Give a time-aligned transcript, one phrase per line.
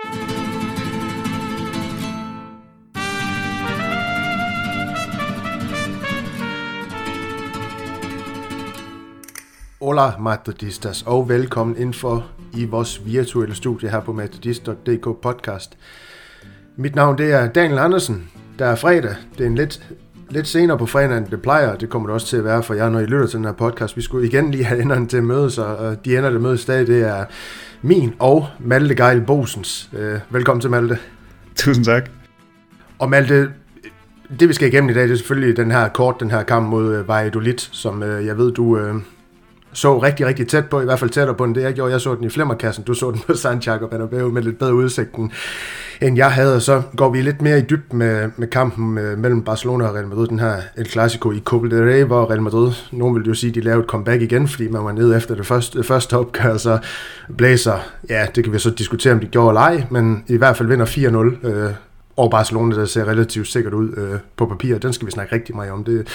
[0.00, 0.12] Hola
[10.18, 12.26] Metodistas, og velkommen indenfor
[12.56, 15.78] i vores virtuelle studie her på metodist.dk podcast.
[16.76, 18.30] Mit navn det er Daniel Andersen.
[18.58, 19.14] Der er fredag.
[19.38, 19.92] Det er en lidt,
[20.30, 21.76] lidt senere på fredag, end det plejer.
[21.76, 23.52] Det kommer det også til at være for jer, når I lytter til den her
[23.52, 23.96] podcast.
[23.96, 26.86] Vi skulle igen lige have enderne til at mødes, og de ender, der mødes stadig,
[26.86, 27.24] det er
[27.82, 29.90] min og Malte Geil Bosens.
[29.98, 30.98] Øh, velkommen til Malte.
[31.56, 32.10] Tusind tak.
[32.98, 33.50] Og Malte,
[34.40, 36.68] det vi skal igennem i dag, det er selvfølgelig den her kort, den her kamp
[36.68, 38.78] mod øh, Valladolid, som øh, jeg ved, du
[39.72, 41.92] så rigtig, rigtig tæt på, i hvert fald tættere på end det, jeg gjorde.
[41.92, 45.32] Jeg så den i flemmerkassen, du så den på Santiago Bernabeu med lidt bedre udsigten,
[46.02, 46.60] end jeg havde.
[46.60, 50.06] Så går vi lidt mere i dybden med, med kampen øh, mellem Barcelona og Real
[50.06, 53.34] Madrid, den her El Clasico i Copa del Rey, hvor Real Madrid, nogen vil jo
[53.34, 56.16] sige, de lavede et comeback igen, fordi man var nede efter det første, det første
[56.16, 56.78] opgør, så
[57.36, 57.78] blæser,
[58.08, 60.68] ja, det kan vi så diskutere, om de gjorde eller ej, men i hvert fald
[60.68, 60.86] vinder
[61.42, 61.46] 4-0.
[61.48, 61.70] Øh,
[62.16, 64.78] og Barcelona, der ser relativt sikkert ud øh, på papir.
[64.78, 65.84] Den skal vi snakke rigtig meget om.
[65.84, 66.08] Det,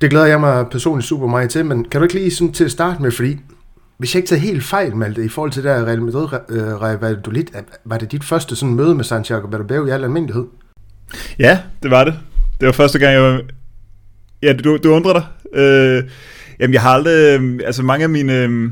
[0.00, 2.64] det glæder jeg mig personligt super meget til, men kan du ikke lige sådan til
[2.64, 3.38] at starte med, fordi
[4.02, 7.44] hvis jeg ikke tager helt fejl, Malte, i forhold til der Real Madrid, øh, Valladolid,
[7.84, 10.44] var det dit første sådan møde med Santiago Bernabeu i al almindelighed?
[11.38, 12.14] Ja, det var det.
[12.60, 13.40] Det var første gang, jeg var...
[14.42, 15.24] Ja, du, du undrer dig.
[15.60, 16.04] Øh,
[16.60, 17.40] jamen, jeg har aldrig...
[17.40, 18.38] Øh, altså, mange af mine...
[18.38, 18.70] Øh,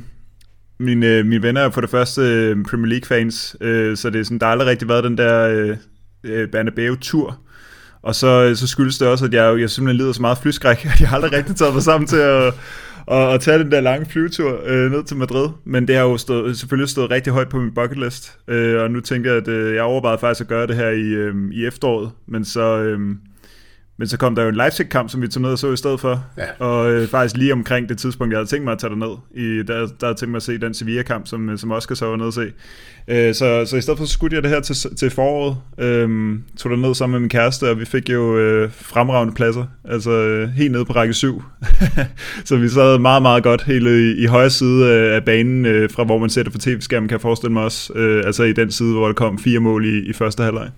[0.80, 4.38] mine, mine venner er for det første øh, Premier League-fans, øh, så det er sådan,
[4.38, 5.76] der har aldrig rigtig været den der
[6.24, 7.38] øh, Bernabeu-tur.
[8.02, 11.00] Og så, så skyldes det også, at jeg, jeg simpelthen lider så meget flyskræk, at
[11.00, 12.54] jeg aldrig rigtig taget mig sammen til at,
[13.08, 15.48] at, at tage den der lange flyvetur øh, ned til Madrid.
[15.64, 18.38] Men det har jo stået, selvfølgelig stået rigtig højt på min bucket list.
[18.48, 21.08] Øh, og nu tænker jeg, at øh, jeg overvejede faktisk at gøre det her i,
[21.08, 22.10] øh, i efteråret.
[22.26, 22.78] Men så...
[22.78, 23.00] Øh,
[24.00, 26.00] men så kom der jo en Leipzig-kamp, som vi tog ned og så i stedet
[26.00, 26.24] for.
[26.38, 26.66] Ja.
[26.66, 29.16] Og øh, faktisk lige omkring det tidspunkt, jeg havde tænkt mig at tage ned.
[29.34, 32.16] I, der, der havde tænkt mig at se den Sevilla-kamp, som, som Oscar så var
[32.16, 32.52] nede at se.
[33.08, 35.56] Øh, så, så i stedet for, så skulle jeg det her til, til foråret.
[35.78, 39.64] Øh, tog ned sammen med min kæreste, og vi fik jo øh, fremragende pladser.
[39.84, 41.42] Altså øh, helt nede på række 7.
[42.44, 46.04] så vi sad meget, meget godt helt i, i højre side af banen, øh, fra
[46.04, 47.92] hvor man ser det på tv-skærmen, kan jeg forestille mig også.
[47.92, 50.68] Øh, altså i den side, hvor der kom fire mål i, i første halvleg.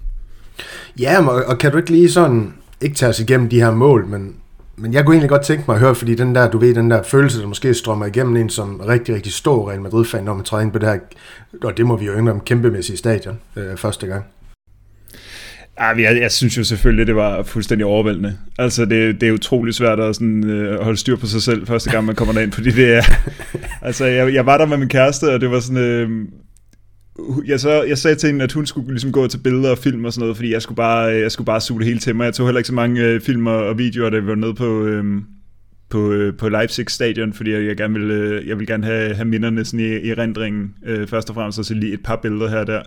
[1.01, 2.53] Ja, og, og kan du ikke lige sådan
[2.83, 4.35] ikke tage os igennem de her mål, men,
[4.77, 6.91] men jeg kunne egentlig godt tænke mig at høre, fordi den der, du ved, den
[6.91, 10.45] der følelse, der måske strømmer igennem en som rigtig, rigtig stor Real Madrid-fan, når man
[10.45, 10.99] træder ind på det her,
[11.65, 14.25] og det må vi jo indrømme, kæmpemæssigt stadion øh, første gang.
[15.81, 18.37] Ja, jeg, jeg synes jo selvfølgelig, det var fuldstændig overvældende.
[18.59, 21.91] Altså, det, det er utrolig svært at sådan, øh, holde styr på sig selv første
[21.91, 23.03] gang, man kommer derind, fordi det er...
[23.87, 25.83] altså, jeg, jeg var der med min kæreste, og det var sådan...
[25.83, 26.11] Øh,
[27.45, 30.05] jeg, så, jeg sagde til hende, at hun skulle ligesom gå til billeder og film
[30.05, 32.25] og sådan noget, fordi jeg skulle bare, jeg skulle bare suge det hele til mig.
[32.25, 35.05] Jeg tog heller ikke så mange øh, film og videoer, der var nede på, øh,
[35.91, 39.15] på, øh, på Leipzig stadion, fordi jeg, jeg, gerne ville, øh, jeg vil gerne have,
[39.15, 42.17] have minderne sådan i, i rendringen øh, først og fremmest, og så lige et par
[42.17, 42.83] billeder her og der.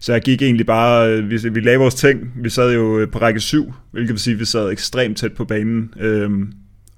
[0.00, 3.10] Så jeg gik egentlig bare, øh, vi, vi lavede vores ting, vi sad jo øh,
[3.10, 6.30] på række 7, hvilket vil sige, at vi sad ekstremt tæt på banen, øh,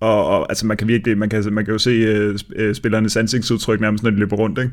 [0.00, 3.16] og, og altså man kan virkelig, man kan, man kan jo se øh, øh spillernes
[3.16, 4.72] ansigtsudtryk nærmest, når de løber rundt, ikke?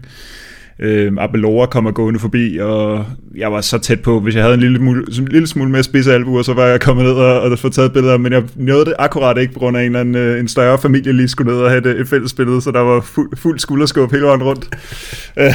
[0.79, 3.05] Øh, Abelora kommer gående forbi, og
[3.35, 5.83] jeg var så tæt på, hvis jeg havde en lille, mul, en lille smule mere
[5.83, 8.85] spidse albuer, så var jeg kommet ned og, og fået taget billeder, men jeg nåede
[8.85, 11.53] det akkurat ikke på grund af en, eller anden, øh, en større familie lige skulle
[11.53, 14.43] ned og have et, et fælles billede, så der var fuld, fuld skulderskub hele vejen
[14.43, 14.69] rundt.
[15.39, 15.53] øh,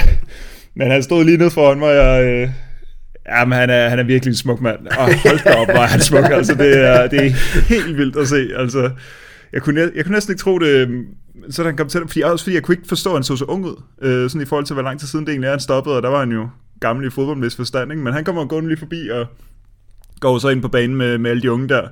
[0.77, 2.49] men han stod lige ned foran mig, og øh,
[3.29, 4.87] Ja, men han er, han er virkelig en smuk mand.
[4.87, 6.31] Og hold da op, hvor er han smuk.
[6.31, 7.31] Altså, det er, det er
[7.69, 8.49] helt vildt at se.
[8.57, 8.91] Altså,
[9.53, 11.05] jeg kunne, jeg kunne næsten ikke tro det,
[11.51, 13.45] så han kom til fordi, også fordi jeg kunne ikke forstå, at han så så
[13.45, 15.61] ung ud, øh, sådan i forhold til, hvor lang tid siden det egentlig er, han
[15.61, 16.49] stoppede, og der var han jo
[16.81, 18.03] gammel i fodboldmæssig forstand, ikke?
[18.03, 19.27] men han kommer gående lige forbi, og
[20.21, 21.89] går så ind på banen med, med alle de unge der.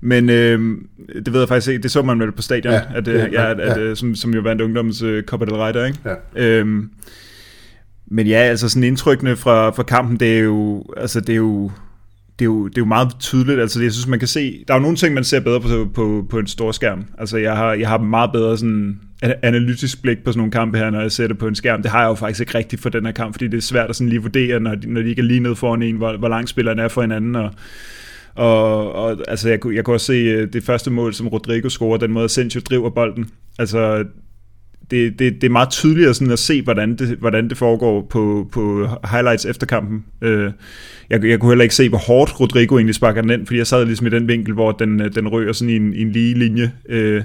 [0.00, 0.78] Men øh,
[1.24, 3.50] det ved jeg faktisk ikke, det så man vel på stadion, ja, at, ja, ja,
[3.50, 3.90] at, ja.
[3.90, 5.98] At, som, som jo vandt ungdoms uh, Copa del Rey der, ikke?
[6.04, 6.14] Ja.
[6.36, 6.90] Øhm,
[8.06, 11.70] men ja, altså sådan indtrykkene fra, fra kampen, det er jo, altså det er jo,
[12.40, 13.60] det er, jo, det er jo meget tydeligt.
[13.60, 14.64] Altså, jeg synes, man kan se...
[14.68, 17.04] Der er jo nogle ting, man ser bedre på, på, på en stor skærm.
[17.18, 20.90] Altså, jeg har, jeg har meget bedre sådan analytisk blik på sådan nogle kampe her,
[20.90, 21.82] når jeg ser det på en skærm.
[21.82, 23.90] Det har jeg jo faktisk ikke rigtigt for den her kamp, fordi det er svært
[23.90, 26.16] at sådan lige vurdere, når de, når de ikke er lige nede foran en, hvor,
[26.16, 27.50] hvor langt spilleren er for hinanden, og,
[28.34, 31.96] og, og altså, jeg, jeg kan også se øh, det første mål, som Rodrigo scorer,
[31.96, 33.28] den måde, Asensio driver bolden.
[33.58, 34.04] Altså,
[34.90, 38.48] det, det, det er meget tydeligt sådan at se, hvordan det, hvordan det foregår på,
[38.52, 40.04] på highlights efter kampen.
[40.22, 40.52] Øh,
[41.10, 43.66] jeg, jeg kunne heller ikke se, hvor hårdt Rodrigo egentlig sparker den ind, fordi jeg
[43.66, 46.12] sad ligesom i den vinkel, hvor den, øh, den rører sådan i en, i en
[46.12, 46.72] lige linje.
[46.88, 47.22] Øh,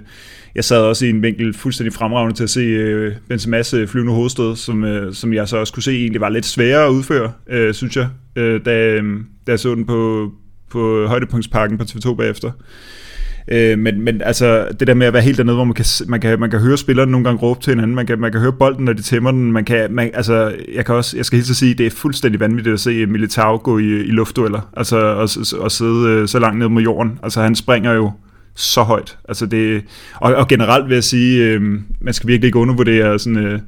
[0.55, 4.13] jeg sad også i en vinkel fuldstændig fremragende til at se øh, Benzema's øh, flyvende
[4.13, 7.31] hovedstød, som, øh, som jeg så også kunne se egentlig var lidt sværere at udføre,
[7.49, 9.03] øh, synes jeg, øh, da, øh,
[9.47, 10.31] da jeg så den på,
[10.69, 12.47] på højdepunktsparken på TV2 bagefter.
[12.47, 13.04] Øh,
[13.47, 16.21] Øh, men, men altså, det der med at være helt dernede, hvor man kan, man
[16.21, 18.53] kan, man kan høre spillerne nogle gange råbe til hinanden, man kan, man kan høre
[18.53, 21.47] bolden, når de tæmmer den, man kan, man, altså, jeg kan også, jeg skal helt
[21.47, 25.29] så sige, det er fuldstændig vanvittigt at se Militao gå i, i luftdueller, altså, og,
[25.63, 27.19] og sidde øh, så langt ned mod jorden.
[27.23, 28.11] Altså, han springer jo
[28.55, 29.17] så højt.
[29.29, 29.83] Altså det,
[30.15, 31.61] og, og generelt vil jeg sige, øh,
[32.01, 33.59] man skal virkelig ikke undervurdere sådan, øh,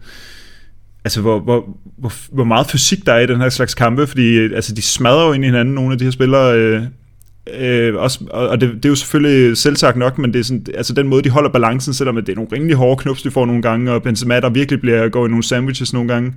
[1.03, 4.38] altså hvor, hvor, hvor, hvor meget fysik der er i den her slags kampe, fordi
[4.38, 6.83] øh, altså, de smadrer jo ind i hinanden, nogle af de her spillere, øh,
[7.60, 10.94] Øh, også, og det, det er jo selvfølgelig selvsagt nok, men det er sådan, altså
[10.94, 13.62] den måde, de holder balancen, selvom det er nogle rimelig hårde knups, de får nogle
[13.62, 16.34] gange, og Benzema, der virkelig bliver går i nogle sandwiches nogle gange,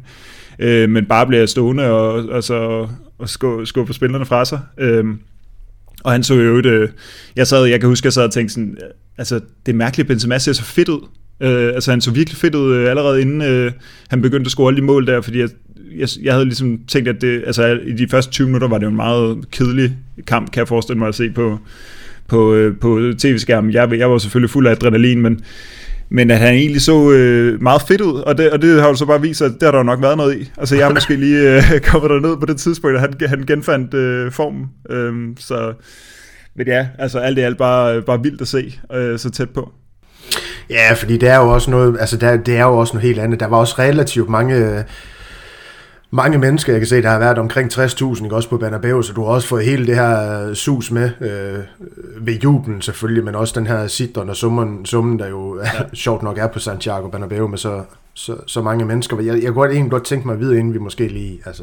[0.58, 4.60] øh, men bare bliver stående og, altså, og skubber skubbe spillerne fra sig.
[4.78, 5.04] Øh,
[6.04, 6.88] og han så jo øh,
[7.36, 8.76] jeg sad, jeg kan huske, jeg sad og tænkte sådan,
[9.18, 11.00] altså det er mærkeligt, Benzema ser så fedt ud.
[11.42, 13.72] Øh, altså han så virkelig fedt ud øh, allerede inden øh,
[14.08, 15.48] han begyndte at score alle de mål der, fordi jeg,
[15.96, 18.84] jeg, jeg havde ligesom tænkt, at det, altså, i de første 20 minutter var det
[18.84, 19.96] jo en meget kedelig
[20.26, 21.58] kamp, kan jeg forestille mig at se på,
[22.28, 23.72] på, øh, på tv-skærmen.
[23.72, 25.40] Jeg, jeg var selvfølgelig fuld af adrenalin, men,
[26.08, 28.94] men at han egentlig så øh, meget fedt ud, og det, og det har jo
[28.94, 30.50] så bare vist, at det har der jo nok været noget i.
[30.58, 33.44] Altså jeg har måske lige øh, kommet der ned på det tidspunkt, at han, han
[33.46, 34.66] genfandt øh, formen.
[34.90, 35.72] Øh, så,
[36.56, 39.50] men ja, altså alt i alt bare, øh, bare vildt at se øh, så tæt
[39.50, 39.72] på.
[40.70, 43.18] Ja, fordi det er jo også noget, altså der, det er jo også noget helt
[43.18, 43.40] andet.
[43.40, 44.84] Der var også relativt mange øh,
[46.10, 46.72] mange mennesker.
[46.72, 48.36] Jeg kan se, der har været omkring 60.000 ikke?
[48.36, 51.64] også på Banabeo, så du har også fået hele det her øh, sus med øh,
[52.26, 55.70] ved jublen selvfølgelig, men også den her sidron og summen, summen der jo ja.
[55.94, 57.82] sjovt nok er på Santiago Banabeo med så,
[58.14, 59.20] så, så mange mennesker.
[59.20, 61.62] Jeg, jeg kunne godt egentlig godt tænke mig at vide, inden vi måske lige altså,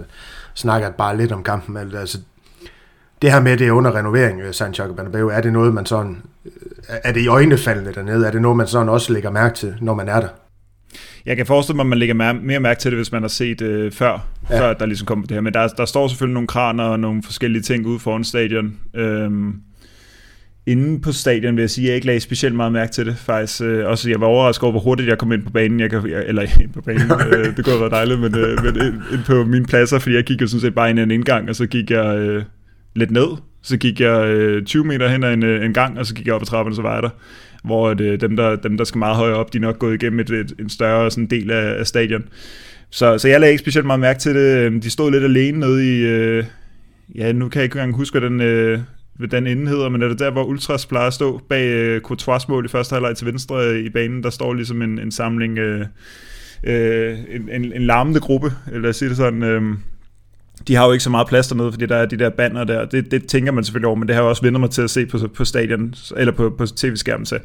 [0.54, 1.78] snakker bare lidt om kampen.
[1.78, 2.18] Altså,
[3.22, 6.22] det her med, det er under renovering ved Santiago Bernabeu, er det noget, man sådan,
[6.88, 8.28] er det i øjnefaldende dernede?
[8.28, 10.28] Er det noget, man sådan også lægger mærke til, når man er der?
[11.28, 13.28] Jeg kan forestille mig, at man lægger mere, mere mærke til det, hvis man har
[13.28, 14.60] set øh, før, ja.
[14.60, 15.42] før der ligesom kommer det her.
[15.42, 18.74] Men der, der står selvfølgelig nogle kraner og nogle forskellige ting ude foran stadion.
[18.94, 19.54] Øhm,
[20.66, 23.18] inde på stadion vil jeg sige, at jeg ikke lagde specielt meget mærke til det.
[23.18, 25.80] Faktisk, øh, også jeg var overrasket over, hvor hurtigt jeg kom ind på banen.
[25.80, 28.64] Jeg kan, jeg, eller ind på banen, øh, det kunne have været dejligt, men, øh,
[28.64, 31.02] men ind, ind, på mine pladser, fordi jeg gik jo sådan set bare ind i
[31.02, 32.44] en indgang, og så gik jeg øh,
[32.96, 33.28] lidt ned.
[33.62, 36.26] Så gik jeg øh, 20 meter hen ad en, øh, en gang, og så gik
[36.26, 37.10] jeg op ad trappen, og så var jeg der
[37.68, 40.04] hvor det, øh, dem, der, dem, der skal meget højere op, de er nok gået
[40.04, 42.24] igennem et, et, en større sådan del af, af stadion.
[42.90, 44.58] Så, så jeg lagde ikke specielt meget mærke til det.
[44.58, 46.02] Øhm, de stod lidt alene nede i...
[46.02, 46.44] Øh,
[47.16, 48.80] ja, nu kan jeg ikke engang huske, hvad den, øh,
[49.16, 52.48] hvad den hedder, men er det der, hvor Ultras plejer at stå bag øh, Courtois
[52.48, 55.58] mål i første halvleg til venstre øh, i banen, der står ligesom en, en samling...
[55.58, 55.86] Øh,
[56.64, 59.44] øh, en, en, en larmende gruppe, eller sige det sådan...
[59.44, 59.62] Øh,
[60.68, 62.86] de har jo ikke så meget plads dernede, fordi der er de der banner der.
[62.86, 64.90] Det, det tænker man selvfølgelig over, men det har jeg også vendt mig til at
[64.90, 67.26] se på, på stadion, eller på, på tv-skærmen.
[67.26, 67.36] Så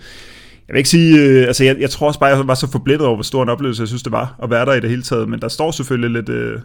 [0.68, 3.06] jeg vil ikke sige, øh, altså jeg, jeg tror også bare, jeg var så forblindet
[3.06, 5.02] over, hvor stor en oplevelse jeg synes, det var at være der i det hele
[5.02, 5.28] taget.
[5.28, 6.60] Men der står selvfølgelig lidt, øh,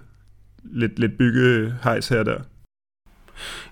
[0.63, 2.38] lidt, lidt byggehejs her og der.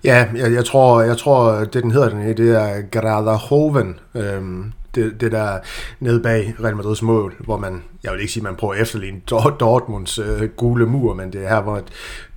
[0.04, 4.00] Ja, jeg, jeg, tror, jeg tror, det den hedder den det er Gradahoven.
[4.16, 5.59] Øhm, det, det der
[6.00, 9.21] nede bag Real Madrids mål, hvor man, jeg vil ikke sige, man prøver at efterligne
[9.59, 11.81] Dortmunds øh, gule mur, men det er her, hvor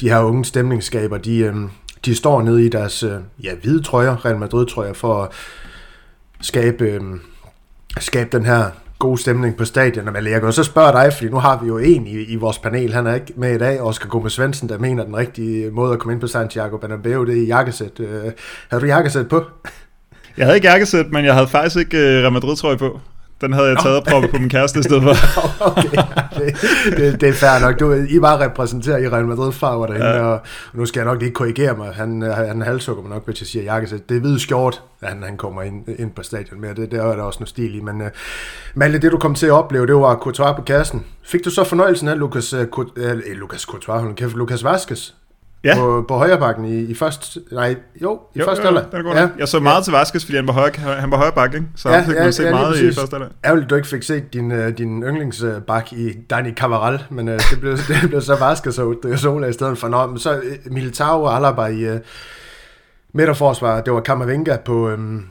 [0.01, 1.55] de her unge stemningsskaber, de, øh,
[2.05, 5.31] de står nede i deres øh, ja, hvide trøjer, Real Madrid trøjer, for at
[6.41, 7.01] skabe, øh,
[7.99, 10.13] skabe den her god stemning på stadion.
[10.13, 12.59] Men jeg kan så spørge dig, fordi nu har vi jo en i, i vores
[12.59, 15.93] panel, han er ikke med i dag, Oscar Gomes Svendsen, der mener, den rigtige måde
[15.93, 18.01] at komme ind på Santiago Bernabeu, det er jakkesæt.
[18.01, 18.33] Øh,
[18.71, 19.45] har du jakkesæt på?
[20.39, 23.01] Jeg havde ikke jakkesæt, men jeg havde faktisk ikke uh, Real Madrid-trøje på.
[23.41, 25.15] Den havde jeg taget og proppet på min kæreste i stedet for.
[25.71, 26.03] okay,
[26.39, 26.57] det,
[26.97, 27.81] det, det er fair nok.
[27.81, 30.23] Du, I bare repræsenterer i Real Madrid farver derinde, ja.
[30.23, 30.41] og
[30.73, 31.93] nu skal jeg nok lige korrigere mig.
[31.95, 34.09] Han, han halshugger mig nok, hvis jeg siger jakkesæt.
[34.09, 36.75] Det er hvide skjort, at han, han kommer ind, ind på stadion med.
[36.75, 37.81] Det, det er der også noget stil i.
[37.81, 38.07] Men uh,
[38.75, 41.05] Malte, det du kom til at opleve, det var Courtois på kassen.
[41.25, 42.85] Fik du så fornøjelsen af Lucas, uh, uh,
[43.35, 45.13] Lucas Courtois, Lucas Vasquez
[45.65, 45.75] ja.
[45.77, 48.85] på, på højre bakken i, i første, nej, jo, i jo, første halvleg.
[48.93, 49.29] Ja.
[49.39, 49.83] Jeg så meget ja.
[49.83, 51.69] til Vaskes, fordi han var højre, han var højre bakke, ikke?
[51.77, 53.31] så ja, fik ja, man set ja, meget i første halvleg.
[53.45, 57.61] Ærgerligt, du ikke fik set din, uh, din yndlingsbak i Dani Cavaral, men uh, det,
[57.61, 59.89] blev, det blev så Vaskes og Sola i stedet for.
[59.89, 61.99] Nå, men så uh, Militao og Alaba i uh,
[63.13, 65.25] midterforsvar, det var Kammervenga på, um,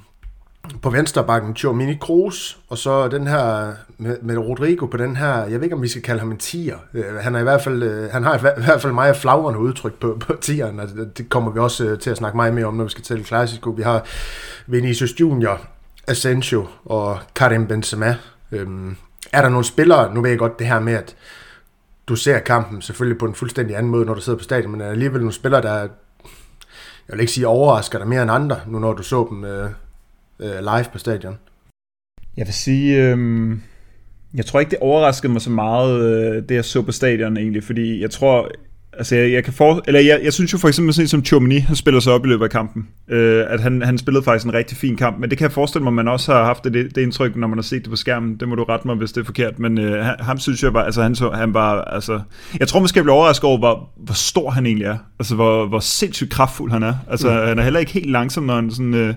[0.81, 5.53] på venstrebakken Mini Kroos, og så den her med, med Rodrigo på den her, jeg
[5.53, 6.77] ved ikke om vi skal kalde ham en tier.
[6.93, 9.93] Øh, han er i hvert fald, øh, han har i hvert fald meget flagrende udtryk
[9.93, 12.73] på, på tieren, og det, kommer vi også øh, til at snakke meget mere om,
[12.73, 13.69] når vi skal til Clasico.
[13.69, 14.05] Vi har
[14.67, 15.61] Vinicius Junior,
[16.07, 18.15] Asensio og Karim Benzema.
[18.51, 18.95] Øhm,
[19.33, 21.15] er der nogle spillere, nu ved jeg godt det her med, at
[22.07, 24.81] du ser kampen selvfølgelig på en fuldstændig anden måde, når du sidder på stadion, men
[24.81, 25.75] er der alligevel nogle spillere, der,
[27.07, 29.69] jeg vil ikke sige overrasker dig mere end andre, nu når du så dem øh,
[30.39, 31.37] øh, live på stadion?
[32.37, 33.57] Jeg vil sige, øh,
[34.33, 37.63] jeg tror ikke, det overraskede mig så meget, øh, det jeg så på stadion egentlig,
[37.63, 38.51] fordi jeg tror,
[38.97, 41.59] Altså, jeg, jeg kan for, eller jeg, jeg synes jo for eksempel sådan som Chomini,
[41.59, 42.87] han spiller sig op i løbet af kampen.
[43.09, 45.83] Øh, at han, han spillede faktisk en rigtig fin kamp, men det kan jeg forestille
[45.83, 47.95] mig, at man også har haft det, det indtryk, når man har set det på
[47.95, 48.37] skærmen.
[48.39, 50.85] Det må du rette mig, hvis det er forkert, men øh, ham synes jeg bare,
[50.85, 52.21] altså han, så, han bare, altså,
[52.59, 54.97] jeg tror måske, jeg blev overrasket over, hvor, hvor stor han egentlig er.
[55.19, 56.93] Altså, hvor, hvor sindssygt kraftfuld han er.
[57.09, 57.47] Altså, mm.
[57.47, 58.93] han er heller ikke helt langsom, når han sådan...
[58.93, 59.13] Øh,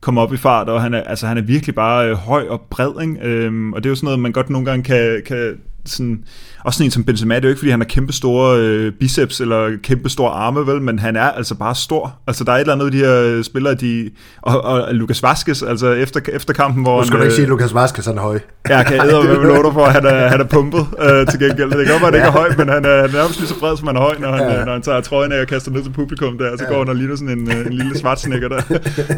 [0.00, 2.60] komme op i fart, og han er, altså, han er virkelig bare øh, høj og
[2.70, 3.18] bred, ikke?
[3.22, 6.18] Øhm, og det er jo sådan noget, man godt nogle gange kan, kan sådan,
[6.64, 8.92] også sådan en som Benzema, det er jo ikke, fordi han har kæmpe store øh,
[8.92, 12.14] biceps eller kæmpe store arme, vel, men han er altså bare stor.
[12.26, 14.10] Altså, der er et eller andet af de her øh, spillere, de,
[14.42, 17.36] og, og Lucas Vazquez, altså efter, efter kampen, hvor Nu skal han, du ikke øh,
[17.36, 18.38] sige, at Lukas Vazquez er høj.
[18.68, 21.70] Ja, kan jeg med love for, at han er, han er pumpet øh, til gengæld.
[21.70, 23.58] Det kan godt være, at han ikke er høj, men han er nærmest lige så
[23.58, 24.58] bred, som han er høj, når han, Ja.
[24.58, 24.64] ja.
[24.64, 26.70] når han tager trøjen af og kaster ned til publikum der, så Ja.
[26.72, 28.60] går han og ligner sådan en, øh, en lille svartsnikker der.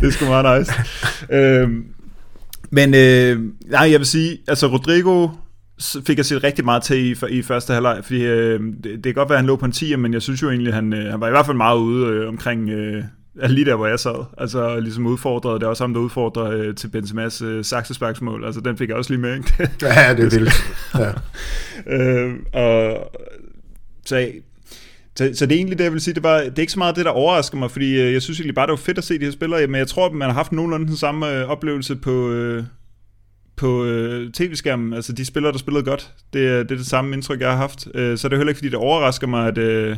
[0.01, 0.73] det er sgu meget nice.
[1.33, 1.83] Øhm,
[2.73, 3.39] men øh,
[3.71, 5.29] nej, jeg vil sige, altså Rodrigo
[6.07, 9.15] fik jeg set rigtig meget til i, i første halvleg, fordi øh, det, det kan
[9.15, 11.11] godt være, at han lå på en 10, men jeg synes jo egentlig, han, øh,
[11.11, 12.71] han var i hvert fald meget ude øh, omkring...
[12.71, 13.05] Øh,
[13.49, 14.25] lige der, hvor jeg sad.
[14.39, 15.55] Altså ligesom udfordrede.
[15.55, 18.45] Det er også ham, der udfordrer øh, til Benzemas øh, saksesparksmål.
[18.45, 19.53] Altså den fik jeg også lige med, ikke?
[19.83, 20.53] Ja, det er vildt.
[20.99, 21.13] Ja.
[21.97, 23.11] øh, og,
[24.07, 24.31] så,
[25.17, 26.79] så, så det er egentlig det, jeg vil sige, det, var, det er ikke så
[26.79, 29.05] meget det, der overrasker mig, fordi øh, jeg synes egentlig bare, det var fedt at
[29.05, 31.49] se de her spillere, men jeg tror, at man har haft nogenlunde den samme øh,
[31.49, 32.65] oplevelse på, øh,
[33.61, 37.41] på øh, tv-skærmen, altså de spillere, der spillede godt, det, det er det samme indtryk,
[37.41, 39.97] jeg har haft, øh, så er det heller ikke, fordi det overrasker mig, at, øh,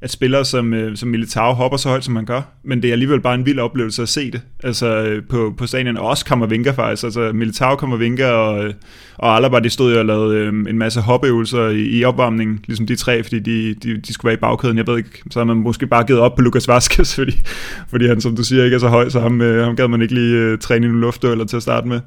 [0.00, 2.92] at spillere som, øh, som Militao hopper så højt, som man gør, men det er
[2.92, 6.24] alligevel bare en vild oplevelse at se det, altså øh, på, på stadion, og også
[6.24, 8.74] Kammervinga faktisk, altså Militao, Kammervinga og, øh,
[9.16, 12.86] og Alaba, de stod jo og lavede øh, en masse hopøvelser i, i opvarmningen, ligesom
[12.86, 15.44] de tre, fordi de, de, de skulle være i bagkæden, jeg ved ikke, så har
[15.44, 17.36] man måske bare givet op på Lucas Vaskes, fordi,
[17.88, 20.02] fordi han, som du siger, ikke er så høj, så ham, øh, ham gad man
[20.02, 22.00] ikke lige øh, træne i nogle luftdueller til at starte med.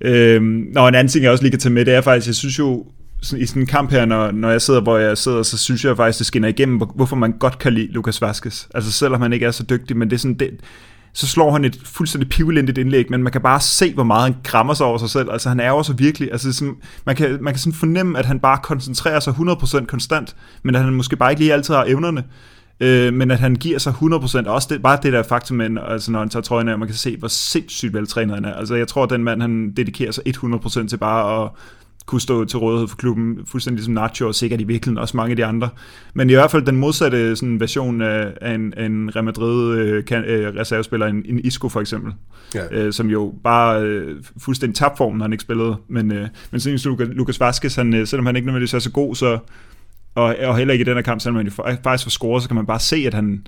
[0.00, 2.34] Øh, nå, en anden ting, jeg også lige kan tage med, det er faktisk, jeg
[2.34, 2.86] synes jo,
[3.22, 5.96] i sådan en kamp her, når, når jeg sidder, hvor jeg sidder, så synes jeg
[5.96, 8.68] faktisk, det skinner igennem, hvorfor man godt kan lide Lukas Vaskes.
[8.74, 10.50] Altså selvom han ikke er så dygtig, men det er sådan, det,
[11.12, 14.36] så slår han et fuldstændig pivelindigt indlæg, men man kan bare se, hvor meget han
[14.44, 15.30] krammer sig over sig selv.
[15.30, 16.74] Altså han er jo så virkelig, altså sådan,
[17.06, 20.84] man, kan, man kan sådan fornemme, at han bare koncentrerer sig 100% konstant, men at
[20.84, 22.24] han måske bare ikke lige altid har evnerne.
[22.80, 26.12] Øh, men at han giver sig 100%, også det, bare det der faktum, at, altså
[26.12, 28.54] når han tager trøjen af, man kan se, hvor sindssygt veltrænet han er.
[28.54, 31.50] Altså jeg tror, at den mand, han dedikerer sig 100% til bare at
[32.06, 35.30] kunne stå til rådighed for klubben, fuldstændig som Nacho, og sikkert i virkeligheden også mange
[35.30, 35.68] af de andre.
[36.14, 39.78] Men i hvert fald den modsatte sådan, version af, af en, af en Real Madrid
[39.78, 42.12] øh, kan, øh, reservespiller, en, en Isco for eksempel,
[42.54, 42.60] Ja.
[42.70, 45.76] øh, som jo bare øh, fuldstændig tabte formen, når han ikke spillede.
[45.88, 48.90] Men, øh, men sådan Lucas, Lucas Vazquez, han, øh, selvom han ikke nødvendigvis er så
[48.90, 49.38] god, så,
[50.14, 51.36] og, og heller ikke i den her kamp, selvom
[51.66, 53.46] han faktisk får scoret, så kan man bare se, at han,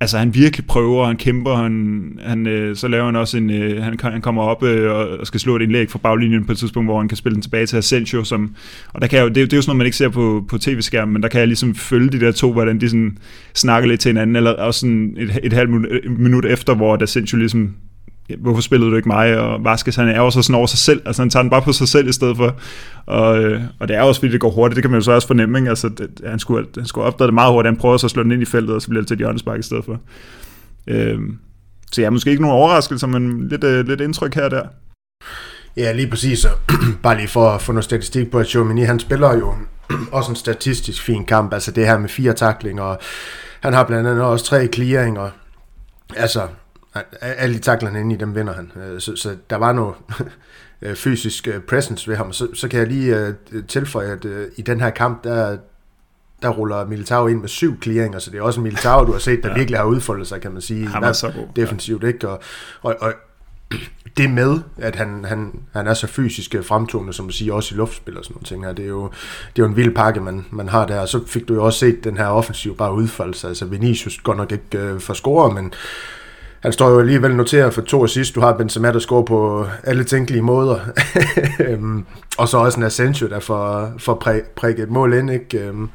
[0.00, 3.82] altså han virkelig prøver, han kæmper, han, han, øh, så laver han også en, øh,
[3.82, 6.88] han, han kommer op øh, og skal slå et indlæg fra baglinjen på et tidspunkt,
[6.88, 8.54] hvor han kan spille den tilbage til Asensio, som,
[8.94, 10.08] og der kan jeg jo, det, er det er jo sådan noget, man ikke ser
[10.08, 13.18] på, på tv-skærmen, men der kan jeg ligesom følge de der to, hvordan de sådan
[13.54, 17.02] snakker lidt til hinanden, eller også sådan et, et halvt minut, øh, minut efter, hvor
[17.02, 17.74] Asensio ligesom
[18.38, 21.22] hvorfor spillede du ikke mig, og Vaskes, han er også sådan over sig selv, altså
[21.22, 22.54] han tager den bare på sig selv i stedet for,
[23.06, 25.12] og, øh, og det er også fordi det går hurtigt, det kan man jo så
[25.12, 25.68] også fornemme, ikke?
[25.68, 28.22] altså det, han, skulle, han skulle opdage det meget hurtigt, han prøver så at slå
[28.22, 30.00] den ind i feltet, og så bliver det til et hjørnespark i stedet for.
[30.86, 31.18] Øh,
[31.92, 34.62] så ja, måske ikke nogen overraskelse, men lidt, øh, lidt indtryk her og der.
[35.76, 36.44] Ja, lige præcis.
[36.44, 36.58] Og
[37.02, 39.54] bare lige for at få noget statistik på, at Chomini, han spiller jo
[40.12, 41.52] også en statistisk fin kamp.
[41.52, 42.98] Altså det her med fire taklinger, og
[43.60, 45.30] han har blandt andet også tre clearinger.
[46.16, 46.42] Altså,
[47.20, 48.72] alle de takler han inde i, dem vinder han.
[48.82, 49.94] Øh, Så, så der var noget
[50.82, 52.32] øh, fysisk øh, presence ved ham.
[52.32, 53.34] Så, så kan jeg lige
[53.68, 54.26] tilføje, at
[54.56, 55.56] i den her kamp, der,
[56.42, 59.18] der ruller Militao ind med syv clearinger, så det er også en Militao, du har
[59.18, 59.52] set, der Ja.
[59.52, 59.58] ja.
[59.58, 60.86] virkelig har udfoldet sig, kan man sige.
[60.86, 61.46] Han var så god.
[61.56, 62.28] defensivt, ikke?
[62.28, 62.40] Og,
[62.82, 63.12] og, og
[64.16, 67.78] det med, at han, han, han er så fysisk fremtonet, som du siger, også i
[67.78, 69.02] luftspil og sådan nogle ting her, det er jo,
[69.56, 71.00] det er jo en vild pakke, man, man har der.
[71.00, 73.48] Og så fik du jo også set den her offensiv bare udfolde sig.
[73.48, 75.72] Altså Vinicius går nok ikke øh, for score, men
[76.60, 78.34] han står jo alligevel noteret for to assist.
[78.34, 80.80] Du har Benzema, der scorer på alle tænkelige måder.
[81.68, 82.04] Øhm,
[82.38, 85.30] og så også en Asensio, der får, får præ, prikket et mål ind.
[85.30, 85.66] Ikke?
[85.66, 85.88] Øhm,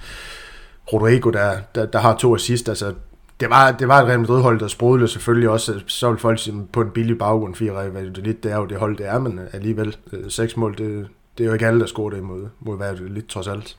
[0.94, 2.70] Rodrigo, der, der, der har to assist.
[2.70, 2.94] Altså,
[3.40, 5.82] det var, det var et Real Madrid-hold, der sprudlede selvfølgelig også.
[5.88, 8.78] Så vil folk sige, på en billig baggrund, fire Real Madrid, det er jo det
[8.78, 11.86] hold, det er, men alligevel øh, seks mål, det, det er jo ikke alle, der
[11.86, 13.78] scorer det mod, hvad det lidt trods alt.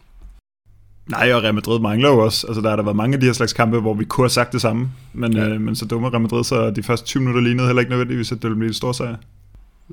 [1.06, 2.46] Nej, og Real Madrid mangler jo også.
[2.46, 4.30] Altså, der har der været mange af de her slags kampe, hvor vi kunne have
[4.30, 4.90] sagt det samme.
[5.12, 5.48] Men, ja.
[5.48, 8.32] Øh, men så dummer Real Madrid, så de første 20 minutter lignede heller ikke nødvendigvis,
[8.32, 9.16] at det ville blive en stor sejr.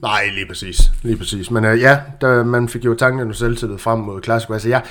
[0.02, 0.92] Nej, lige præcis.
[1.04, 1.52] Lige præcis.
[1.52, 4.54] Men øh, ja, der, man fik jo tanken og selvtillid frem mod Clasico.
[4.54, 4.84] Altså, jeg,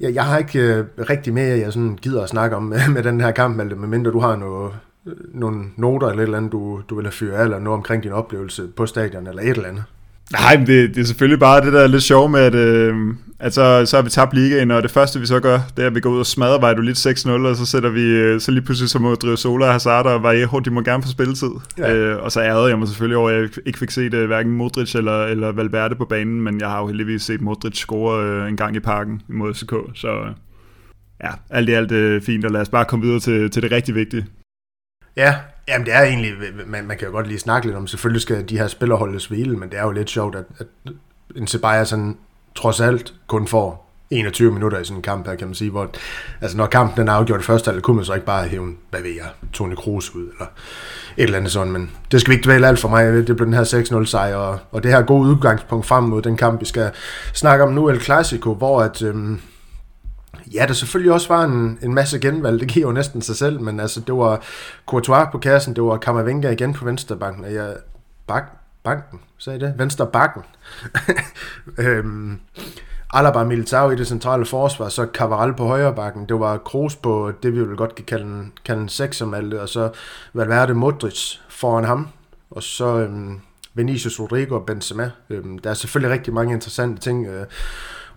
[0.00, 2.62] jeg, jeg har ikke øh, rigtig mere, jeg sådan gider at snakke om
[2.94, 4.72] med den her kamp, Malte, medmindre du har noget,
[5.06, 7.76] øh, nogle noter eller et eller andet, du, du vil have fyret af, eller noget
[7.76, 9.84] omkring din oplevelse på stadion, eller et eller andet.
[10.32, 12.94] Nej, men det, det er selvfølgelig bare det der er lidt sjovt med, at, øh,
[13.38, 15.86] at så, så har vi tabt ligaen, og det første vi så gør, det er,
[15.86, 18.50] at vi går ud og smadrer Vejdu lidt 6-0, og så sætter vi, øh, så
[18.50, 21.50] lige pludselig så må drive Sola, Hazard og Vallejo, de må gerne få spilletid.
[21.78, 21.94] Ja.
[21.94, 24.52] Øh, og så ærede jeg mig selvfølgelig over, at jeg ikke fik set uh, hverken
[24.52, 28.48] Modric eller, eller Valverde på banen, men jeg har jo heldigvis set Modric score uh,
[28.48, 30.08] en gang i parken imod FCK, så
[31.24, 33.72] ja, alt i alt uh, fint, og lad os bare komme videre til, til det
[33.72, 34.26] rigtig vigtige.
[35.16, 35.34] Ja,
[35.68, 36.32] jamen det er egentlig,
[36.66, 39.26] man, man kan jo godt lige snakke lidt om, selvfølgelig skal de her spillere holdes
[39.26, 40.66] hvile, men det er jo lidt sjovt, at, at
[41.36, 42.16] en sådan
[42.54, 45.90] trods alt kun får 21 minutter i sådan en kamp her, kan man sige, hvor
[46.40, 49.02] altså når kampen den er afgjort første halvdel, kunne man så ikke bare hæve, hvad
[49.02, 50.46] ved jeg, Tony Kroos ud, eller
[51.16, 53.46] et eller andet sådan, men det skal vi ikke dvæle alt for mig, det blev
[53.46, 56.66] den her 6-0 sejr, og, og det her gode udgangspunkt frem mod den kamp, vi
[56.66, 56.90] skal
[57.32, 59.40] snakke om nu, El Clasico, hvor at, øhm,
[60.54, 63.60] Ja, der selvfølgelig også var en, en masse genvalg, det giver jo næsten sig selv,
[63.60, 64.42] men altså, det var
[64.86, 67.74] Courtois på kassen, det var Kammervenga igen på venstrebanken, og jeg,
[68.26, 68.44] bak,
[68.82, 69.74] banken, sagde det?
[69.78, 70.42] Venstre bakken.
[71.78, 72.40] øhm,
[73.12, 76.26] Alaba Militao i det centrale forsvar, så Cavaral på højre bakken.
[76.28, 79.68] Det var Kroos på det, vi vil godt kan kalde en, kalde en seksermalte, og
[79.68, 79.90] så
[80.34, 82.08] Valverde Modric foran ham.
[82.50, 83.40] Og så øhm,
[83.74, 85.10] Vinicius Rodrigo og Benzema.
[85.30, 87.46] Øhm, der er selvfølgelig rigtig mange interessante ting øh,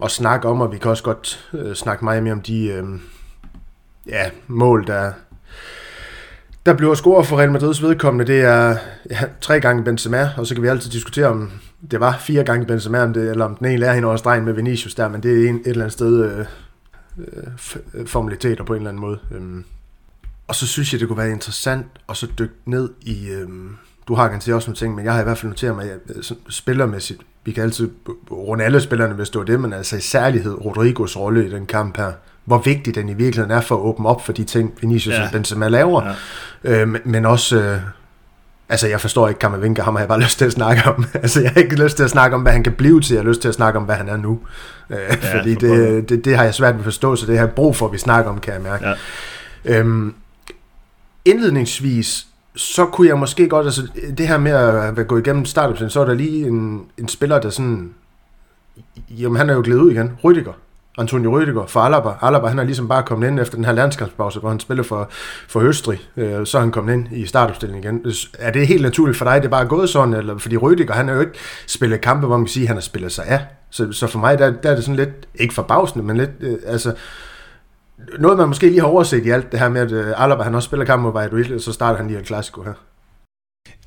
[0.03, 2.83] at snakke om, og vi kan også godt øh, snakke meget mere om de øh,
[4.07, 5.11] ja, mål, der,
[6.65, 8.77] der bliver scoret for Real Madrids vedkommende, det er
[9.09, 11.51] ja, tre gange Benzema, og så kan vi altid diskutere, om
[11.91, 14.45] det var fire gange Benzema, om det, eller om den ene er hende over stregen
[14.45, 16.45] med Vinicius der, men det er en, et eller andet sted øh,
[17.93, 19.19] øh, formaliteter på en eller anden måde.
[19.31, 19.63] Øh.
[20.47, 23.29] Og så synes jeg, det kunne være interessant at så dykke ned i...
[23.29, 23.49] Øh,
[24.07, 26.17] du har garanteret også nogle ting, men jeg har i hvert fald noteret mig, øh,
[26.17, 27.89] at spillermæssigt, vi kan altid
[28.31, 31.65] runde alle spillerne, hvis det var det, men altså i særlighed Rodrigos rolle i den
[31.65, 32.11] kamp her,
[32.45, 35.25] hvor vigtig den i virkeligheden er for at åbne op for de ting, Vinicius ja.
[35.25, 36.15] og Benzema laver.
[36.63, 36.81] Ja.
[36.81, 37.61] Øh, men også...
[37.61, 37.79] Øh,
[38.69, 41.05] altså, jeg forstår ikke Kammervinka, ham har jeg bare lyst til at snakke om.
[41.13, 43.23] altså, jeg har ikke lyst til at snakke om, hvad han kan blive til, jeg
[43.23, 44.39] har lyst til at snakke om, hvad han er nu.
[44.89, 47.37] Øh, ja, fordi for det, det, det har jeg svært ved at forstå, så det
[47.37, 48.87] har jeg brug for, at vi snakker om, kan jeg mærke.
[48.87, 48.93] Ja.
[49.79, 50.13] Øhm,
[51.25, 53.87] indledningsvis, så kunne jeg måske godt, altså
[54.17, 57.49] det her med at gå igennem startup så er der lige en, en spiller, der
[57.49, 57.93] sådan,
[59.09, 60.53] jamen han er jo glædet ud igen, Rydiger.
[60.99, 62.09] Antonio Rüdiger for Alaba.
[62.21, 65.09] Alaba han er ligesom bare kommet ind efter den her landskampspause, hvor han spiller for,
[65.47, 65.99] for Østrig.
[66.17, 68.01] Øh, så er han kommet ind i startopstillingen igen.
[68.05, 70.13] Øh, er det helt naturligt for dig, det er bare gået sådan?
[70.13, 72.77] Eller, fordi Rüdiger, han har jo ikke spillet kampe, hvor man kan sige, at han
[72.77, 73.45] har spillet sig af.
[73.69, 76.57] Så, så for mig, der, der er det sådan lidt, ikke forbavsende, men lidt, øh,
[76.67, 76.93] altså,
[78.19, 80.55] noget man måske lige har overset i alt det her med, at øh, Alaba han
[80.55, 82.73] også spiller kamp mod og så starter han lige en klassiko her.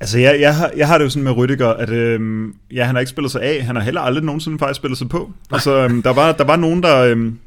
[0.00, 2.94] Altså, jeg, jeg, har, jeg har det jo sådan med Rüdiger, at øhm, ja, han
[2.94, 5.30] har ikke spillet sig af, han har heller aldrig nogensinde faktisk spillet sig på.
[5.52, 6.98] Altså, øhm, der, var, der var nogen, der...
[6.98, 7.38] Øhm,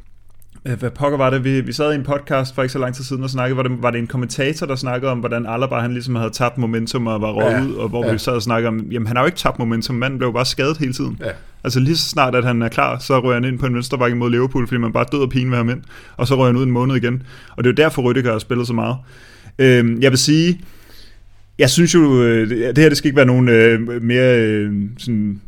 [0.65, 1.43] øh, hvad pokker var det?
[1.43, 3.63] Vi, vi sad i en podcast for ikke så lang tid siden og snakkede, var
[3.63, 7.07] det, var det en kommentator, der snakkede om, hvordan Alaba han ligesom havde tabt momentum
[7.07, 8.11] og var råd ja, ud, og hvor ja.
[8.11, 10.45] vi sad og snakkede om, jamen han har jo ikke tabt momentum, manden blev bare
[10.45, 11.17] skadet hele tiden.
[11.19, 11.31] Ja.
[11.65, 14.15] Altså lige så snart, at han er klar, så rører han ind på en venstrebakke
[14.15, 15.81] mod Liverpool, fordi man bare død og pine ved ham ind,
[16.17, 17.23] og så rører han ud en måned igen.
[17.57, 18.97] Og det er jo derfor, Rüdiger har spillet så meget.
[19.59, 20.61] Øhm, jeg vil sige,
[21.59, 25.41] jeg synes jo, øh, det her det skal ikke være nogen øh, mere øh, sådan,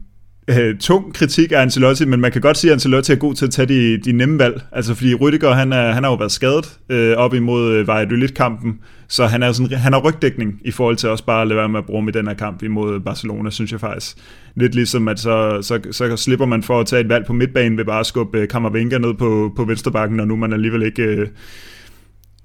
[0.48, 3.46] øh, tung kritik af Ancelotti, men man kan godt sige, at Ancelotti er god til
[3.46, 4.62] at tage de, de nemme valg.
[4.72, 8.80] Altså fordi Rüdiger, han, er, han har jo været skadet øh, op imod øh, Valladolid-kampen,
[9.08, 11.70] så han, er sådan, han har rygdækning i forhold til også bare at lade være
[11.70, 14.18] med at bruge med den her kamp imod Barcelona, synes jeg faktisk.
[14.56, 17.78] Lidt ligesom, at så, så, så slipper man for at tage et valg på midtbanen
[17.78, 21.04] ved bare at skubbe øh, Kammervenka ned på, på vensterbakken, når nu man alligevel ikke...
[21.04, 21.28] Øh,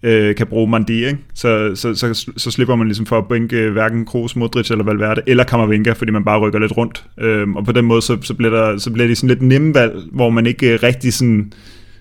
[0.03, 1.19] øh, kan bruge Mandi, ikke?
[1.35, 4.85] Så, så, så, så slipper man ligesom for at bænke øh, hverken Kroos, Modric eller
[4.85, 7.05] Valverde, eller Kammervenka, fordi man bare rykker lidt rundt.
[7.21, 9.75] Øh, og på den måde, så, så, bliver der, så bliver det sådan lidt nemme
[9.75, 11.53] valg, hvor man ikke øh, rigtig sådan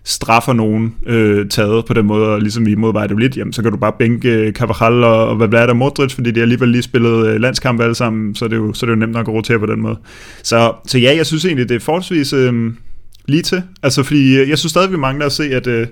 [0.04, 3.72] straffer nogen øh, taget på den måde, og ligesom i mod lidt, jamen så kan
[3.72, 7.28] du bare bænke øh, Cavajal og, og Valverde og Modric, fordi de alligevel lige spillet
[7.28, 9.34] øh, landskamp alle sammen, så det er jo, så det er jo nemt nok at
[9.34, 9.98] rotere på den måde.
[10.44, 12.72] Så, så ja, jeg synes egentlig, det er forholdsvis øh,
[13.28, 15.88] lige til, altså fordi jeg synes stadig, vi mangler at se, at øh,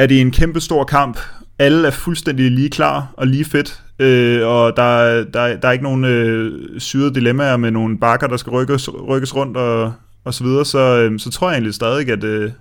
[0.00, 1.18] er det en kæmpe stor kamp.
[1.58, 5.84] Alle er fuldstændig lige klar og lige fedt, øh, og der, der, der er ikke
[5.84, 9.92] nogen øh, syrede dilemmaer med nogle bakker, der skal rykkes, rykkes rundt og,
[10.24, 12.52] og så videre, så, øh, så tror jeg egentlig stadig, at, øh,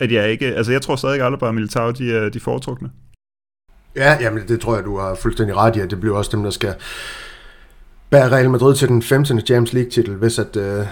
[0.00, 2.90] at jeg ikke, altså jeg tror stadig, at Alaba og Militao, de er de foretrukne.
[3.96, 6.42] Ja, jamen det tror jeg, du har fuldstændig ret i, at det bliver også dem,
[6.42, 6.74] der skal
[8.10, 9.40] bære Real Madrid til den 15.
[9.40, 10.86] Champions League titel, hvis at, øh,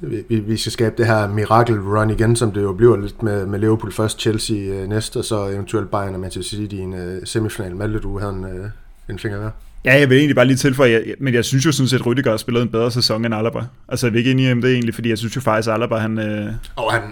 [0.00, 3.46] vi, vi skal skabe det her miracle run igen, som det jo bliver lidt med,
[3.46, 6.94] med Liverpool først, Chelsea øh, næste, og så eventuelt Bayern og Manchester City i en
[6.94, 7.76] øh, semifinal.
[7.76, 8.66] Malte, du havde en, øh,
[9.08, 9.50] en finger der.
[9.84, 12.06] Ja, jeg vil egentlig bare lige tilføje, jeg, men jeg synes jo sådan set, at
[12.06, 13.60] Rüdiger har spillet en bedre sæson end Alaba.
[13.88, 15.96] Altså, jeg vil ikke enige om det egentlig, fordi jeg synes jo faktisk, at Alaba,
[15.96, 16.18] han...
[16.18, 16.52] Øh...
[16.76, 17.02] Og han,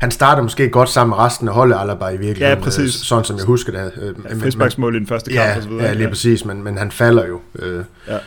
[0.00, 2.58] han starter måske godt sammen med resten af holdet Alaba i virkeligheden.
[2.58, 2.84] Ja, præcis.
[2.84, 3.92] Øh, sådan som jeg husker det.
[4.02, 5.84] Øh, ja, frisbaksmål i den første kamp ja, og så videre.
[5.84, 6.08] Ja, lige ja.
[6.08, 7.40] præcis, men, men han falder jo.
[7.58, 8.18] Øh, ja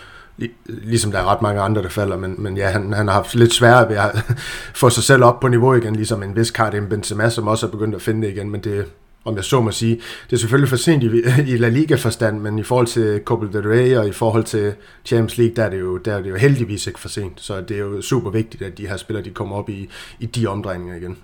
[0.65, 3.35] Ligesom der er ret mange andre, der falder, men, men ja, han, han har haft
[3.35, 4.37] lidt sværere ved at
[4.81, 7.71] få sig selv op på niveau igen, ligesom en vis Karim Benzema, som også er
[7.71, 8.85] begyndt at finde det igen, men det,
[9.25, 9.95] om jeg så må sige.
[10.29, 11.07] Det er selvfølgelig for sent i,
[11.53, 14.73] i La Liga-forstand, men i forhold til Copa del Rey og i forhold til
[15.05, 17.41] Champions League, der er, det jo, der er det jo heldigvis ikke for sent.
[17.41, 20.25] Så det er jo super vigtigt, at de her spillere de kommer op i, i
[20.25, 21.17] de omdrejninger igen.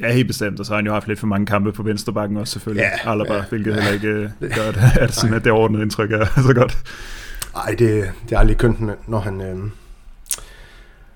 [0.00, 2.36] Ja, helt bestemt, og så har han jo haft lidt for mange kampe på venstrebakken
[2.36, 3.80] også selvfølgelig, ja, Alaba, ja, hvilket ja.
[3.80, 6.78] heller ikke uh, gør, at, at, sådan, at det ordnede indtryk er så godt.
[7.54, 9.56] Nej, det, det er aldrig kønt, når han, øh,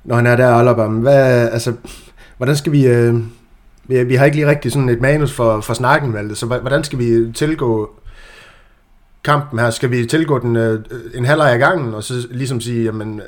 [0.04, 0.86] når han er der, Alaba.
[0.86, 1.72] Hvad, altså,
[2.36, 2.86] hvordan skal vi...
[2.86, 3.14] Øh,
[3.88, 6.84] vi, vi har ikke lige rigtig sådan et manus for, for snakken, Malte, så hvordan
[6.84, 7.90] skal vi tilgå
[9.24, 9.70] kampen her?
[9.70, 13.20] Skal vi tilgå den øh, en halvleg af gangen, og så ligesom sige, jamen,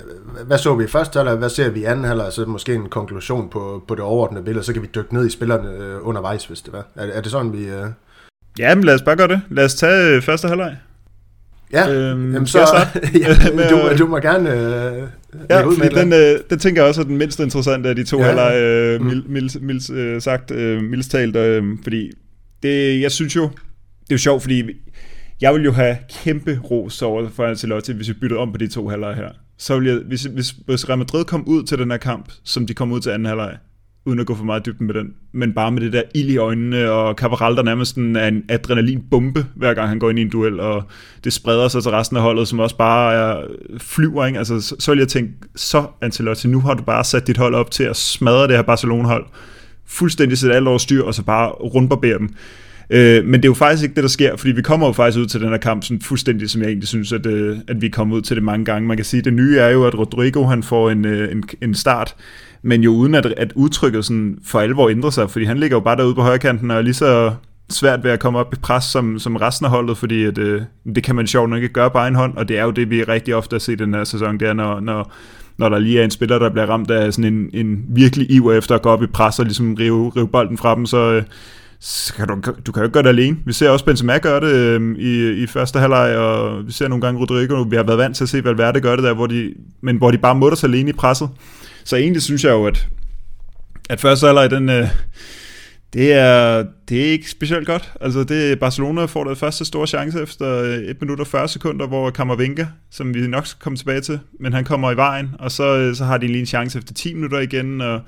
[0.46, 2.74] hvad så vi i første halvleg, hvad ser vi i anden halvleg, og så måske
[2.74, 5.96] en konklusion på, på det overordnede billede, så kan vi dykke ned i spillerne øh,
[6.02, 6.86] undervejs, hvis det var.
[6.96, 7.64] Er, er det sådan, vi...
[7.64, 7.86] Øh...
[8.58, 9.40] Ja, men lad os bare gøre det.
[9.50, 10.76] Lad os tage øh, første halvleg.
[11.72, 12.58] Ja, øhm, jamen så,
[13.22, 15.08] ja, du, du må gerne øh,
[15.50, 18.18] Ja, fordi den, øh, den tænker jeg også er den mindst interessante af de to
[18.18, 19.06] ja, halvleg, øh, mm.
[19.06, 22.10] mild, mild, øh, sagt, øh, mildst talt, øh, fordi
[22.62, 24.62] det, jeg synes jo, det er jo sjovt, fordi
[25.40, 28.68] jeg vil jo have kæmpe ros over for Ancelotti, hvis vi byttede om på de
[28.68, 29.28] to halvleg her.
[29.58, 32.66] Så vil jeg, hvis, hvis, hvis Real Madrid kom ud til den her kamp, som
[32.66, 33.56] de kom ud til anden halvleg,
[34.08, 36.36] uden at gå for meget dybden med den, men bare med det der ild i
[36.36, 40.30] øjnene, og Cabral, der nærmest er en adrenalinbombe, hver gang han går ind i en
[40.30, 40.82] duel, og
[41.24, 43.46] det spreder sig til resten af holdet, som også bare er,
[43.78, 44.38] flyver, ikke?
[44.38, 47.54] Altså, så, så vil jeg tænke, så Ancelotti, nu har du bare sat dit hold
[47.54, 49.26] op til at smadre det her Barcelona-hold,
[49.86, 52.28] fuldstændig sætte alt over styr, og så bare rundbarbere dem.
[52.90, 55.18] Øh, men det er jo faktisk ikke det, der sker, fordi vi kommer jo faktisk
[55.18, 57.88] ud til den her kamp sådan fuldstændig, som jeg egentlig synes, at, øh, at vi
[57.88, 58.88] kommer ud til det mange gange.
[58.88, 61.42] Man kan sige, at det nye er jo, at Rodrigo han får en, øh, en,
[61.62, 62.14] en start,
[62.62, 65.80] men jo uden at, at udtrykket sådan for alvor ændrer sig, fordi han ligger jo
[65.80, 67.32] bare derude på højkanten og er lige så
[67.70, 70.62] svært ved at komme op i pres som, som resten af holdet, fordi at, øh,
[70.94, 72.90] det kan man sjovt nok ikke gøre på egen hånd, og det er jo det,
[72.90, 75.12] vi rigtig ofte har set den her sæson, det er, når, når,
[75.58, 78.52] når der lige er en spiller, der bliver ramt af sådan en, en virkelig iver
[78.52, 81.22] efter at gå op i pres og ligesom rive, rive bolden fra dem, så, øh,
[81.80, 82.34] så kan du,
[82.66, 83.36] du kan jo ikke gøre det alene.
[83.46, 87.02] Vi ser også Benzema gøre det øh, i, i første halvleg, og vi ser nogle
[87.02, 87.62] gange Rodrigo.
[87.62, 90.10] Vi har været vant til at se Valverde gøre det der, hvor de, men hvor
[90.10, 91.28] de bare mutter sig alene i presset.
[91.88, 92.88] Så egentlig synes jeg jo, at,
[93.90, 94.88] at første halvleg, den, øh,
[95.92, 97.92] det, er, det er ikke specielt godt.
[98.00, 101.86] Altså det Barcelona får det første store chance efter øh, 1 minut og 40 sekunder,
[101.86, 105.50] hvor Kammervinga, som vi nok skal komme tilbage til, men han kommer i vejen, og
[105.52, 108.00] så, øh, så har de lige en chance efter 10 minutter igen, og,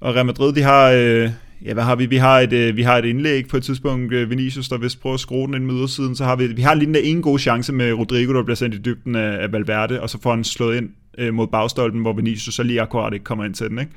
[0.00, 1.30] og Real Madrid, de har, øh,
[1.64, 2.06] ja, hvad har vi?
[2.06, 5.14] Vi har et, øh, vi har et indlæg på et tidspunkt, Vinicius, der vist prøver
[5.14, 7.72] at skrue den ind med ydersiden, så har vi, vi har lige en gode chance
[7.72, 10.76] med Rodrigo, der bliver sendt i dybden af, af Valverde, og så får han slået
[10.76, 13.92] ind øh, mod bagstolpen, hvor Vinicius så lige akkurat ikke kommer ind til den, ikke?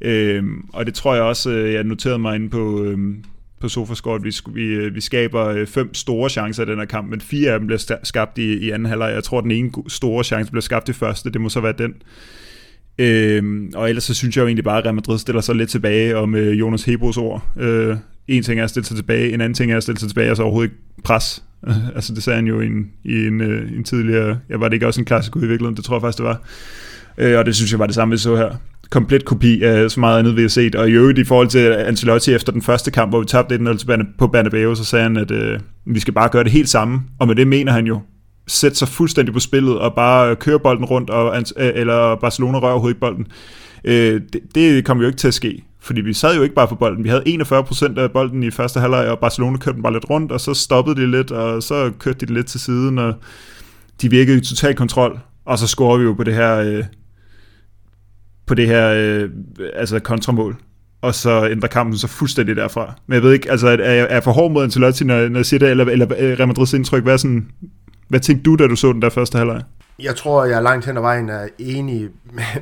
[0.00, 2.98] Øh, og det tror jeg også, øh, jeg noterede mig inde på, øh,
[3.60, 6.84] på Sofascore, at vi, vi, øh, vi skaber øh, fem store chancer i den her
[6.84, 9.12] kamp, men fire af dem bliver skabt i, i anden halvleg.
[9.14, 11.94] Jeg tror, den ene store chance bliver skabt i første, det må så være den.
[12.98, 15.70] Øhm, og ellers så synes jeg jo egentlig bare, at Real Madrid stiller sig lidt
[15.70, 17.48] tilbage, om øh, Jonas Hebos ord.
[17.56, 17.96] Øh,
[18.30, 20.30] en ting er at stille sig tilbage, en anden ting er at stille sig tilbage,
[20.30, 21.42] og så overhovedet ikke pres.
[21.96, 24.74] altså det sagde han jo i en, i en, øh, en tidligere, ja var det
[24.74, 26.42] ikke også en klassisk udvikling, det tror jeg faktisk det var.
[27.18, 28.50] Øh, og det synes jeg var det samme, vi så her.
[28.90, 30.74] Komplet kopi af så meget andet, vi har set.
[30.74, 34.04] Og i øvrigt i forhold til Ancelotti efter den første kamp, hvor vi tabte 1-0
[34.18, 37.00] på Banabeo, så sagde han, at øh, vi skal bare gøre det helt samme.
[37.18, 38.00] Og med det mener han jo,
[38.46, 42.72] sætte sig fuldstændig på spillet og bare køre bolden rundt, og, øh, eller Barcelona rører
[42.72, 43.26] overhovedet ikke bolden.
[43.84, 46.68] Øh, det, det kom jo ikke til at ske, fordi vi sad jo ikke bare
[46.68, 47.04] på bolden.
[47.04, 50.32] Vi havde 41% af bolden i første halvleg, og Barcelona kørte den bare lidt rundt,
[50.32, 53.14] og så stoppede de lidt, og så kørte de lidt til siden, og
[54.02, 55.20] de virkede i total kontrol.
[55.44, 56.84] Og så scorer vi jo på det her, øh,
[58.46, 59.30] på det her øh,
[59.74, 60.56] altså kontramål
[61.02, 62.94] og så ændrer kampen så fuldstændig derfra.
[63.06, 65.38] Men jeg ved ikke, altså er jeg, er jeg for hård mod Ancelotti, når, når
[65.38, 67.48] jeg siger det, eller, eller øh, Real Madrids indtryk, hvad, sådan,
[68.08, 69.62] hvad tænkte du, da du så den der første halvleg?
[70.02, 72.10] Jeg tror, jeg langt hen ad vejen er enig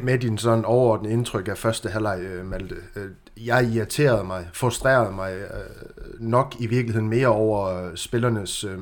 [0.02, 2.74] med, din sådan overordnede indtryk af første halvleg, øh, Malte.
[2.96, 3.10] Øh,
[3.46, 8.64] jeg irriterede mig, frustrerede mig øh, nok i virkeligheden mere over spillernes...
[8.64, 8.78] Øh,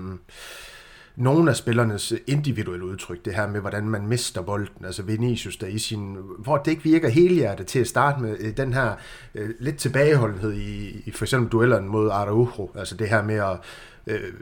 [1.17, 5.67] nogle af spillernes individuelle udtryk, det her med, hvordan man mister bolden, altså Vinicius der
[5.67, 8.93] i sin, hvor det ikke virker helhjertet til at starte med den her
[9.35, 13.59] øh, lidt tilbageholdenhed i, i for eksempel duellerne mod Araujo, altså det her med at
[14.07, 14.33] øh,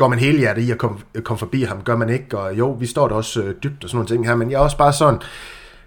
[0.00, 2.70] går man hele hjertet i at komme, komme forbi ham, gør man ikke, og jo,
[2.70, 4.76] vi står der også øh, dybt og sådan nogle ting her, men jeg er også
[4.76, 5.20] bare sådan,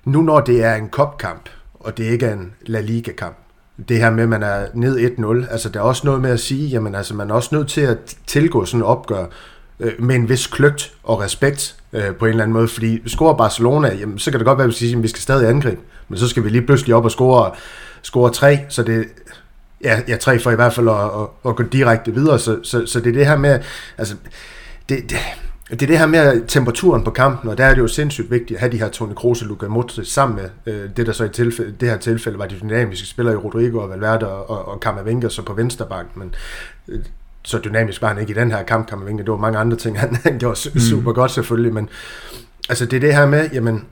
[0.05, 1.49] nu når det er en kopkamp,
[1.79, 3.35] og det ikke er en La Liga-kamp,
[3.89, 6.39] det her med, at man er ned 1-0, altså der er også noget med at
[6.39, 7.97] sige, jamen altså man er også nødt til at
[8.27, 9.25] tilgå sådan et opgør
[9.79, 13.33] øh, med en vis kløgt og respekt øh, på en eller anden måde, fordi scorer
[13.33, 15.81] Barcelona, jamen så kan det godt være, at vi siger, at vi skal stadig angribe,
[16.07, 17.51] men så skal vi lige pludselig op og score,
[18.01, 19.05] score 3, så det,
[19.83, 22.39] ja, ja, tre for i hvert fald at, at, at gå direkte videre.
[22.39, 23.59] Så, så, så det er det her med,
[23.97, 24.15] altså,
[24.89, 25.17] det, det,
[25.69, 28.51] det er det her med temperaturen på kampen, og der er det jo sindssygt vigtigt
[28.51, 31.23] at have de her Toni Kroos og Luka Modric sammen med øh, det, der så
[31.23, 34.67] i tilfælde, det her tilfælde var de dynamiske spillere i Rodrigo og Valverde og, og,
[34.67, 36.35] og Kammervenga så på venstrebank, men
[36.87, 36.99] øh,
[37.43, 39.23] så dynamisk var han ikke i den her kamp, Kammervenga.
[39.23, 40.79] Det var mange andre ting, han, han gjorde mm.
[40.79, 41.89] super godt selvfølgelig, men
[42.69, 43.85] altså det er det her med, jamen,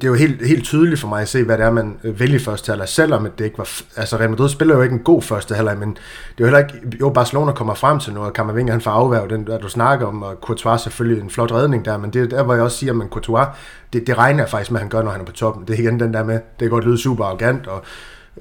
[0.00, 2.20] det er jo helt, helt tydeligt for mig at se, hvad det er, man øh,
[2.20, 3.68] vælger første halvleg, selvom det ikke var...
[3.96, 6.58] Altså, Real Madrid spiller jo ikke en god første halvleg, men det er jo heller
[6.58, 6.98] ikke...
[7.00, 10.06] Jo, Barcelona kommer frem til noget, og Kammervinger, han får afværget den, der du snakker
[10.06, 12.78] om, og Courtois selvfølgelig en flot redning der, men det er der, hvor jeg også
[12.78, 13.46] siger, at Courtois,
[13.92, 15.66] det, det regner jeg faktisk med, at han gør, når han er på toppen.
[15.66, 17.82] Det er igen den der med, det kan godt lyde super arrogant, og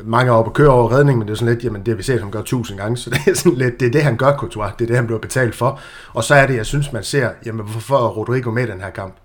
[0.03, 1.95] mange er oppe og kører over redning, men det er sådan lidt, jamen det har
[1.95, 4.17] vi set ham gøre tusind gange, så det er sådan lidt, det er det, han
[4.17, 5.79] gør, Courtois, det er det, han bliver betalt for.
[6.13, 8.81] Og så er det, jeg synes, man ser, jamen hvorfor er Rodrigo med i den
[8.81, 9.15] her kamp?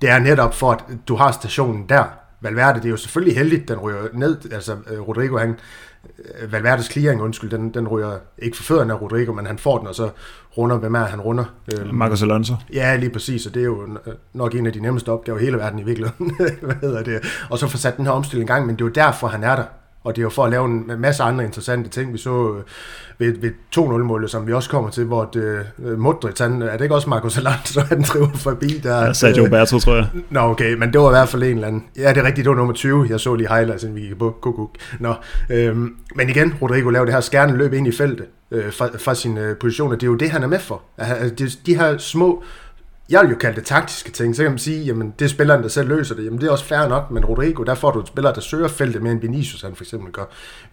[0.00, 2.04] Det er netop for, at du har stationen der.
[2.40, 5.58] Valverde, det er jo selvfølgelig heldigt, den ryger ned, altså øh, Rodrigo, han,
[6.40, 9.78] øh, Valverdes clearing, undskyld, den, den ryger ikke for fødderne af Rodrigo, men han får
[9.78, 10.10] den, og så
[10.58, 11.44] runder, hvem er han runder?
[11.74, 12.54] Øhm, Marcos Alonso.
[12.72, 13.98] Ja, lige præcis, og det er jo
[14.32, 16.36] nok en af de nemmeste opgaver i hele verden i virkeligheden.
[16.62, 17.20] Hvad hedder det?
[17.50, 19.44] Og så få sat den her omstilling i gang, men det er jo derfor, han
[19.44, 19.64] er der.
[20.04, 22.12] Og det er jo for at lave en masse andre interessante ting.
[22.12, 22.62] Vi så øh,
[23.18, 26.80] ved, ved 2-0-målet, som vi også kommer til, hvor det, uh, Modric, han, er det
[26.80, 29.04] ikke også Marcos Alonso, han driver forbi der?
[29.06, 30.06] Ja, Sergio Roberto, tror jeg.
[30.30, 31.84] Nå, okay, men det var i hvert fald en eller anden.
[31.96, 33.06] Ja, det er rigtigt, det var nummer 20.
[33.10, 34.70] Jeg så lige highlights, inden vi gik på kukuk.
[35.00, 35.14] Nå,
[35.50, 39.14] øhm, men igen, Rodrigo lavede det her skærne løb ind i feltet øh, fra, fra
[39.14, 40.82] sin øh, position, og det er jo det, han er med for.
[40.98, 42.42] Altså, de, de her små
[43.10, 45.62] jeg vil jo kalde det taktiske ting, så kan man sige, jamen det er spilleren,
[45.62, 48.00] der selv løser det, jamen det er også fair nok, men Rodrigo, der får du
[48.00, 50.24] et spiller, der søger feltet mere end Vinicius han for eksempel gør.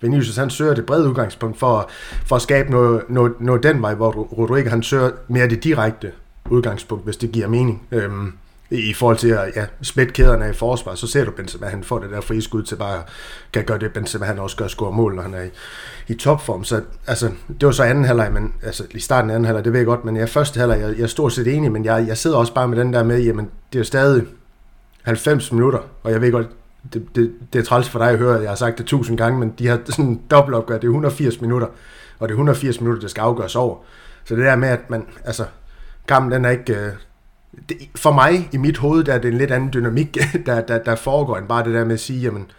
[0.01, 1.89] Vinicius han søger det brede udgangspunkt for,
[2.25, 6.11] for at skabe noget, noget, noget den vej, hvor Rodrigo han søger mere det direkte
[6.49, 7.87] udgangspunkt, hvis det giver mening.
[7.91, 8.33] Øhm,
[8.69, 11.99] i forhold til at ja, smætte kæderne i forsvar, så ser du Benzema, han får
[11.99, 13.03] det der frie skud til bare
[13.53, 15.49] kan gøre det, Benzema han også gør score mål, når han er i,
[16.07, 16.63] i topform.
[16.63, 19.73] Så altså, det var så anden halvleg, men altså i starten af anden halvleg, det
[19.73, 22.05] ved jeg godt, men jeg første halvleg, jeg, jeg er stort set enig, men jeg,
[22.07, 24.23] jeg sidder også bare med den der med, jamen det er jo stadig
[25.03, 26.47] 90 minutter, og jeg ved godt,
[26.93, 29.39] det, det, det er træls for dig at høre, jeg har sagt det tusind gange,
[29.39, 31.67] men de har sådan en dobbeltopgør, det er 180 minutter,
[32.19, 33.77] og det er 180 minutter, der skal afgøres over.
[34.25, 35.45] Så det der med, at man, altså,
[36.07, 36.91] kampen den er ikke, øh,
[37.69, 40.77] det, for mig, i mit hoved, der er det en lidt anden dynamik, der, der,
[40.77, 42.51] der foregår, end bare det der med at sige, jamen,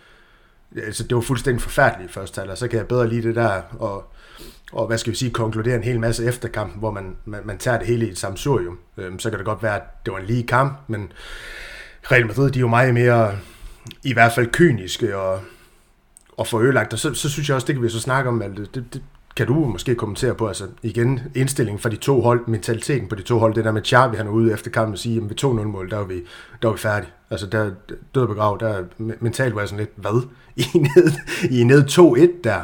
[0.76, 4.12] altså, det var fuldstændig forfærdeligt første halvleg, så kan jeg bedre lide det der, og,
[4.72, 7.58] og hvad skal vi sige, konkludere en hel masse efter kampen, hvor man, man, man
[7.58, 8.78] tager det hele i et samsurium.
[8.96, 11.12] Øhm, så kan det godt være, at det var en lige kamp, men
[12.12, 13.38] Real Madrid, de er jo meget mere,
[14.02, 15.40] i hvert fald kyniske og,
[16.36, 18.50] og forølagt, og så, så synes jeg også, det kan vi så snakke om, at
[18.56, 19.02] det, det,
[19.36, 23.22] kan du måske kommentere på, altså igen, indstillingen fra de to hold, mentaliteten på de
[23.22, 25.44] to hold, det der med Xavi, han er ude efter kampen og sige, at ved
[25.44, 26.14] 2-0-mål, der er vi,
[26.62, 27.10] der er vi færdige.
[27.30, 27.70] Altså der
[28.14, 30.22] død og begrav, der mentalt var jeg sådan lidt, hvad?
[30.56, 31.12] I er ned,
[31.50, 31.84] I er ned
[32.38, 32.60] 2-1 der.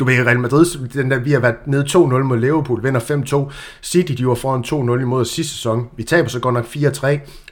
[0.00, 3.00] Du ved, Real Madrid, den der, vi har været ned 2-0 mod Liverpool, vinder
[3.48, 3.52] 5-2.
[3.82, 5.88] City, de var foran 2-0 imod sidste sæson.
[5.96, 7.06] Vi taber så godt nok 4-3.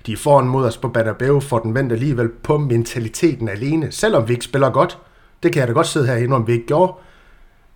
[0.07, 3.93] De er foran mod os på Bernabeu, for den vendt alligevel på mentaliteten alene.
[3.93, 4.99] Selvom vi ikke spiller godt,
[5.43, 6.93] det kan jeg da godt sidde her om vi ikke gjorde.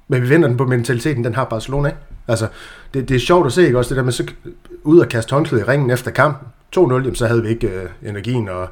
[0.08, 2.00] Men vi vinder den på mentaliteten, den har Barcelona, ikke?
[2.28, 2.48] Altså,
[2.94, 4.26] det, det er sjovt at se, ikke også, det der med så
[4.82, 6.48] ud og kaste håndklæde i ringen efter kampen.
[6.76, 8.68] 2-0, så havde vi ikke øh, energien og,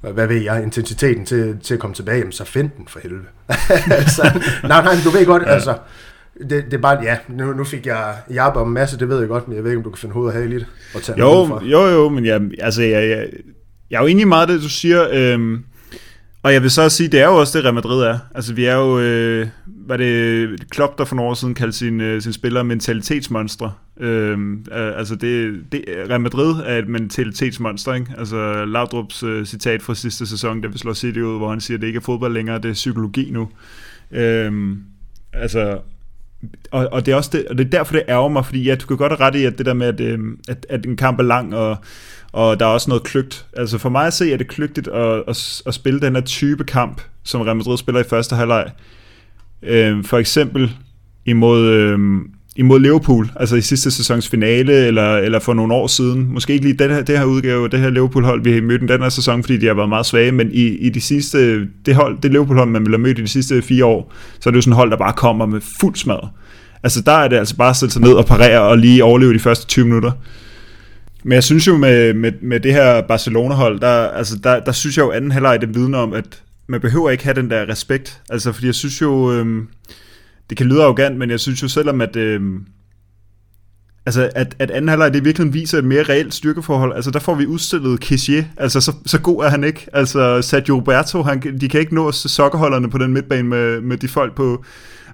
[0.00, 3.24] hvad ved jeg, intensiteten til, til at komme tilbage, jamen så find den for helvede.
[4.00, 5.48] altså, nej, nej, du ved godt, ja.
[5.48, 5.76] altså,
[6.38, 9.18] det, det er bare, ja, nu, nu fik jeg jabber om en masse, det ved
[9.18, 11.18] jeg godt, men jeg ved ikke, om du kan finde hovedet her lidt og tage
[11.18, 13.28] jo, jo, jo, men jeg, altså, jeg, jeg,
[13.90, 15.64] jeg er jo enig i meget det, du siger, øhm,
[16.42, 18.18] og jeg vil så sige, det er jo også det, Real Madrid er.
[18.34, 22.00] Altså, vi er jo, øh, var det Klopp, der for nogle år siden kaldte sin,
[22.00, 23.72] øh, sin spillere mentalitetsmonstre.
[24.00, 28.06] Øhm, øh, altså, det, det, Real Madrid er et mentalitetsmonster, ikke?
[28.18, 31.78] Altså, Laudrup's øh, citat fra sidste sæson, der vi slår City ud, hvor han siger,
[31.78, 33.48] at det ikke er fodbold længere, det er psykologi nu.
[34.10, 34.76] Øh,
[35.32, 35.78] altså,
[36.70, 38.74] og, og, det er også det, og det er derfor, det ærger mig, fordi ja,
[38.74, 40.96] du kan godt have ret i, at det der med, at, øh, at, at en
[40.96, 41.76] kamp er lang, og
[42.32, 43.46] og der er også noget klygt.
[43.56, 46.64] Altså for mig at se, er det klygtigt at, at, at spille den her type
[46.64, 48.70] kamp, som Real Madrid spiller i første halvleg.
[49.62, 50.72] Øh, for eksempel
[51.26, 51.98] imod, øh,
[52.56, 56.32] imod Liverpool, altså i sidste sæsons finale, eller, eller for nogle år siden.
[56.32, 59.02] Måske ikke lige den her, det her udgave, det her Liverpool-hold, vi har mødt den
[59.02, 62.18] her sæson, fordi de har været meget svage, men i, i de sidste, det, hold,
[62.22, 64.62] det Liverpool-hold, man vil have mødt i de sidste fire år, så er det jo
[64.62, 66.28] sådan et hold, der bare kommer med fuld smad.
[66.82, 69.34] Altså der er det altså bare at sætte sig ned og parere og lige overleve
[69.34, 70.12] de første 20 minutter.
[71.22, 74.96] Men jeg synes jo med, med, med det her Barcelona-hold, der, altså der, der synes
[74.96, 78.20] jeg jo anden halvleg det vidner om, at man behøver ikke have den der respekt.
[78.30, 79.68] Altså fordi jeg synes jo, øhm,
[80.50, 82.66] det kan lyde arrogant, men jeg synes jo selvom, at, øhm,
[84.06, 86.94] altså at, at anden halvleg det virkelig viser et mere reelt styrkeforhold.
[86.94, 89.86] Altså der får vi udstillet Kessier, altså så, så god er han ikke.
[89.92, 94.08] Altså Sergio Roberto, han, de kan ikke nå sokkerholderne på den midtbane med, med de
[94.08, 94.64] folk på,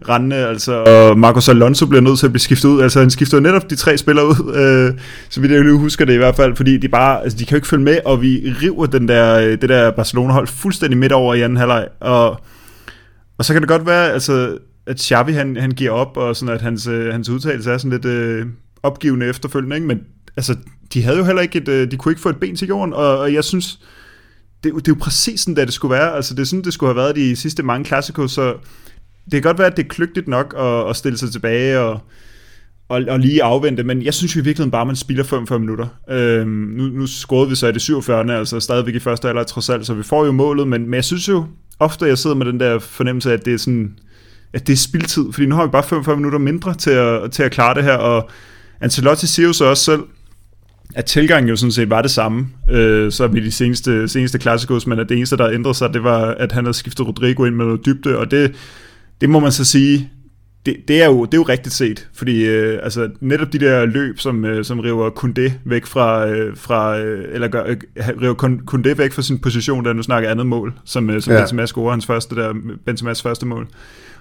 [0.09, 3.41] rendende, altså, og Marcos Alonso bliver nødt til at blive skiftet ud, altså han skifter
[3.41, 6.57] netop de tre spillere ud, øh, så vidt jeg nu husker det i hvert fald,
[6.57, 9.39] fordi de bare, altså de kan jo ikke følge med, og vi river den der,
[9.39, 12.41] øh, det der Barcelona-hold fuldstændig midt over i anden halvleg, og,
[13.39, 16.55] og så kan det godt være, altså, at Xavi han, han giver op, og sådan
[16.55, 18.47] at hans, øh, hans udtalelse er sådan lidt øh,
[18.83, 19.87] opgivende efterfølgende, ikke?
[19.87, 20.01] men
[20.37, 20.57] altså,
[20.95, 22.93] de havde jo heller ikke et, øh, de kunne ikke få et ben til jorden,
[22.95, 23.79] og, og jeg synes,
[24.65, 26.15] det, det er jo præcis sådan, det skulle være.
[26.15, 28.55] Altså, det er sådan, det skulle have været de sidste mange klassikere, så
[29.31, 32.01] det kan godt være, at det er kløgtigt nok at, at stille sig tilbage og,
[32.89, 35.59] og, og lige afvente, men jeg synes jo i virkeligheden bare, at man spilder 45
[35.59, 35.87] minutter.
[36.11, 38.39] Øhm, nu, nu scorede vi så i det 47.
[38.39, 41.05] altså stadigvæk i første alder trods alt, så vi får jo målet, men, men jeg
[41.05, 41.45] synes jo
[41.79, 43.99] ofte, jeg sidder med den der fornemmelse af, at det er sådan,
[44.53, 47.43] at det er spildtid, fordi nu har vi bare 45 minutter mindre til at, til
[47.43, 48.31] at klare det her, og
[48.81, 50.03] Ancelotti siger jo så også selv,
[50.95, 54.87] at tilgangen jo sådan set var det samme, øh, så vi de seneste, seneste klassikos,
[54.87, 57.55] men at det eneste, der ændrede sig, det var, at han havde skiftet Rodrigo ind
[57.55, 58.55] med noget dybde, og det,
[59.21, 60.11] det må man så sige,
[60.67, 63.85] det, det, er, jo, det er jo rigtigt set, fordi øh, altså, netop de der
[63.85, 67.77] løb, som, øh, som river Kunde væk fra, øh, fra øh, eller gør, øh,
[68.23, 68.35] river
[68.67, 71.41] Kunde væk fra sin position, der nu snakker andet mål, som, øh, som ja.
[71.41, 72.55] Benzema scorer hans første, der,
[72.87, 73.69] Benzemas første mål,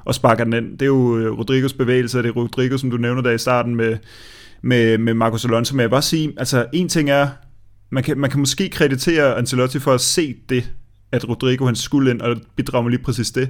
[0.06, 0.72] og sparker den ind.
[0.72, 3.76] Det er jo øh, Rodrigos bevægelse, det er Rodrigo, som du nævner der i starten
[3.76, 3.98] med,
[4.62, 7.28] med, med Marcos Alonso, men jeg vil bare sige, altså en ting er,
[7.90, 10.72] man kan, man kan måske kreditere Ancelotti for at se det,
[11.12, 13.50] at Rodrigo han skulle ind og bidrage med lige præcis det,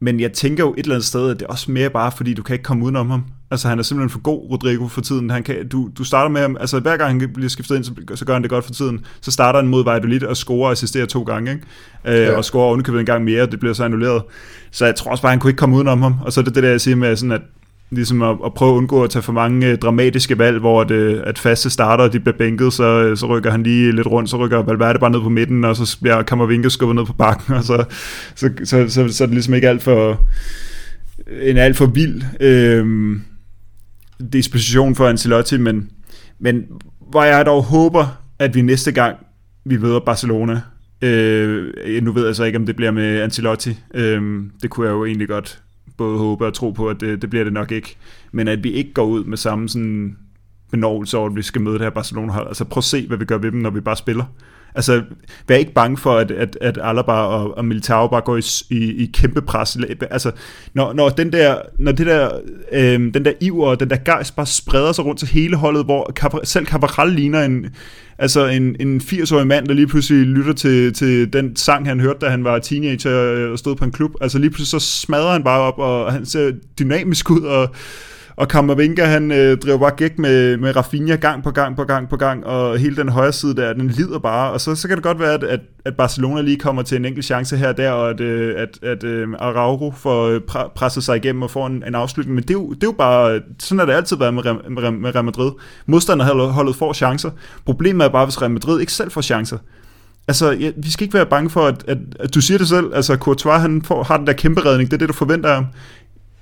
[0.00, 2.34] men jeg tænker jo et eller andet sted, at det er også mere bare, fordi
[2.34, 3.24] du kan ikke komme udenom ham.
[3.50, 5.30] Altså han er simpelthen for god, Rodrigo, for tiden.
[5.30, 7.92] Han kan, du, du starter med ham, altså hver gang han bliver skiftet ind, så,
[8.14, 9.04] så gør han det godt for tiden.
[9.20, 11.64] Så starter han mod Valladolid og scorer og assisterer to gange, ikke?
[12.04, 12.36] Øh, ja.
[12.36, 14.22] og scorer ovenikøbet en gang mere, det bliver så annulleret.
[14.70, 16.14] Så jeg tror også bare, han kunne ikke komme udenom ham.
[16.24, 17.42] Og så er det det der, jeg siger med, sådan at
[17.90, 20.94] ligesom at, at prøve at undgå at tage for mange øh, dramatiske valg, hvor det,
[20.94, 24.30] øh, at faste starter de bliver bænket, så, øh, så rykker han lige lidt rundt,
[24.30, 27.54] så rykker Valverde bare ned på midten, og så bliver Kammervinke skubbet ned på bakken,
[27.54, 27.84] og så,
[28.34, 30.26] så, så, så, så er det ligesom ikke alt for
[31.26, 32.86] øh, en alt for vild øh,
[34.32, 35.90] disposition for Ancelotti, men,
[36.40, 36.64] men
[37.10, 39.16] hvor jeg dog håber, at vi næste gang
[39.64, 40.60] vi møder Barcelona,
[41.02, 44.92] øh, nu ved jeg så ikke, om det bliver med Ancelotti, øh, det kunne jeg
[44.92, 45.62] jo egentlig godt
[45.98, 47.96] både håbe og tro på, at det, det bliver det nok ikke.
[48.32, 50.16] Men at vi ikke går ud med samme sådan
[50.70, 52.48] benovelse over, at vi skal møde det her Barcelona-hold.
[52.48, 54.24] Altså prøv at se, hvad vi gør ved dem, når vi bare spiller.
[54.74, 55.02] Altså,
[55.48, 59.04] vær ikke bange for, at, at, at Alaba og, og Militao bare går i, i,
[59.04, 59.78] i kæmpe pres.
[60.10, 60.30] Altså,
[60.74, 62.30] når, når, den der, når det der,
[62.72, 65.84] øh, den der iver og den der gejst bare spreder sig rundt til hele holdet,
[65.84, 67.66] hvor selv Cabral ligner en,
[68.18, 72.18] altså en, en 80-årig mand, der lige pludselig lytter til, til den sang, han hørte,
[72.20, 74.10] da han var teenager og stod på en klub.
[74.20, 77.68] Altså lige pludselig så smadrer han bare op, og han ser dynamisk ud, og
[78.38, 82.08] og Kammervinga, han øh, driver bare gæk med, med Rafinha gang på gang på gang
[82.08, 84.96] på gang, og hele den højre side der, den lider bare, og så, så kan
[84.96, 87.76] det godt være, at, at, at Barcelona lige kommer til en enkelt chance her og
[87.76, 91.50] der, og at, øh, at, at øh, Araujo får øh, pre- presset sig igennem og
[91.50, 93.92] får en, en afslutning, men det er, jo, det er jo bare, sådan har det
[93.92, 95.50] altid været med, med, med Real Madrid.
[95.86, 97.30] Modstanderholdet får chancer.
[97.64, 99.58] Problemet er bare, hvis Real Madrid ikke selv får chancer.
[100.28, 102.86] Altså, ja, vi skal ikke være bange for, at, at, at du siger det selv,
[102.94, 105.54] altså Courtois, han får, har den der kæmpe redning, det er det, du forventer af
[105.54, 105.66] ham.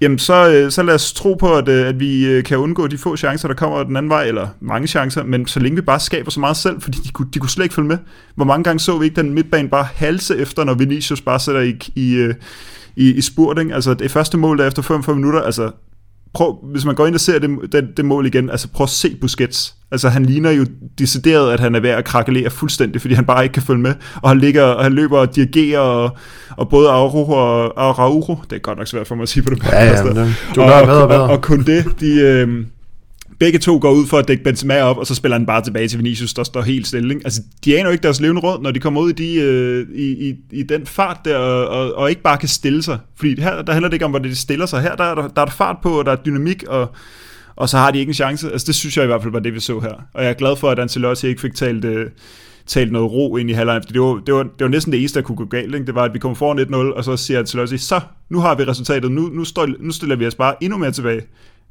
[0.01, 2.87] Jamen, så, øh, så lad os tro på, at, øh, at vi øh, kan undgå
[2.87, 5.83] de få chancer, der kommer den anden vej, eller mange chancer, men så længe vi
[5.83, 7.99] bare skaber så meget selv, fordi de kunne, de kunne slet ikke følge med.
[8.35, 11.61] Hvor mange gange så vi ikke den midtbane bare halse efter, når Vinicius bare sætter
[11.61, 12.33] i, i,
[12.97, 13.75] i, i spurt, ikke?
[13.75, 15.71] Altså, det første mål der efter 45 minutter, altså,
[16.35, 18.91] prøv, hvis man går ind og ser det, det, det mål igen, altså prøv at
[18.91, 19.75] se Busquets.
[19.93, 20.67] Altså han ligner jo
[20.99, 23.95] decideret, at han er ved at krakelere fuldstændig, fordi han bare ikke kan følge med.
[24.23, 26.17] Og han, ligger, og han løber og dirigerer, og,
[26.51, 29.55] og både Araujo og Araujo, det er godt nok svært for mig at sige på
[29.55, 30.17] det ja, ja, men,
[30.55, 32.67] du og, og, og, og, og kun det, de, øh,
[33.39, 35.89] begge to går ud for at dække Benzema op, og så spiller han bare tilbage
[35.89, 37.15] til Vinicius, der står helt stille.
[37.15, 37.21] Ikke?
[37.25, 39.87] Altså, de aner jo ikke deres levende råd, når de kommer ud i, de, øh,
[39.95, 42.99] i, i, i den fart der, og, og, og ikke bare kan stille sig.
[43.17, 44.83] Fordi her, der handler det ikke om, hvordan de stiller sig.
[44.83, 46.91] Her der er der, der er der fart på, og der er dynamik, og,
[47.57, 48.53] og så har de ikke en chance.
[48.53, 49.93] Altså, det synes jeg i hvert fald var det, vi så her.
[50.15, 52.11] Og jeg er glad for, at Ancelotti ikke fik talt, øh,
[52.67, 55.21] talt noget ro ind i halvlejen, det var, det, var, det var næsten det eneste,
[55.21, 55.75] der kunne gå galt.
[55.75, 55.87] Ikke?
[55.87, 58.65] Det var, at vi kom foran 1-0, og så siger Ancelotti, så nu har vi
[58.65, 61.23] resultatet, nu, nu, står, nu stiller vi os bare endnu mere tilbage.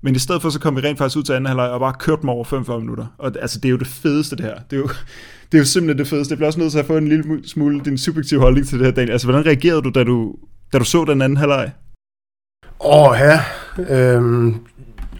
[0.05, 1.93] Men i stedet for, så kom vi rent faktisk ud til anden halvleg og bare
[1.99, 3.05] kørte dem over 45 minutter.
[3.17, 4.55] Og altså, det er jo det fedeste, det her.
[4.69, 4.87] Det er jo,
[5.51, 6.31] det er jo simpelthen det fedeste.
[6.31, 8.85] Jeg bliver også nødt til at få en lille smule din subjektive holdning til det
[8.85, 9.11] her, Daniel.
[9.11, 10.35] Altså, hvordan reagerede du, da du,
[10.73, 11.71] da du så den anden halvleg?
[12.79, 13.39] Åh, oh, ja.
[13.89, 14.47] Øhm,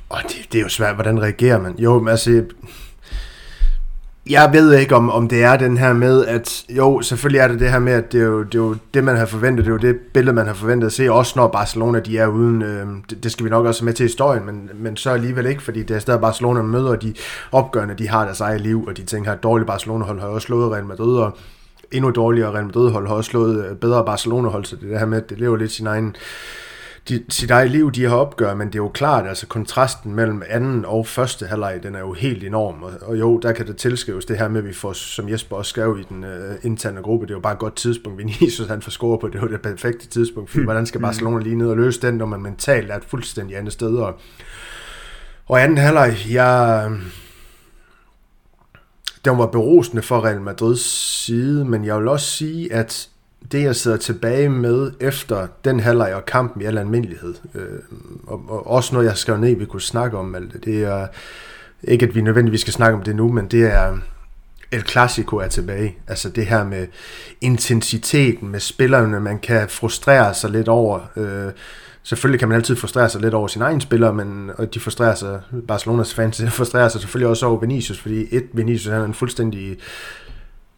[0.10, 1.76] oh, det, det er jo svært, hvordan reagerer man?
[1.80, 2.44] Jo, altså,
[4.30, 7.60] jeg ved ikke, om, om det er den her med, at jo, selvfølgelig er det
[7.60, 9.72] det her med, at det er jo det, er jo det man har forventet, det
[9.72, 12.62] er jo det billede, man har forventet at se, også når Barcelona de er uden,
[12.62, 15.46] øh, det, det skal vi nok også have med til historien, men, men så alligevel
[15.46, 17.14] ikke, fordi det er stadig Barcelona, man møder, og de
[17.52, 20.72] opgørende, de har deres eget liv, og de tænker, at dårligt Barcelona-hold har også slået
[20.72, 21.38] Real Madrid, og
[21.92, 25.18] endnu dårligere Real Madrid-hold har også slået øh, bedre Barcelona-hold, så det, der her med,
[25.18, 26.16] at det lever lidt sin egen
[27.10, 30.44] de, sit eget liv, de har opgør, men det er jo klart, altså kontrasten mellem
[30.50, 33.78] anden og første halvleg, den er jo helt enorm, og, og jo, der kan det
[33.78, 37.02] tilskrives det her med, at vi får, som Jesper også skrev i den uh, interne
[37.02, 39.48] gruppe, det er jo bare et godt tidspunkt, Vinicius han får score på, det var
[39.48, 42.92] det perfekte tidspunkt, for hvordan skal Barcelona lige ned og løse den, når man mentalt
[42.92, 44.20] er et fuldstændig andet sted, og,
[45.46, 46.92] og anden halvleg, jeg,
[49.26, 50.86] den var berusende for Real Madrids
[51.26, 53.10] side, men jeg vil også sige, at
[53.52, 57.80] det jeg sidder tilbage med efter den halvleg og kampen i al almindelighed, øh,
[58.28, 61.08] og, og også noget jeg skrev ned, vi kunne snakke om alt det, det er
[61.84, 63.98] ikke at vi nødvendigvis skal snakke om det nu, men det er
[64.72, 65.98] El Clasico er tilbage.
[66.08, 66.88] Altså det her med
[67.42, 71.00] intensiteten med spillerne, man kan frustrere sig lidt over.
[71.16, 71.52] Øh,
[72.04, 75.16] selvfølgelig kan man altid frustrere sig lidt over sin egen spiller, men og de frustrerer
[75.16, 79.14] sig, Barcelonas fans frustrerer sig selvfølgelig også over Vinicius, fordi et, Vinicius han er en
[79.14, 79.78] fuldstændig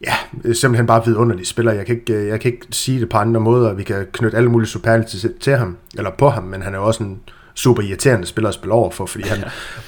[0.06, 0.14] ja,
[0.54, 1.72] simpelthen bare vidunderlig spiller.
[1.72, 3.74] Jeg kan, ikke, jeg kan ikke sige det på andre måder.
[3.74, 6.78] Vi kan knytte alle mulige superlativer til, til ham, eller på ham, men han er
[6.78, 7.20] jo også en
[7.54, 9.44] super irriterende spiller at spille over for, fordi han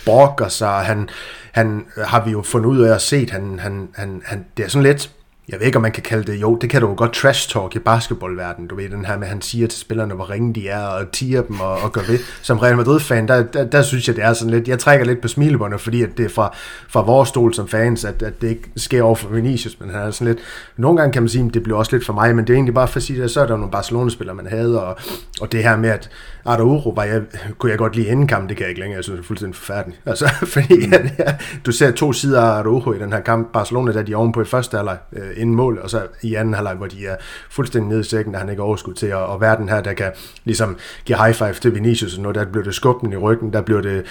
[0.07, 1.09] brokker sig, han,
[1.53, 4.69] han har vi jo fundet ud af at se, han, han, han, han, det er
[4.69, 5.11] sådan lidt,
[5.51, 7.51] jeg ved ikke, om man kan kalde det, jo, det kan du jo godt trash
[7.53, 10.55] talk i basketballverdenen, du ved, den her med, at han siger til spillerne, hvor ringe
[10.55, 12.19] de er, og tiger dem og, og gør ved.
[12.43, 15.21] Som Real Madrid-fan, der, der, der, synes jeg, det er sådan lidt, jeg trækker lidt
[15.21, 16.57] på smilebåndet, fordi at det er fra,
[16.89, 20.01] fra vores stol som fans, at, at det ikke sker over for Vinicius, men han
[20.01, 20.45] er sådan lidt,
[20.77, 22.55] nogle gange kan man sige, at det bliver også lidt for mig, men det er
[22.55, 24.97] egentlig bare for at sige, at så er der nogle Barcelona-spillere, man havde, og,
[25.41, 26.11] og det her med, at
[26.45, 27.23] Araujo var jeg,
[27.59, 29.27] kunne jeg godt lide inden kamp, det kan jeg ikke længere, jeg synes det er
[29.27, 30.01] fuldstændig forfærdeligt.
[30.07, 30.93] Altså, fordi mm.
[31.19, 31.37] ja,
[31.67, 34.41] du ser to sider af Araujo i den her kamp, Barcelona, der de er ovenpå
[34.41, 37.17] i første halvleg øh, inden mål, og så i anden halvleg, hvor de er
[37.51, 40.13] fuldstændig nede i sækken, der han ikke overskud til, og, og verden her, der kan
[40.45, 43.63] ligesom give high five til Vinicius, og noget, der blev det skubben i ryggen, der
[43.63, 44.07] blev det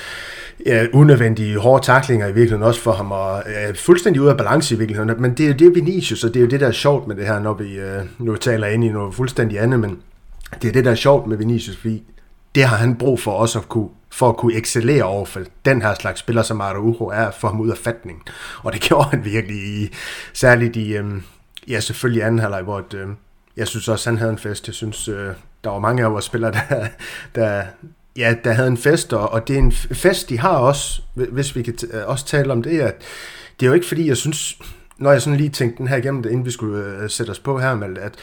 [0.65, 4.75] ja, unødvendige hårde taklinger i virkeligheden også for ham, og ja, fuldstændig ud af balance
[4.75, 6.71] i virkeligheden, men det er jo det Vinicius, og det er jo det, der er
[6.71, 9.97] sjovt med det her, når vi øh, nu taler ind i noget fuldstændig andet, men
[10.61, 12.03] det er det, der er sjovt med Vinicius, fordi
[12.55, 15.81] det har han brug for også at kunne, for at kunne excellere over for den
[15.81, 18.23] her slags spiller, som Araujo er, for ham ud af fatning.
[18.63, 19.93] Og det gjorde han virkelig i,
[20.33, 21.23] særligt i, øhm,
[21.67, 23.15] ja selvfølgelig anden halvleg, hvor et, øhm,
[23.57, 24.67] jeg synes også, han havde en fest.
[24.67, 25.33] Jeg synes, øh,
[25.63, 26.87] der var mange af vores spillere, der,
[27.35, 27.63] der,
[28.17, 31.55] ja, der havde en fest, og, og det er en fest, de har også, hvis
[31.55, 32.95] vi kan t- øh, også tale om det, at
[33.59, 34.59] det er jo ikke fordi, jeg synes,
[34.97, 37.59] når jeg sådan lige tænkte den her igennem, inden vi skulle øh, sætte os på
[37.59, 38.15] her, med, at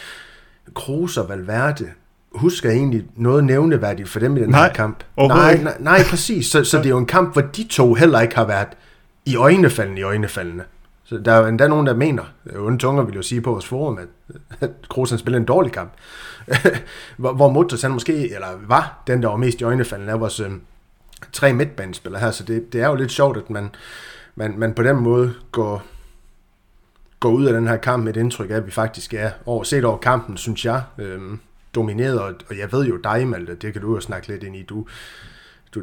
[0.74, 1.90] Kroos og Valverde,
[2.36, 5.04] husker egentlig noget nævneværdigt for dem i den nej, her kamp.
[5.16, 6.46] Nej, nej, nej, præcis.
[6.46, 8.68] Så, så det er jo en kamp, hvor de to heller ikke har været
[9.24, 10.64] i øjnefaldende i øjnefaldende.
[11.04, 12.22] Så der er endda nogen, der mener,
[12.56, 15.92] onde tunger vil jo sige på vores forum, at, at Kroos spiller en dårlig kamp.
[17.16, 20.40] hvor, hvor Mutter han måske, eller var den, der var mest i øjnefaldende af vores
[20.40, 20.50] øh,
[21.32, 22.30] tre midtbanespillere her.
[22.30, 23.70] Så det, det er jo lidt sjovt, at man,
[24.34, 25.82] man, man på den måde går,
[27.20, 29.62] går ud af den her kamp med et indtryk af, at vi faktisk er over,
[29.62, 30.82] set over kampen, synes jeg.
[30.98, 31.20] Øh,
[31.76, 34.62] domineret, og jeg ved jo dig, Malte, det kan du jo snakke lidt ind i,
[34.62, 34.86] du,
[35.74, 35.82] du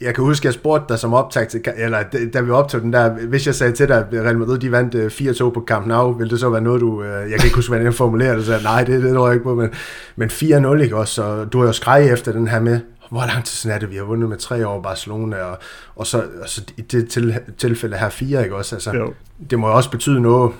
[0.00, 2.02] jeg kan huske, jeg spurgte dig som optag til, eller
[2.32, 4.94] da vi optog den der, hvis jeg sagde til dig, at Real Madrid, de vandt
[4.94, 7.56] 4-2 øh, på Camp Nou, ville det så være noget, du, øh, jeg kan ikke
[7.56, 9.70] huske, hvordan jeg formulerede det, så nej, det, det tror jeg ikke på, men,
[10.16, 12.80] men 4-0, ikke også, og du har jo skrevet efter den her med,
[13.10, 15.58] hvor lang tid siden er det, vi har vundet med tre år Barcelona, og,
[15.96, 19.14] og så altså, i det til, tilfælde her fire, ikke også, altså, jo.
[19.50, 20.52] det må jo også betyde noget,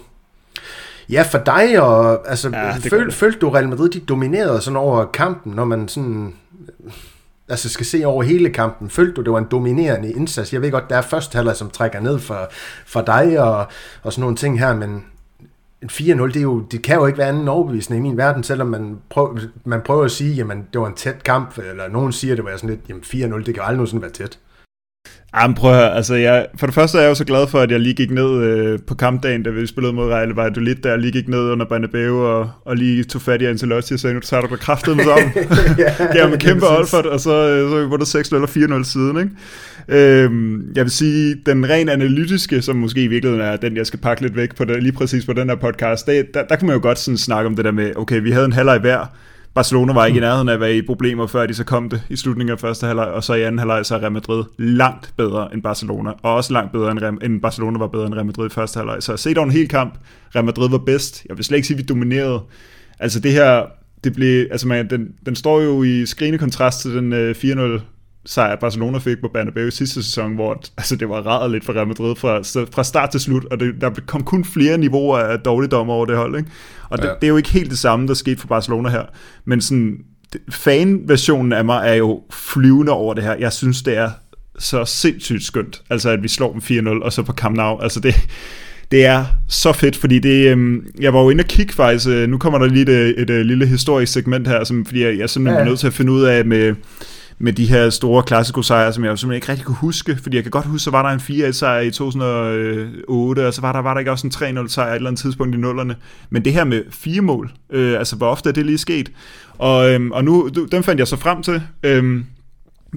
[1.11, 5.05] Ja, for dig, og altså, ja, føl, følte du Real Madrid, de dominerede sådan over
[5.05, 6.35] kampen, når man sådan
[7.49, 8.91] altså skal se over hele kampen.
[8.91, 10.53] Følte du, det var en dominerende indsats?
[10.53, 12.51] Jeg ved godt, der er første halvleg, som trækker ned for,
[12.87, 13.67] for dig og,
[14.03, 15.05] og sådan nogle ting her, men
[15.83, 18.43] en 4-0, det, er jo, det kan jo ikke være anden overbevisning i min verden,
[18.43, 22.13] selvom man prøver, man prøver at sige, jamen det var en tæt kamp, eller nogen
[22.13, 24.39] siger, det var sådan lidt, jamen 4-0, det kan jo aldrig nogensinde være tæt.
[25.41, 27.61] Jamen prøv at høre, altså jeg, for det første er jeg jo så glad for,
[27.61, 30.91] at jeg lige gik ned øh, på kampdagen, da vi spillede mod Real Valladolid, der
[30.91, 34.15] jeg lige gik ned under Banabeu og, og lige tog fat i Ancelotti og sagde,
[34.15, 35.33] nu tager du på kraftet med sammen.
[35.79, 39.19] ja, ja, med kæmpe Olfert, og så, øh, så vi vundet 6-0 og 4-0 siden,
[39.19, 39.31] ikke?
[39.89, 43.99] Øhm, jeg vil sige, den ren analytiske, som måske i virkeligheden er den, jeg skal
[44.01, 46.67] pakke lidt væk på det, lige præcis på den her podcast, det, der, der kan
[46.67, 49.07] man jo godt sådan snakke om det der med, okay, vi havde en halvleg hver,
[49.55, 52.03] Barcelona var ikke i nærheden af at være i problemer, før de så kom det
[52.11, 55.13] i slutningen af første halvleg, og så i anden halvleg så er Real Madrid langt
[55.17, 58.27] bedre end Barcelona, og også langt bedre end, Real, end Barcelona var bedre end Real
[58.27, 59.03] Madrid i første halvleg.
[59.03, 59.95] Så set over en hel kamp,
[60.35, 61.25] Real Madrid var bedst.
[61.29, 62.41] Jeg vil slet ikke sige, at vi dominerede.
[62.99, 63.63] Altså det her,
[64.05, 67.35] det blev, altså man, den, den står jo i skrigende kontrast til den øh,
[67.79, 67.81] 4-0
[68.27, 71.87] sejr Barcelona fik på Bernabeu sidste sæson, hvor altså, det var rædet lidt for Real
[71.87, 72.39] Madrid fra,
[72.73, 76.17] fra start til slut, og det, der kom kun flere niveauer af dårligdom over det
[76.17, 76.37] hold.
[76.37, 76.51] Ikke?
[76.89, 77.07] Og ja.
[77.07, 79.03] det, det er jo ikke helt det samme, der skete for Barcelona her,
[79.45, 79.99] men sådan,
[80.51, 83.35] fan-versionen af mig er jo flyvende over det her.
[83.35, 84.11] Jeg synes, det er
[84.59, 87.83] så sindssygt skønt, altså at vi slår dem 4-0, og så på Camp Nou.
[87.83, 88.15] Altså det,
[88.91, 92.29] det er så fedt, fordi det, øh, jeg var jo inde og kigge faktisk, øh,
[92.29, 95.19] nu kommer der lige et, et, et, et lille historisk segment her, som, fordi jeg,
[95.19, 95.65] jeg simpelthen ja.
[95.65, 96.75] er nødt til at finde ud af med,
[97.39, 100.45] med de her store klassiko-sejre, som jeg jo simpelthen ikke rigtig kunne huske, fordi jeg
[100.45, 103.95] kan godt huske, så var der en 4-1-sejr i 2008, og så var der, var
[103.95, 105.97] der ikke også en 3-0-sejr et eller andet tidspunkt i nullerne.
[106.31, 109.13] Men det her med fire mål, øh, altså hvor ofte er det lige sket?
[109.59, 111.63] Og, øhm, og nu, dem fandt jeg så frem til.
[111.83, 112.27] Øhm,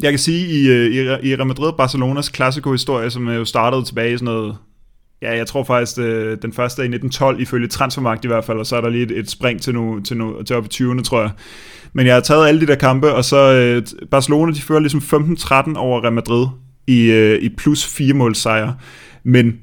[0.02, 4.14] jeg kan sige, i, øh, i, i Real Madrid-Barcelonas klassiko-historie, som øh, jo startede tilbage
[4.14, 4.58] i sådan noget
[5.22, 8.58] Ja, jeg tror faktisk, øh, den første er i 1912, ifølge Transfermarkt i hvert fald,
[8.58, 10.70] og så er der lige et, et spring til, nu, til, nu, til op i
[10.74, 11.32] 20'erne, tror jeg.
[11.94, 15.00] Men jeg har taget alle de der kampe, og så øh, Barcelona, de fører ligesom
[15.00, 16.48] 15-13 over Real Madrid
[16.88, 18.76] i, øh, i plus 4 mål sejre.
[19.24, 19.60] Men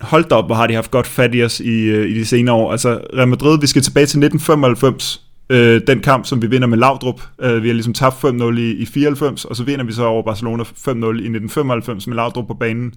[0.00, 2.26] hold da op, hvor har de haft godt fat i os i, øh, i de
[2.26, 2.72] senere år.
[2.72, 6.78] Altså Real Madrid, vi skal tilbage til 1995, øh, den kamp, som vi vinder med
[6.78, 7.20] Laudrup.
[7.42, 10.22] Øh, vi har ligesom tabt 5-0 i, i 94, og så vinder vi så over
[10.22, 12.94] Barcelona 5-0 i 1995 med Laudrup på banen.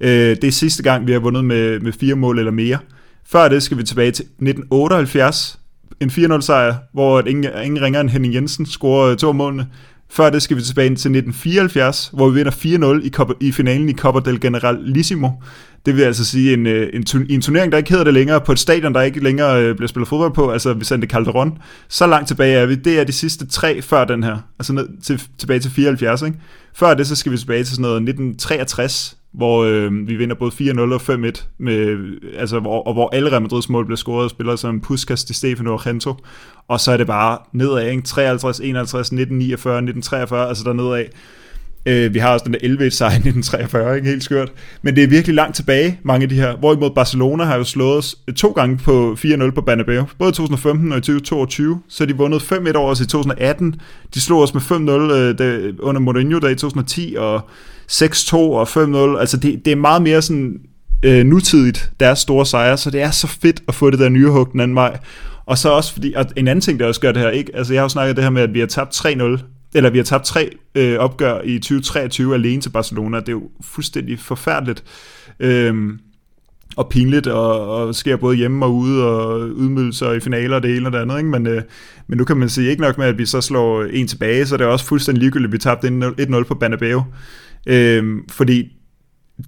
[0.00, 2.78] Øh, det er sidste gang, vi har vundet med, med fire mål eller mere.
[3.26, 5.58] Før det skal vi tilbage til 1978,
[6.00, 9.66] en 4-0 sejr, hvor ingen, ingen ringer end Henning Jensen scorer øh, to målene.
[10.10, 13.88] Før det skal vi tilbage til 1974, hvor vi vinder 4-0 i, Copa, i finalen
[13.88, 15.28] i Copa del Generalissimo.
[15.86, 18.52] Det vil altså sige en, øh, en, en turnering, der ikke hedder det længere, på
[18.52, 21.58] et stadion, der ikke længere øh, bliver spillet fodbold på, altså Vicente Calderon.
[21.88, 22.74] Så langt tilbage er vi.
[22.74, 26.22] Det er de sidste tre før den her, altså ned, til, tilbage til 74.
[26.22, 26.38] Ikke?
[26.74, 30.50] Før det, så skal vi tilbage til sådan noget 1963, hvor øh, vi vinder både
[30.50, 31.96] 4-0 og 5-1, med,
[32.38, 35.34] altså, hvor, og hvor alle Real Madrids mål bliver scoret af spillere som Puskas, Di
[35.34, 36.14] Stefano og Gento.
[36.68, 38.02] Og så er det bare nedad, ikke?
[38.02, 41.04] 53, 51, 19, 49, 19, 43, altså der nedad.
[41.86, 44.52] Øh, vi har også den der 11 sejr i 1943, ikke helt skørt.
[44.82, 46.56] Men det er virkelig langt tilbage, mange af de her.
[46.56, 50.04] Hvorimod Barcelona har jo slået os øh, to gange på 4-0 på Banabeo.
[50.18, 51.80] Både i 2015 og i 2022.
[51.88, 53.74] Så de vundet 5-1 over os i 2018.
[54.14, 57.48] De slog os med 5-0 øh, under Mourinho der i 2010, og
[57.92, 58.68] 6-2 og
[59.16, 59.20] 5-0.
[59.20, 60.60] Altså det, det er meget mere sådan
[61.02, 64.28] øh, nutidigt, deres store sejre, så det er så fedt at få det der nye
[64.28, 64.98] hug den anden vej.
[65.46, 67.56] Og så også fordi, og en anden ting, der også gør det her, ikke?
[67.56, 69.42] Altså jeg har jo snakket det her med, at vi har tabt 3-0
[69.74, 73.20] eller vi har tabt tre øh, opgør i 2023 alene til Barcelona.
[73.20, 74.84] Det er jo fuldstændig forfærdeligt.
[75.40, 75.98] Øhm,
[76.76, 80.76] og pinligt, og, og sker både hjemme og ude, og udmødelser i finaler og det
[80.76, 81.18] ene og det andet.
[81.18, 81.30] Ikke?
[81.30, 81.62] Men, øh,
[82.06, 84.56] men nu kan man sige, ikke nok med, at vi så slår en tilbage, så
[84.56, 85.88] det er også fuldstændig ligegyldigt, at vi tabte
[86.38, 87.02] 1-0 på Banabeo.
[87.66, 88.74] Øhm, fordi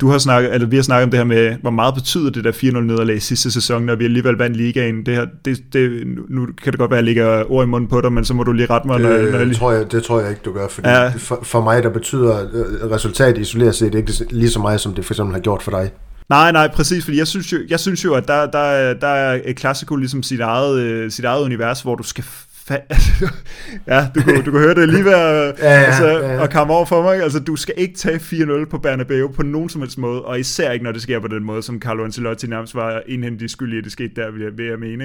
[0.01, 2.45] du har snakket, eller vi har snakket om det her med, hvor meget betyder det
[2.45, 5.07] der 4-0 nederlag sidste sæson, når vi alligevel vandt ligaen.
[5.07, 7.89] Det her, det, det, nu kan det godt være, at jeg lægger ord i munden
[7.91, 8.99] på dig, men så må du lige rette mig.
[8.99, 9.59] Det, når, når jeg lige...
[9.59, 11.09] tror jeg, det tror jeg ikke, du gør, fordi ja.
[11.09, 15.05] for, for, mig, der betyder øh, resultatet isoleret set ikke lige så meget, som det
[15.05, 15.91] for eksempel har gjort for dig.
[16.29, 19.53] Nej, nej, præcis, fordi jeg synes jo, jeg synes jo at der, der, der er
[19.53, 22.25] Classico ligesom sit eget, øh, sit eget univers, hvor du skal
[23.87, 26.43] ja, du kunne, du kunne høre det lige ved at, ja, ja, altså, ja, ja.
[26.43, 27.23] at komme over for mig.
[27.23, 30.73] Altså, du skal ikke tage 4-0 på Bernabeu på nogen som helst måde, og især
[30.73, 33.79] ikke, når det sker på den måde, som Carlo Ancelotti nærmest var indhentet skyld i,
[33.79, 35.05] at det skete der, vil jeg, vil jeg mene.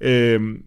[0.00, 0.34] Ikke?
[0.34, 0.62] Øhm,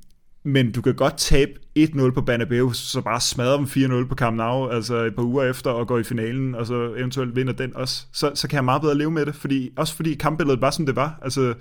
[0.46, 3.66] men du kan godt tabe 1-0 på Bernabeu, så bare smadre dem
[4.04, 6.94] 4-0 på Camp Nou, altså et par uger efter, og gå i finalen, og så
[6.98, 8.06] eventuelt vinder den også.
[8.14, 10.86] Så, så kan jeg meget bedre leve med det, fordi, også fordi kampbilledet var, som
[10.86, 11.20] det var.
[11.22, 11.54] Altså,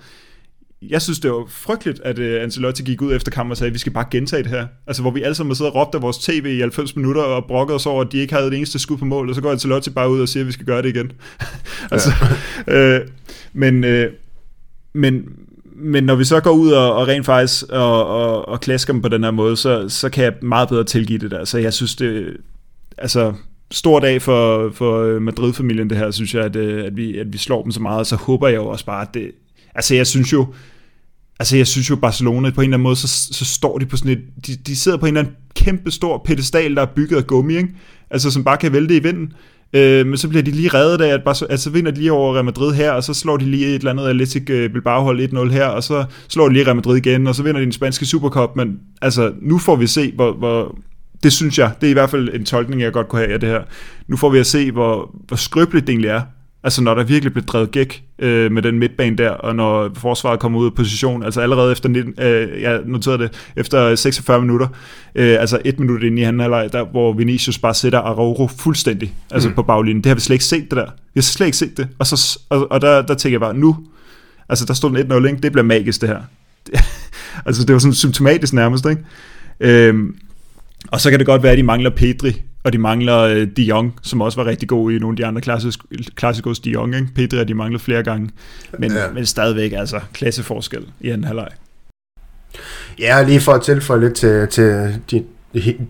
[0.89, 3.73] jeg synes, det var frygteligt, at uh, Ancelotti gik ud efter kampen og sagde, at
[3.73, 4.67] vi skal bare gentage det her.
[4.87, 7.45] Altså, hvor vi alle sammen sidder og råbte af vores tv i 90 minutter og
[7.45, 9.51] brokkede os over, at de ikke havde det eneste skud på mål, og så går
[9.51, 11.11] Ancelotti bare ud og siger, at vi skal gøre det igen.
[11.91, 12.09] altså,
[12.75, 13.01] øh,
[13.53, 14.13] men, øh,
[14.93, 15.23] men,
[15.75, 19.01] men når vi så går ud og, og rent faktisk og, og, og klasker dem
[19.01, 21.45] på den her måde, så, så kan jeg meget bedre tilgive det der.
[21.45, 22.37] Så jeg synes, det
[22.97, 23.33] altså
[23.71, 27.37] stor dag for, for Madrid-familien det her, synes jeg, at, øh, at, vi, at vi
[27.37, 29.31] slår dem så meget, så håber jeg jo også bare, at det,
[29.75, 30.47] Altså, jeg synes jo,
[31.39, 33.97] altså jeg synes jo Barcelona på en eller anden måde, så, så står de på
[33.97, 37.17] sådan et, de, de sidder på en eller anden kæmpe stor pedestal, der er bygget
[37.17, 37.69] af gummi, ikke?
[38.09, 39.33] Altså som bare kan vælte i vinden.
[39.73, 42.33] Øh, men så bliver de lige reddet af, at bare, altså vinder de lige over
[42.33, 45.51] Real Madrid her, og så slår de lige et eller andet Atletic øh, Bilbao-hold 1-0
[45.51, 48.05] her, og så slår de lige Real Madrid igen, og så vinder de den spanske
[48.05, 50.77] Supercup, men altså nu får vi se, hvor, hvor
[51.23, 53.39] det synes jeg, det er i hvert fald en tolkning, jeg godt kunne have af
[53.39, 53.61] det her.
[54.07, 56.21] Nu får vi at se, hvor, hvor skrøbeligt det egentlig er,
[56.63, 60.39] Altså når der virkelig blev drevet gæk øh, med den midtbane der, og når forsvaret
[60.39, 64.67] kommer ud af position, altså allerede efter, 19, øh, jeg noterede det, efter 46 minutter,
[65.15, 69.13] øh, altså et minut ind i anden halvleg, der hvor Vinicius bare sætter Araujo fuldstændig
[69.31, 69.55] altså mm.
[69.55, 70.03] på baglinjen.
[70.03, 70.85] Det har vi slet ikke set det der.
[70.85, 71.87] Vi har slet ikke set det.
[71.99, 73.77] Og, så, og, og der, der tænker jeg bare, nu,
[74.49, 75.41] altså der stod den 1-0, ikke?
[75.41, 76.21] det bliver magisk det her.
[77.45, 79.01] altså det var sådan symptomatisk nærmest, ikke?
[79.59, 79.95] Øh,
[80.91, 83.63] og så kan det godt være, at de mangler Pedri, og de mangler øh, De
[83.63, 85.41] Jong, som også var rigtig god i nogle af de andre
[86.15, 86.95] klassikos De Jong.
[86.95, 87.07] Ikke?
[87.15, 88.29] Pedri de manglet flere gange,
[88.79, 89.11] men, ja.
[89.13, 91.49] men stadigvæk altså klasseforskel i anden halvleg.
[92.99, 95.25] Ja, lige for at tilføje lidt til, til din,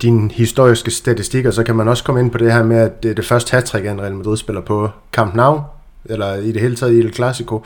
[0.01, 3.11] din historiske statistikker, så kan man også komme ind på det her med, at det
[3.11, 5.61] er det første hat en Real Madrid spiller på Camp Nou,
[6.05, 7.63] eller i det hele taget i El Clasico,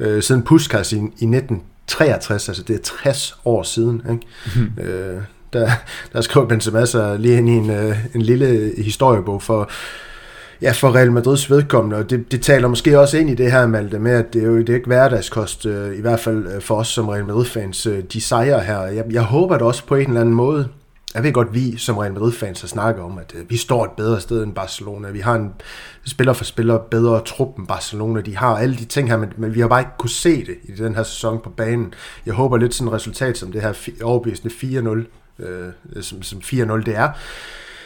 [0.00, 4.02] øh, siden Puskas i, i 1963, altså det er 60 år siden.
[4.10, 4.26] Ikke?
[4.56, 4.82] Mm.
[4.82, 5.22] Øh,
[5.54, 5.70] der,
[6.12, 9.70] der skrev Benzema sig lige ind i en, øh, en lille historiebog for,
[10.62, 13.66] ja, for Real Madrids vedkommende, og det, det taler måske også ind i det her,
[13.66, 16.62] Malte, med, at det er jo det er ikke hverdagskost, øh, i hvert fald øh,
[16.62, 18.80] for os som Real Madrid-fans, øh, de sejrer her.
[18.80, 20.68] Jeg, jeg håber det også på en eller anden måde,
[21.14, 23.90] jeg ved godt, vi som Real Madrid-fans har snakket om, at øh, vi står et
[23.90, 25.10] bedre sted end Barcelona.
[25.10, 25.52] Vi har en
[26.06, 28.20] spiller for spiller bedre trup end Barcelona.
[28.20, 30.56] De har alle de ting her, men, men vi har bare ikke kunne se det
[30.64, 31.94] i den her sæson på banen.
[32.26, 34.54] Jeg håber lidt sådan et resultat som det her overbevisende
[35.04, 37.08] 4-0, øh, som, som 4-0 det er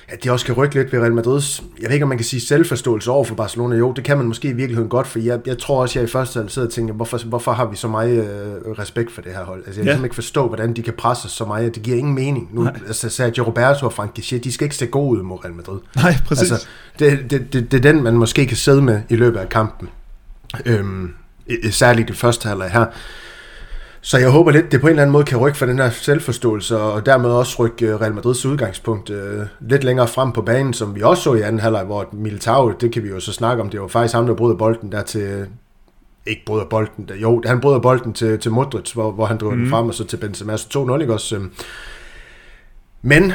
[0.08, 2.24] at de også kan rykke lidt ved Real Madrids, jeg ved ikke om man kan
[2.24, 5.40] sige selvforståelse over for Barcelona, jo, det kan man måske i virkeligheden godt, for jeg,
[5.46, 7.88] jeg tror også, jeg i første halvdel sidder og tænker, hvorfor, hvorfor har vi så
[7.88, 9.62] meget øh, respekt for det her hold?
[9.66, 10.04] Altså jeg kan ja.
[10.04, 12.48] ikke forstå, hvordan de kan presse så meget, det giver ingen mening.
[12.52, 12.80] Nu, Nej.
[12.86, 15.78] altså Sergio Roberto og Frank Gichet, de skal ikke se gode ud mod Real Madrid.
[15.96, 16.50] Nej, præcis.
[16.50, 16.66] Altså,
[16.98, 19.88] det, det, det, det er den, man måske kan sidde med i løbet af kampen.
[20.66, 21.14] Øhm,
[21.70, 22.86] særligt det første halvleg her.
[24.00, 25.90] Så jeg håber lidt, det på en eller anden måde kan rykke for den her
[25.90, 30.72] selvforståelse, og dermed også rykke øh, Real Madrids udgangspunkt øh, lidt længere frem på banen,
[30.72, 33.62] som vi også så i anden halvleg, hvor Militao, det kan vi jo så snakke
[33.62, 35.46] om, det var faktisk ham, der brød bolden der til,
[36.26, 39.52] ikke bryder bolden, der, jo, han bryder bolden til, til Modric, hvor, hvor han driver
[39.52, 39.58] mm.
[39.58, 39.70] den mhm.
[39.70, 41.36] frem, og så til Benzema, så 2-0, ikke også?
[41.36, 41.52] Øhm.
[43.02, 43.32] Men,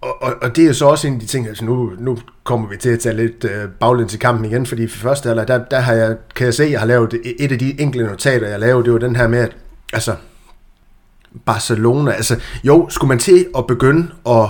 [0.00, 2.68] og, og, og det er så også en af de ting, altså nu, nu kommer
[2.68, 5.64] vi til at tage lidt øh, baglæns i kampen igen, fordi for første halvleg, der,
[5.64, 8.60] der har jeg, kan jeg se, jeg har lavet et af de enkelte notater, jeg
[8.60, 9.56] lavede, det var den her med, at
[9.92, 10.16] altså,
[11.46, 14.48] Barcelona, altså, jo, skulle man til at begynde at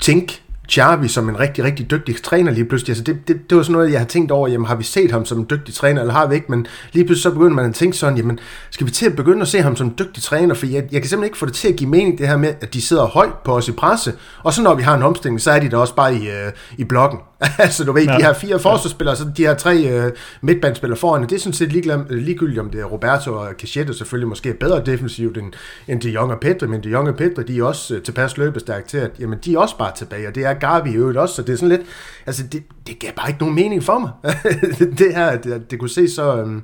[0.00, 0.42] tænke
[0.72, 2.90] Xavi som en rigtig, rigtig dygtig træner lige pludselig.
[2.90, 5.10] Altså det, det, det var sådan noget, jeg har tænkt over, jamen har vi set
[5.10, 6.46] ham som en dygtig træner, eller har vi ikke?
[6.48, 8.38] Men lige pludselig så begynder man at tænke sådan, jamen
[8.70, 10.54] skal vi til at begynde at se ham som en dygtig træner?
[10.54, 12.54] For jeg, jeg kan simpelthen ikke få det til at give mening, det her med,
[12.60, 14.12] at de sidder højt på os i presse,
[14.42, 16.52] og så når vi har en omstilling, så er de der også bare i, øh,
[16.78, 17.18] i blokken.
[17.58, 18.16] altså du ved, ja.
[18.16, 21.72] de her fire forsvarsspillere, så de her tre øh, midtbandspillere foran, det er sådan set
[22.10, 25.52] ligegyldigt, om det er Roberto og Cachette selvfølgelig måske er bedre defensivt end,
[25.88, 28.36] end de Jong og Pedro, men de Jong og Pedro, de er også øh, tilpas
[28.36, 31.18] løbestærke til, at jamen, de er også bare tilbage, og det er Gavi i øvrigt
[31.18, 31.82] også, så det er sådan lidt,
[32.26, 34.10] altså det, det gav bare ikke nogen mening for mig.
[34.98, 36.62] det her, det, det kunne se så, øhm,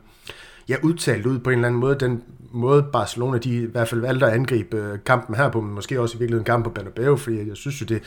[0.69, 2.23] ja, udtalt ud på en eller anden måde, den
[2.53, 6.01] måde Barcelona, de i hvert fald valgte at angribe øh, kampen her på, men måske
[6.01, 8.03] også i virkeligheden kampen på Bernabeu, fordi jeg synes jo, det,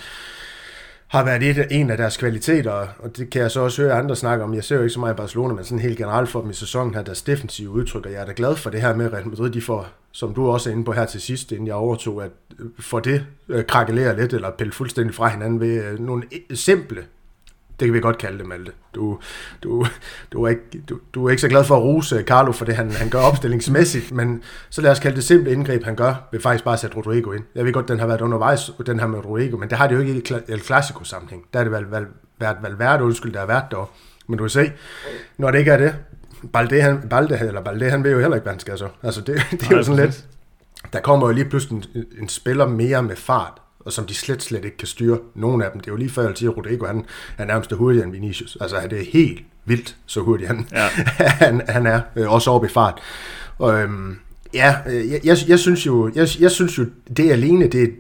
[1.14, 4.16] har været et, en af deres kvaliteter, og det kan jeg så også høre andre
[4.16, 4.54] snakke om.
[4.54, 6.54] Jeg ser jo ikke så meget i Barcelona, men sådan helt generelt for dem i
[6.54, 9.28] sæsonen her, deres defensive udtryk, og jeg er da glad for det her med Real
[9.28, 12.24] Madrid, de får, som du også er inde på her til sidst, inden jeg overtog,
[12.24, 16.24] at øh, for det øh, krakelere lidt, eller pille fuldstændig fra hinanden ved øh, nogle
[16.34, 17.04] e- simple
[17.80, 18.72] det kan vi godt kalde det, Malte.
[18.96, 19.20] Du,
[19.64, 19.86] du,
[20.32, 22.76] du, er ikke, du, du er ikke så glad for at rose Carlo for det,
[22.76, 26.40] han, han gør opstillingsmæssigt, men så lad os kalde det simple indgreb, han gør, ved
[26.40, 27.44] faktisk bare at sætte Rodrigo ind.
[27.56, 29.96] Jeg ved godt, den har været undervejs, den her med Rodrigo, men det har det
[29.96, 31.46] jo ikke i El Clasico-sammenhæng.
[31.54, 32.06] Der er det vel, vel,
[32.40, 33.92] været Valverde, undskyld, der har været der.
[34.28, 34.72] Men du kan se,
[35.38, 35.96] når det ikke er det,
[36.54, 38.88] Balde, han, Balde, eller Balde, han ved jo heller ikke, hvad han skal så.
[39.04, 40.26] Altså, det, det er jo sådan lidt...
[40.94, 44.44] Der kommer jo lige pludselig en, en spiller mere med fart, og som de slet,
[44.44, 45.20] slet ikke kan styre.
[45.36, 47.06] Nogle af dem, det er jo lige før, jeg siger, at Rodrigo han
[47.38, 48.58] er nærmest hurtigere end Vinicius.
[48.62, 50.88] Altså, det er helt vildt, så hurtig han, ja.
[51.46, 53.02] han, han er, øh, også oppe i fart.
[53.58, 54.16] Og, øhm,
[54.54, 56.86] ja, øh, jeg, jeg, jeg, synes jo, jeg, jeg synes jo,
[57.18, 57.92] det alene, det,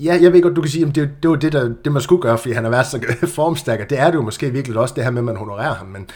[0.00, 2.02] Ja, jeg ved godt, du kan sige, at det, det var det, der, det man
[2.02, 3.00] skulle gøre, fordi han har været så
[3.34, 5.86] formstærk, det er det jo måske virkelig også, det her med, at man honorerer ham,
[5.86, 6.10] men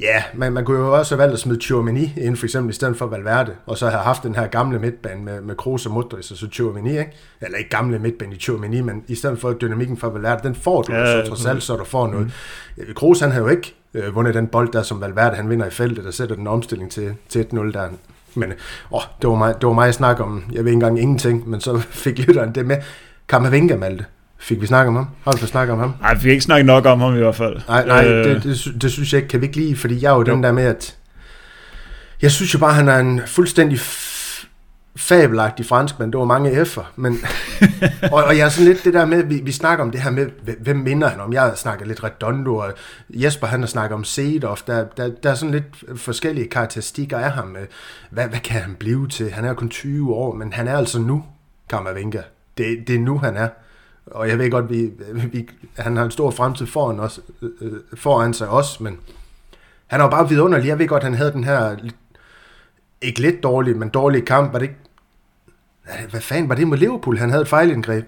[0.00, 2.74] Ja, men man kunne jo også have valgt at smide Tchouameni ind for eksempel i
[2.74, 5.92] stedet for Valverde, og så have haft den her gamle midtbane med, med Kroos og
[5.92, 7.12] Modric og så Tchouameni, ikke?
[7.40, 10.82] Eller ikke gamle midtbane i Tchouameni, men i stedet for dynamikken fra Valverde, den får
[10.82, 12.32] du ja, så trods alt, så du får noget.
[12.76, 12.84] Mm.
[12.94, 15.70] Kroos han har jo ikke øh, vundet den bold der, som Valverde han vinder i
[15.70, 17.88] feltet, og sætter den omstilling til, til 1-0 der.
[18.34, 18.52] Men
[18.92, 21.48] åh, det, var mig, det var mig at snakke om, jeg ved ikke engang ingenting,
[21.48, 22.76] men så fik lytteren det med.
[23.30, 24.04] Kammervenga, Malte.
[24.38, 25.06] Fik vi snakket om ham?
[25.24, 25.94] Har vi fået snakket om ham?
[26.00, 27.60] Nej, vi fik ikke snakket nok om ham i hvert fald.
[27.68, 28.24] Nej, nej øh...
[28.24, 29.28] det, det, det, synes jeg ikke.
[29.28, 29.76] Kan vi ikke lide?
[29.76, 30.34] Fordi jeg er jo, jo.
[30.34, 30.96] den der med, at...
[32.22, 33.80] Jeg synes jo bare, han er en fuldstændig
[34.96, 36.12] fabelagtig franskmand.
[36.12, 36.84] Det var mange F'er.
[36.96, 37.20] Men,
[38.12, 40.10] og, og jeg er sådan lidt det der med, vi, vi snakker om det her
[40.10, 40.26] med,
[40.60, 41.32] hvem minder han om?
[41.32, 42.72] Jeg snakker lidt Redondo, og
[43.10, 44.62] Jesper han har snakket om Seedorf.
[44.62, 47.56] Der, der, der er sådan lidt forskellige karakteristikker af ham.
[48.10, 49.30] Hvad, hvad kan han blive til?
[49.30, 51.24] Han er kun 20 år, men han er altså nu,
[51.68, 52.20] Kammervenka.
[52.60, 53.48] Det, det er nu, han er.
[54.06, 54.90] Og jeg ved godt, vi,
[55.32, 55.48] vi,
[55.78, 58.98] han har en stor fremtid foran, os, øh, foran sig også, men
[59.86, 60.68] han er jo bare vidunderlig.
[60.68, 61.76] Jeg ved godt, han havde den her,
[63.02, 64.52] ikke lidt dårlig, men dårlig kamp.
[64.52, 64.76] Var det ikke,
[66.10, 67.18] hvad fanden var det med Liverpool?
[67.18, 68.04] Han havde et fejlindgreb.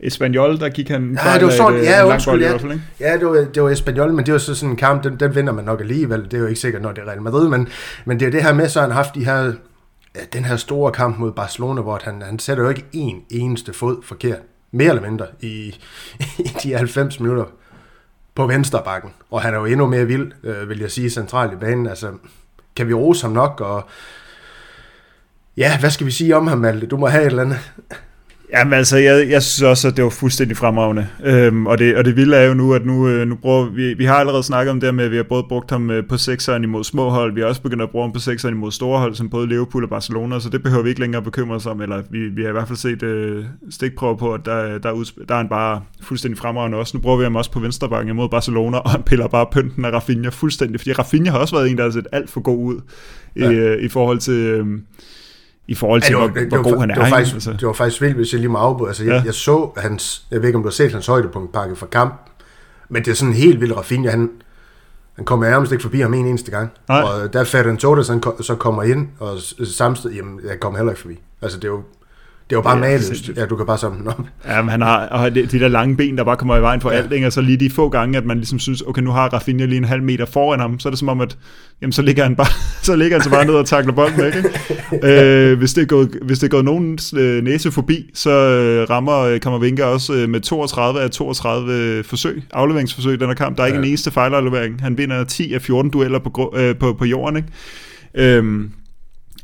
[0.00, 2.58] Espanyol, der gik han ja, det var sådan, øh, ja, undskyld, ja,
[3.00, 5.34] ja, det var, det var Espanyol, men det var så sådan en kamp, den, den
[5.34, 7.68] vinder man nok alligevel, det er jo ikke sikkert, når det er Real Madrid, men,
[8.04, 9.52] men det er det her med, så han har haft de her,
[10.16, 13.72] Øh, den her store kamp mod Barcelona, hvor han, han sætter jo ikke en eneste
[13.72, 14.40] fod forkert
[14.70, 15.80] mere eller mindre, i,
[16.38, 17.44] i de 90 minutter.
[18.34, 19.10] på venstre bakken.
[19.30, 21.86] Og han er jo endnu mere vild, øh, vil jeg sige, centralt i banen.
[21.86, 22.12] Altså,
[22.76, 23.88] kan vi rose ham nok, og
[25.56, 26.86] ja, hvad skal vi sige om ham, Malte?
[26.86, 27.72] Du må have et eller andet.
[28.58, 31.06] Jamen altså, jeg, jeg synes også, at det var fuldstændig fremragende.
[31.24, 33.94] Øhm, og, det, og det vilde er jo nu, at nu, øh, nu bruger vi,
[33.94, 36.16] vi har allerede snakket om det med, at vi har både brugt ham øh, på
[36.16, 38.98] sekseren imod små hold, vi har også begyndt at bruge ham på sekseren imod store
[38.98, 41.66] hold, som både Liverpool og Barcelona, så det behøver vi ikke længere at bekymre os
[41.66, 44.88] om, eller vi, vi har i hvert fald set øh, stikprøver på, at der, der,
[44.88, 46.96] er der er han bare fuldstændig fremragende også.
[46.96, 49.90] Nu bruger vi ham også på venstrebakken imod Barcelona, og han piller bare pynten af
[49.90, 52.80] Rafinha fuldstændig, fordi Rafinha har også været en, der har set alt for god ud
[53.36, 53.50] ja.
[53.50, 54.34] i, øh, i forhold til...
[54.34, 54.66] Øh,
[55.66, 56.94] i forhold til, ja, var, hvor, det, hvor god han er.
[56.94, 57.52] Det var, faktisk, altså.
[57.52, 58.88] det var faktisk vildt, hvis jeg lige må afbryde.
[58.88, 59.22] Altså, jeg, ja.
[59.24, 62.14] jeg så hans, jeg ved ikke, om du har set hans højdepunktpakke fra kamp,
[62.88, 64.30] men det er sådan helt vildt Rafinha, han,
[65.16, 66.70] han kommer nærmest ikke forbi ham en eneste gang.
[66.88, 67.02] Nej.
[67.02, 71.00] Og der Ferran Torres, han så kommer ind, og samtidig, jamen, jeg kommer heller ikke
[71.00, 71.20] forbi.
[71.42, 71.82] Altså, det er jo,
[72.50, 73.30] det var bare ja, maløst.
[73.36, 74.20] Ja, du kan bare sådan op.
[74.46, 76.80] Ja, men han har og de, de der lange ben, der bare kommer i vejen
[76.80, 76.96] for ja.
[76.96, 77.26] alt, ikke?
[77.26, 79.78] og så lige de få gange, at man ligesom synes, okay, nu har Rafinha lige
[79.78, 81.36] en halv meter foran ham, så er det som om, at
[81.82, 82.46] jamen, så ligger han bare,
[82.82, 84.26] så ligger han så bare ned og takler bolden.
[84.26, 85.50] Ikke?
[85.52, 88.90] øh, hvis, det er gået, hvis det er gået nogen øh, næse forbi, så øh,
[88.90, 93.34] rammer øh, Kammervinka også øh, med 32 af 32 øh, forsøg, afleveringsforsøg i den her
[93.34, 93.56] kamp.
[93.56, 93.82] Der er ikke ja.
[93.82, 94.82] en eneste fejlaflevering.
[94.82, 97.36] Han vinder 10 af 14 dueller på, øh, på, på jorden.
[97.36, 98.38] Ikke?
[98.38, 98.64] Øh,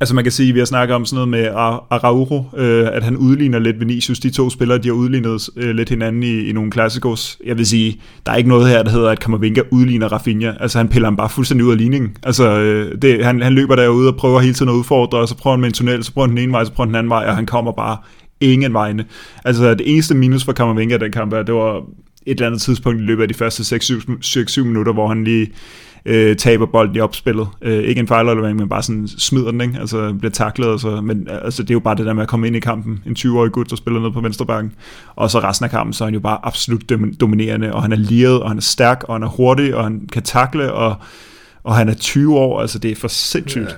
[0.01, 1.49] Altså man kan sige, at vi har snakket om sådan noget med
[1.91, 4.19] Araujo, øh, at han udligner lidt Vinicius.
[4.19, 7.39] De to spillere, de har udlignet øh, lidt hinanden i, i nogle klassikos.
[7.47, 10.53] Jeg vil sige, der er ikke noget her, der hedder, at Kammervinga udligner Rafinha.
[10.61, 12.17] Altså han piller ham bare fuldstændig ud af ligningen.
[12.23, 15.37] Altså øh, det, han, han løber derude og prøver hele tiden at udfordre, og så
[15.37, 16.99] prøver han med en tunnel, så prøver han den ene vej, så prøver han den
[16.99, 17.97] anden vej, og han kommer bare
[18.41, 19.05] ingen vegne.
[19.45, 21.85] Altså det eneste minus for Kammervinga den kamp, er, det var et
[22.27, 23.77] eller andet tidspunkt i løbet af de første
[24.61, 25.51] 6-7 minutter, hvor han lige
[26.07, 27.49] øh, taber bolden i opspillet.
[27.63, 29.79] Øh, ikke en fejlaflevering, men bare sådan smider den, ikke?
[29.81, 30.73] Altså bliver taklet.
[30.73, 33.03] Altså, men altså, det er jo bare det der med at komme ind i kampen.
[33.07, 34.73] En 20-årig gut, der spiller ned på venstrebakken.
[35.17, 36.83] Og så resten af kampen, så er han jo bare absolut
[37.21, 40.09] dominerende, og han er liret, og han er stærk, og han er hurtig, og han
[40.13, 40.97] kan takle, og,
[41.65, 42.61] og han er 20 år.
[42.61, 43.69] Altså, det er for sindssygt.
[43.69, 43.75] Ja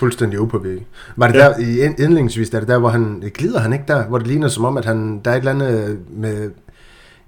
[0.00, 0.82] fuldstændig upåvirket.
[1.16, 1.44] Var det ja.
[1.44, 4.48] der, i indlægningsvis, er det der, hvor han, glider han ikke der, hvor det ligner
[4.48, 6.50] som om, at han, der er et eller andet med,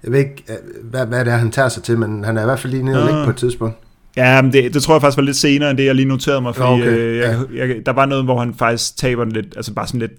[0.03, 0.43] jeg ved ikke,
[0.83, 2.83] hvad, hvad det er, han tager sig til, men han er i hvert fald lige
[2.83, 3.23] nede ja.
[3.25, 3.77] på et tidspunkt.
[4.17, 6.41] Ja, men det, det tror jeg faktisk var lidt senere, end det, jeg lige noterede
[6.41, 7.67] mig, fordi okay, øh, jeg, ja.
[7.67, 10.11] jeg, der var noget, hvor han faktisk taber den lidt, altså bare sådan lidt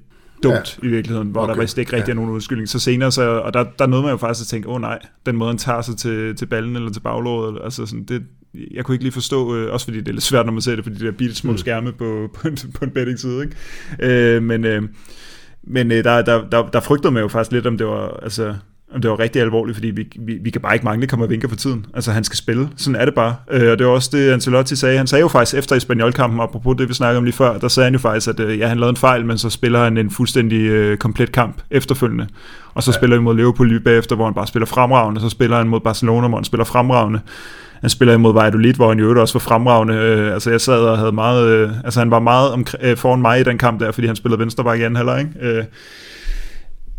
[0.43, 0.89] dumt ja.
[0.89, 1.55] i virkeligheden, hvor okay.
[1.55, 2.13] der vist ikke rigtig ja.
[2.13, 2.69] er nogen undskyldning.
[2.69, 4.99] Så senere, så, og der, der nåede man jo faktisk at tænke, åh oh, nej,
[5.27, 8.23] den måde han tager sig til, til ballen eller til baglåret, altså sådan, det,
[8.75, 10.75] jeg kunne ikke lige forstå, øh, også fordi det er lidt svært, når man ser
[10.75, 11.59] det, fordi det er bitte små mm.
[11.59, 14.37] skærme på, på, en, på en betting side, ikke?
[14.37, 14.83] Øh, men øh,
[15.67, 18.55] men øh, der, der, der, der frygtede man jo faktisk lidt, om det var, altså,
[19.03, 21.57] det var rigtig alvorligt, fordi vi, vi, vi kan bare ikke mangle kommer vinker for
[21.57, 21.87] tiden.
[21.95, 22.69] Altså, han skal spille.
[22.77, 23.35] Sådan er det bare.
[23.51, 24.97] Øh, og det var også det, Ancelotti sagde.
[24.97, 27.85] Han sagde jo faktisk efter Espanol-kampen, apropos det, vi snakkede om lige før, der sagde
[27.85, 30.11] han jo faktisk, at øh, ja, han lavede en fejl, men så spiller han en
[30.11, 32.27] fuldstændig øh, komplet kamp efterfølgende.
[32.75, 32.97] Og så ja.
[32.97, 35.21] spiller vi mod Liverpool lige bagefter, hvor han bare spiller fremragende.
[35.21, 37.21] Så spiller han mod Barcelona, hvor han spiller fremragende.
[37.81, 39.95] Han spiller imod Valladolid, hvor han jo også var fremragende.
[39.95, 41.47] Øh, altså, jeg sad og havde meget...
[41.47, 44.17] Øh, altså, han var meget om, øh, foran mig i den kamp der, fordi han
[44.17, 45.31] spillede venstreback igen heller, ikke?
[45.41, 45.65] Øh,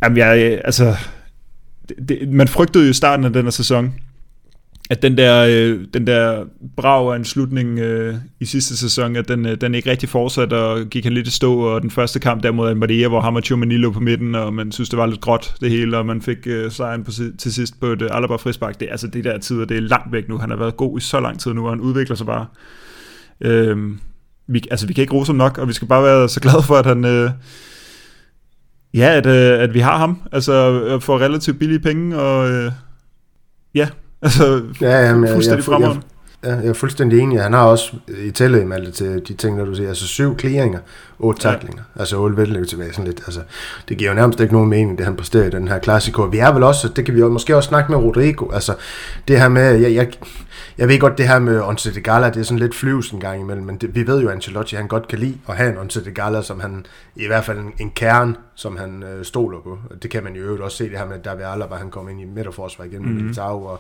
[0.04, 0.96] jamen, jeg, altså,
[1.90, 3.94] det, det, man frygtede jo i starten af den her sæson,
[4.90, 6.46] at den der, øh, den der
[6.78, 10.54] brag af en slutning øh, i sidste sæson, at den, øh, den ikke rigtig fortsatte,
[10.58, 13.36] og gik han lidt i stå, og den første kamp der mod Almeria, hvor ham
[13.36, 16.22] og Tjomani på midten, og man synes, det var lidt gråt det hele, og man
[16.22, 18.80] fik øh, sejren på, til sidst på et øh, Alaba frispark.
[18.80, 20.38] Det, altså det der tid, det er langt væk nu.
[20.38, 22.46] Han har været god i så lang tid nu, og han udvikler sig bare.
[23.42, 23.78] Øh,
[24.48, 26.64] vi, altså vi kan ikke rose ham nok, og vi skal bare være så glade
[26.64, 27.06] for, at han...
[27.06, 27.30] Øh,
[28.96, 30.54] Ja, at, øh, at vi har ham, altså
[31.02, 32.72] for relativt billige penge, og øh,
[33.76, 33.88] ja,
[34.22, 35.98] altså ja, jamen, fuldstændig jeg,
[36.44, 37.42] jeg, jeg, er fuldstændig enig.
[37.42, 37.94] Han har også
[38.26, 40.80] i tillæg med til de ting, der du siger, altså syv clearinger,
[41.20, 42.00] otte taklinger, ja.
[42.00, 43.22] altså otte vedlæg tilbage, sådan lidt.
[43.26, 43.42] Altså,
[43.90, 46.26] det giver jo nærmest ikke nogen mening, det han præsterer i den her klassiker.
[46.26, 48.76] Vi er vel også, det kan vi jo måske også snakke med Rodrigo, altså
[49.28, 50.08] det her med, jeg, jeg,
[50.78, 53.20] jeg ved godt, det her med Once de Gala, det er sådan lidt flyvs en
[53.20, 55.72] gang imellem, men det, vi ved jo, at Ancelotti han godt kan lide at have
[55.72, 56.86] en Once de Gala, som han,
[57.16, 59.78] i hvert fald en, en kern, som han øh, stoler på.
[60.02, 62.22] Det kan man jo øvrigt også se det her med David Alaba, han kom ind
[62.22, 63.24] i midterforsvar igen med mm-hmm.
[63.24, 63.80] Militao, og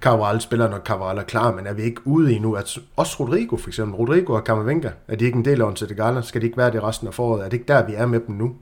[0.00, 3.16] Cabral spiller, når Cabral er klar, men er vi ikke ude i nu, at også
[3.20, 6.22] Rodrigo for eksempel, Rodrigo og Camavinga, er de ikke en del af Once de Gala?
[6.22, 7.40] Skal de ikke være det resten af foråret?
[7.40, 8.52] Er det ikke der, vi er med dem nu?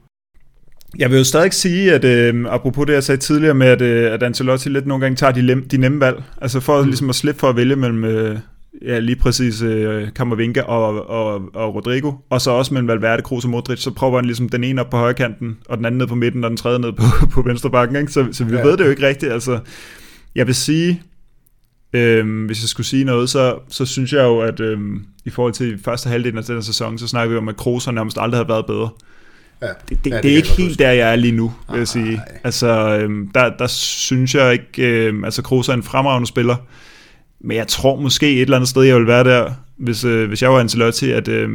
[0.98, 4.12] Jeg vil jo stadig sige, at øh, apropos det, jeg sagde tidligere med, at, øh,
[4.12, 6.86] at Ancelotti lidt nogle gange tager de, lem, de nemme valg, altså for mm.
[6.86, 8.38] ligesom at slippe for at vælge mellem øh,
[8.82, 13.44] ja, lige præcis øh, Kammervinka og, og, og Rodrigo, og så også mellem Valverde, Kroos
[13.44, 15.98] og Modric, så prøver han ligesom den ene op på højre kanten, og den anden
[15.98, 17.02] ned på midten, og den tredje ned på,
[17.34, 18.12] på venstre bakken, ikke?
[18.12, 18.62] Så, så vi ja.
[18.62, 19.58] ved det jo ikke rigtigt, altså
[20.34, 21.02] jeg vil sige,
[21.94, 24.78] øh, hvis jeg skulle sige noget, så, så synes jeg jo, at øh,
[25.24, 28.18] i forhold til første halvdelen af den sæson, så snakker vi om, at Kroos nærmest
[28.20, 28.88] aldrig har været bedre.
[29.62, 29.68] Ja.
[29.88, 31.88] Det, det, ja, det, det er ikke helt der, jeg er lige nu, vil jeg
[31.88, 32.20] sige.
[32.44, 35.06] Altså, øhm, der, der synes jeg ikke...
[35.06, 36.56] Øhm, altså, Kroos er en fremragende spiller,
[37.40, 40.42] Men jeg tror måske et eller andet sted, jeg vil være der, hvis, øh, hvis
[40.42, 41.50] jeg var Ancelotti, at, øh,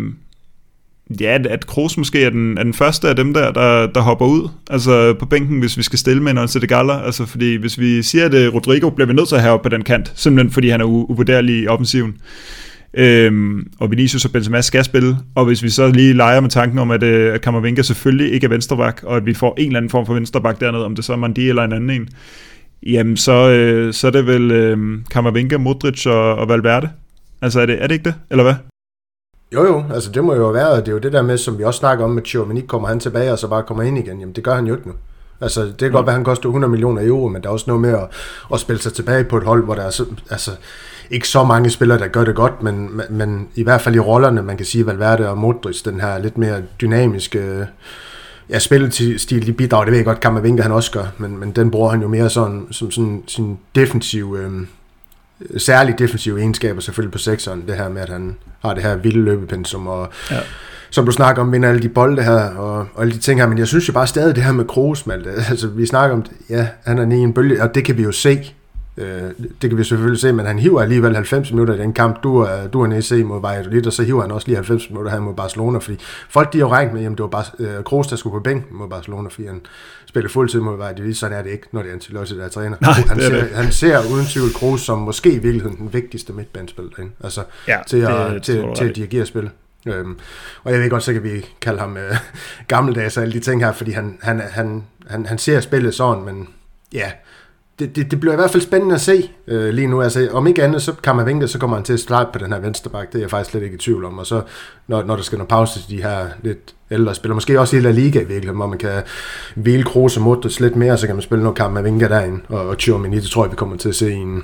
[1.22, 4.02] ja, at, at Kroos måske er den, er den første af dem der, der, der
[4.02, 7.56] hopper ud, altså på bænken, hvis vi skal stille med en det Galler, altså fordi
[7.56, 9.84] hvis vi siger, at øh, Rodrigo bliver vi nødt til at have op på den
[9.84, 12.18] kant, simpelthen fordi han er uvurderlig i offensiven,
[12.94, 16.80] øhm, og Vinicius og Benzema skal spille, og hvis vi så lige leger med tanken
[16.80, 19.78] om, at, øh, at Kammervinka selvfølgelig ikke er venstreback, og at vi får en eller
[19.78, 22.10] anden form for venstreback dernede, om det så er Mandi eller en anden en,
[22.84, 24.78] jamen så, øh, så er det vel øh,
[25.12, 26.90] Kammervinka, Modric og, og Valverde.
[27.42, 28.54] Altså er det, er det ikke det, eller hvad?
[29.54, 31.64] Jo jo, altså det må jo være, det er jo det der med, som vi
[31.64, 34.36] også snakker om med Tchouameni, kommer han tilbage og så bare kommer ind igen, jamen
[34.36, 34.94] det gør han jo ikke nu.
[35.42, 37.66] Altså det kan godt være, at han koster 100 millioner euro, men der er også
[37.68, 38.08] noget med at,
[38.54, 40.52] at spille sig tilbage på et hold, hvor der er så, altså,
[41.12, 44.42] ikke så mange spillere, der gør det godt, men, men i hvert fald i rollerne,
[44.42, 47.68] man kan sige Valverde og Modric, den her lidt mere dynamiske
[48.50, 51.72] ja, spillestil, de bidrager, det ved jeg godt, Kammervinke han også gør, men, men den
[51.72, 54.52] bruger han jo mere sådan, som sådan sin defensiv, øh,
[55.58, 59.22] særligt defensive egenskaber selvfølgelig på sekseren, det her med, at han har det her vilde
[59.22, 60.40] løbepensum, og ja.
[60.90, 63.48] som du snakker om, vinder alle de bolde her, og, og alle de ting her,
[63.48, 66.26] men jeg synes jo bare stadig det her med Kroos, Malte, altså vi snakker om,
[66.50, 68.54] ja, han er i en bølge, og det kan vi jo se,
[69.00, 69.32] Øh,
[69.62, 72.24] det kan vi selvfølgelig se, men han hiver alligevel 90 minutter i den kamp.
[72.24, 74.90] Du er, du er nede se mod Valladolid, og så hiver han også lige 90
[74.90, 75.98] minutter her mod Barcelona, fordi
[76.30, 78.40] folk de har jo regnet med, at det var bare øh, Kroos, der skulle på
[78.40, 79.62] bænken mod Barcelona, fordi han
[80.06, 81.14] spiller fuldtid mod Valladolid.
[81.14, 82.78] Sådan er det ikke, når det er Ancelotti, der er træner.
[82.82, 83.56] Nej, han, det er ser, det.
[83.56, 87.78] han ser uden tvivl Kroos som måske i virkeligheden den vigtigste midtbanespiller derinde, altså ja,
[87.88, 89.50] til, at, det, til, til, til at dirigere spil.
[89.88, 90.18] Øhm,
[90.64, 92.16] og jeg ved godt, så kan vi kalde ham øh,
[92.68, 96.24] gammeldags og alle de ting her, fordi han, han, han, han, han ser spillet sådan,
[96.24, 96.48] men
[96.94, 97.12] ja,
[97.80, 100.02] det, det, det bliver i hvert fald spændende at se øh, lige nu.
[100.02, 102.40] Altså, om ikke andet, så kan man vinke, så kommer han til at starte på
[102.40, 103.12] den her venstreback.
[103.12, 104.20] Det er jeg faktisk slet ikke i tvivl om.
[104.20, 104.42] Og så,
[104.88, 107.80] når, når der skal noget pause til de her lidt ældre spillere, måske også i
[107.80, 109.04] La Liga virkelig, hvor man kan
[109.56, 112.40] hvile Kroos og Modric lidt mere, så kan man spille noget kamp med vinke derinde.
[112.50, 114.44] Og, og Tchouameni, det tror jeg, vi kommer til at se en,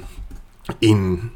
[0.82, 1.32] en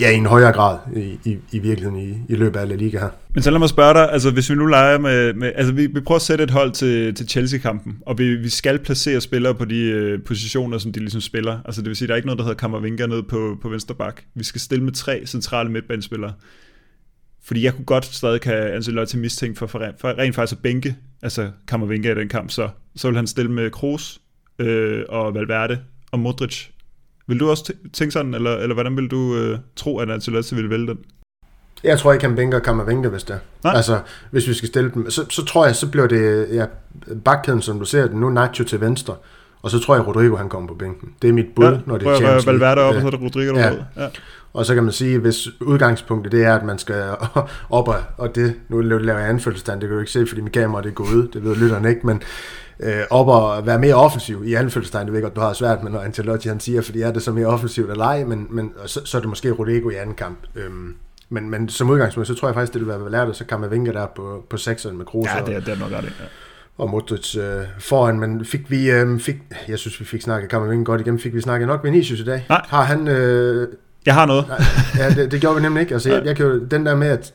[0.00, 2.98] ja, i en højere grad i, i, i virkeligheden i, i løbet af La Liga
[2.98, 3.08] her.
[3.34, 5.86] Men så lad mig spørge dig, altså hvis vi nu leger med, med altså vi,
[5.86, 9.54] vi prøver at sætte et hold til, til Chelsea-kampen, og vi, vi skal placere spillere
[9.54, 11.58] på de øh, positioner, som de ligesom spiller.
[11.64, 13.94] Altså det vil sige, der er ikke noget, der hedder Kammervinger ned på, på venstre
[13.94, 14.22] bak.
[14.34, 16.32] Vi skal stille med tre centrale midtbanespillere.
[17.44, 20.96] Fordi jeg kunne godt stadig have Ancelotti mistænkt for, for, for rent faktisk at bænke,
[21.22, 24.20] altså Kammervinger i den kamp, så, så vil han stille med Kroos
[24.58, 25.78] øh, og Valverde
[26.12, 26.66] og Modric
[27.26, 30.70] vil du også tænke sådan, eller, eller hvordan vil du øh, tro, at Ancelotti vil
[30.70, 30.98] vælge den?
[31.84, 33.68] Jeg tror ikke, han bænker Kammervinke, hvis det er.
[33.68, 34.00] Altså,
[34.30, 36.66] hvis vi skal stille dem, så, så tror jeg, så bliver det ja,
[37.24, 39.14] bakkæden, som du ser den nu, Nacho til venstre,
[39.62, 41.08] og så tror jeg, Rodrigo han kommer på bænken.
[41.22, 42.60] Det er mit bud, ja, når det er Champions League.
[42.60, 43.72] Valverde op, og så er det Rodrigo ja.
[43.96, 44.08] ja.
[44.52, 47.04] Og så kan man sige, hvis udgangspunktet det er, at man skal
[47.70, 50.52] op og, og det, nu laver jeg anfølgelsesstand, det kan du ikke se, fordi mit
[50.52, 52.22] kamera det går ud, det ved lytterne ikke, men
[52.80, 55.06] øh, op og være mere offensiv i anfølgelsestegn.
[55.06, 57.32] Det ved godt, du har svært med, når Ancelotti han siger, fordi er det så
[57.32, 60.38] mere offensivt eller ej, men, men så, så er det måske Rodrigo i anden kamp.
[60.54, 60.94] Øhm,
[61.28, 63.70] men, men som udgangspunkt, så tror jeg faktisk, det vil være lært, så kan man
[63.70, 65.28] vinke der på, på sekseren med Kroos.
[65.34, 66.10] Ja, det er, det er nok godt, ja.
[66.78, 69.36] Og Modric øh, foran, men fik vi, øh, fik,
[69.68, 72.46] jeg synes, vi fik snakket Kammervinge godt igennem, fik vi snakket nok Vinicius i dag?
[72.48, 72.60] Nej.
[72.68, 73.08] Har han...
[73.08, 73.68] Øh,
[74.06, 74.46] jeg har noget.
[74.98, 75.94] ja, det, det gjorde vi nemlig ikke.
[75.94, 77.34] Altså, jeg, jeg kan jo, den der med, at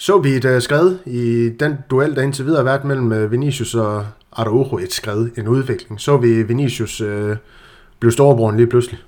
[0.00, 3.32] så vi et uh, skred i den duel, der indtil videre har været mellem uh,
[3.32, 6.00] Vinicius og Araujo, et skred, en udvikling.
[6.00, 7.36] Så vi Vinicius uh,
[8.00, 8.98] blive storebroren lige pludselig.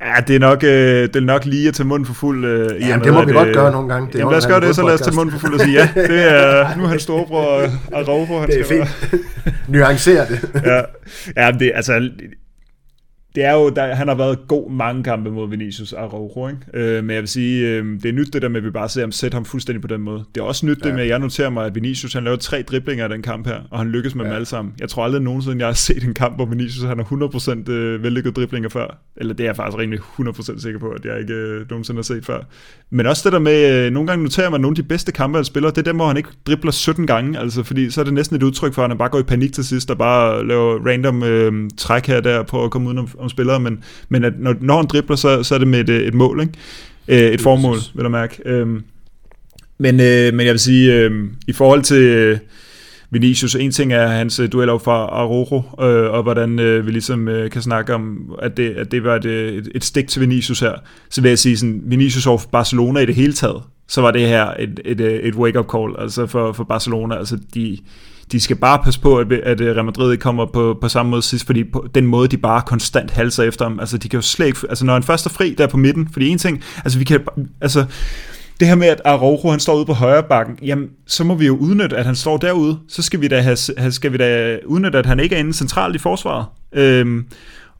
[0.00, 2.44] Ja, det er nok, øh, det er nok lige at tage munden for fuld.
[2.44, 4.12] Øh, ja, det må vi godt gøre nogle gange.
[4.12, 5.72] Det jamen lad os gøre det, så lad os tage munden for fuld og sige,
[5.72, 8.38] ja, det er, nu er han storebror Araujo.
[8.40, 9.24] Han det er fint.
[9.68, 10.50] Nuancere det.
[10.64, 10.80] ja,
[11.36, 12.10] ja det, altså,
[13.36, 16.60] det er jo, der, han har været god mange kampe mod Vinicius Araujo, ikke?
[16.74, 18.88] Øh, men jeg vil sige, øh, det er nyt det der med, at vi bare
[18.88, 20.24] ser ham sætte ham fuldstændig på den måde.
[20.34, 20.88] Det er også nyt ja.
[20.88, 23.46] det med, at jeg noterer mig, at Vinicius han lavede tre driblinger i den kamp
[23.46, 24.28] her, og han lykkes med ja.
[24.28, 24.74] dem alle sammen.
[24.80, 27.04] Jeg tror aldrig nogensinde, jeg har set en kamp, hvor Vinicius han har
[27.66, 28.98] 100% øh, vellykket driblinger før.
[29.16, 32.02] Eller det er jeg faktisk rimelig 100% sikker på, at jeg ikke øh, nogensinde har
[32.02, 32.40] set før.
[32.90, 35.12] Men også det der med, øh, nogle gange noterer man, at nogle af de bedste
[35.12, 38.00] kampe, han spiller, det er dem, hvor han ikke dribler 17 gange, altså fordi så
[38.00, 39.98] er det næsten et udtryk for, at han bare går i panik til sidst, og
[39.98, 42.94] bare laver random øh, træk her der på at komme ud
[43.26, 46.06] om spillere, men, men at når, når han dribler, så, så er det med et,
[46.06, 46.52] et mål, ikke?
[47.26, 48.42] Øh, et formål, vil jeg mærke.
[48.44, 48.82] Øhm,
[49.78, 52.38] men, øh, men jeg vil sige, øh, i forhold til øh,
[53.10, 56.90] Vinicius, en ting er hans øh, duel op fra Arojo, øh, og hvordan øh, vi
[56.90, 60.20] ligesom øh, kan snakke om, at det, at det var et, et, et stik til
[60.20, 60.72] Vinicius her.
[61.10, 64.20] Så vil jeg sige, sådan, Vinicius over Barcelona i det hele taget, så var det
[64.20, 67.16] her et, et, et wake-up call altså for, for Barcelona.
[67.16, 67.78] Altså de,
[68.32, 71.10] de skal bare passe på, at, at øh, Real Madrid ikke kommer på, på samme
[71.10, 74.18] måde sidst, fordi på den måde, de bare konstant halser efter ham, altså de kan
[74.18, 76.62] jo slet ikke, altså når han først er fri der på midten, fordi en ting,
[76.84, 77.20] altså vi kan,
[77.60, 77.84] altså
[78.60, 81.46] det her med, at Araujo han står ude på højre bakken, jamen så må vi
[81.46, 83.56] jo udnytte, at han står derude, så skal vi da, have,
[83.92, 86.46] skal vi da udnytte, at han ikke er inde centralt i forsvaret.
[86.72, 87.26] Øhm,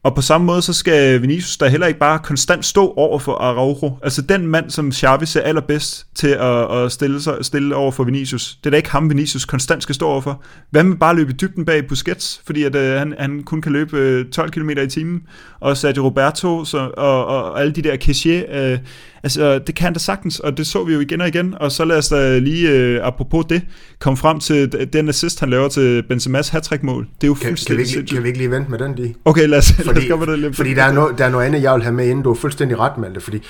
[0.07, 3.35] og på samme måde, så skal Vinicius der heller ikke bare konstant stå over for
[3.35, 3.99] Araujo.
[4.03, 8.05] Altså den mand, som Xavi ser allerbedst til at, at stille, sig, stille over for
[8.05, 8.59] Vinicius.
[8.65, 10.43] Det er da ikke ham, Vinicius konstant skal stå over for.
[10.71, 13.73] Hvad med bare løbe i dybden bag Busquets, fordi at, øh, han, han kun kan
[13.73, 15.23] løbe øh, 12 km i timen.
[15.61, 18.79] Og Sergio Roberto så, og, og alle de der Kessie, øh,
[19.27, 21.85] Altså, det kan da sagtens, og det så vi jo igen og igen, og så
[21.85, 23.63] lad os da lige, øh, apropos det,
[23.99, 27.49] komme frem til den assist, han laver til Benzema's hat mål Det er jo kan,
[27.49, 29.15] fuldstændig kan vi, ikke, kan vi ikke lige vente med den, de?
[29.25, 30.57] Okay, lad os, fordi, lad os komme det lidt.
[30.57, 32.35] Fordi der er, no, der er noget andet, jeg vil have med inden, du er
[32.35, 33.43] fuldstændig ret med det, fordi,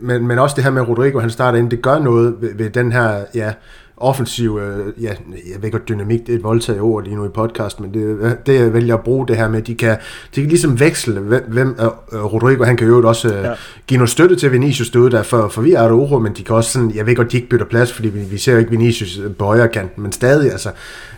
[0.00, 2.70] men, men også det her med Rodrigo, han starter ind, det gør noget ved, ved
[2.70, 3.52] den her, ja,
[4.00, 5.12] offensiv, øh, ja,
[5.52, 8.36] jeg ved godt, dynamik, det er et voldtaget ord lige nu i podcast, men det,
[8.46, 9.96] det jeg vælger at bruge det her med, de kan,
[10.34, 11.76] de kan ligesom veksle, hvem,
[12.12, 13.52] øh, Rodrigo, han kan jo også øh, ja.
[13.86, 16.54] give noget støtte til Vinicius derude, der for, for vi er uro, men de kan
[16.54, 18.70] også sådan, jeg ved godt, de ikke bytter plads, fordi vi, vi ser jo ikke
[18.70, 20.70] Vinicius på højre kanten, men stadig, altså,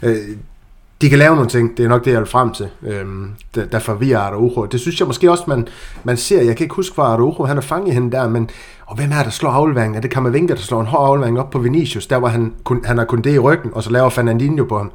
[0.02, 0.16] øh,
[1.02, 3.66] de kan lave nogle ting, det er nok det, jeg vil frem til, øhm, der,
[3.66, 4.64] der forvirrer Araujo.
[4.64, 5.68] Det synes jeg måske også, man,
[6.04, 8.50] man ser, jeg kan ikke huske, hvor Araujo han er fanget hende der, men
[8.86, 9.96] og hvem er der slår afleveringen?
[9.96, 12.84] Er det Kammervinga, der slår en hård aflevering op på Vinicius, der hvor han, kun,
[12.84, 14.92] han har kun det i ryggen, og så laver Fernandinho på ham.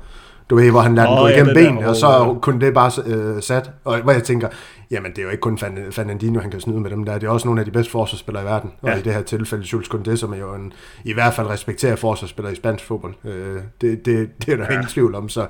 [0.49, 2.73] Du ved, hvor han lader oh, den gå igennem ja, benene, og så kunne det
[2.73, 3.71] bare øh, sat.
[3.83, 4.47] Og hvor jeg tænker,
[4.91, 5.57] jamen det er jo ikke kun
[5.91, 7.17] Fernandinho, han kan snyde med dem der.
[7.17, 8.71] Det er også nogle af de bedste forsvarsspillere i verden.
[8.83, 8.91] Ja.
[8.91, 11.99] Og i det her tilfælde, Jules Koundé, som er jo en, i hvert fald respekteret
[11.99, 13.13] forsvarsspiller i spansk fodbold.
[13.25, 14.73] Øh, det, det, det er der ja.
[14.73, 15.29] ingen tvivl om.
[15.29, 15.47] Så,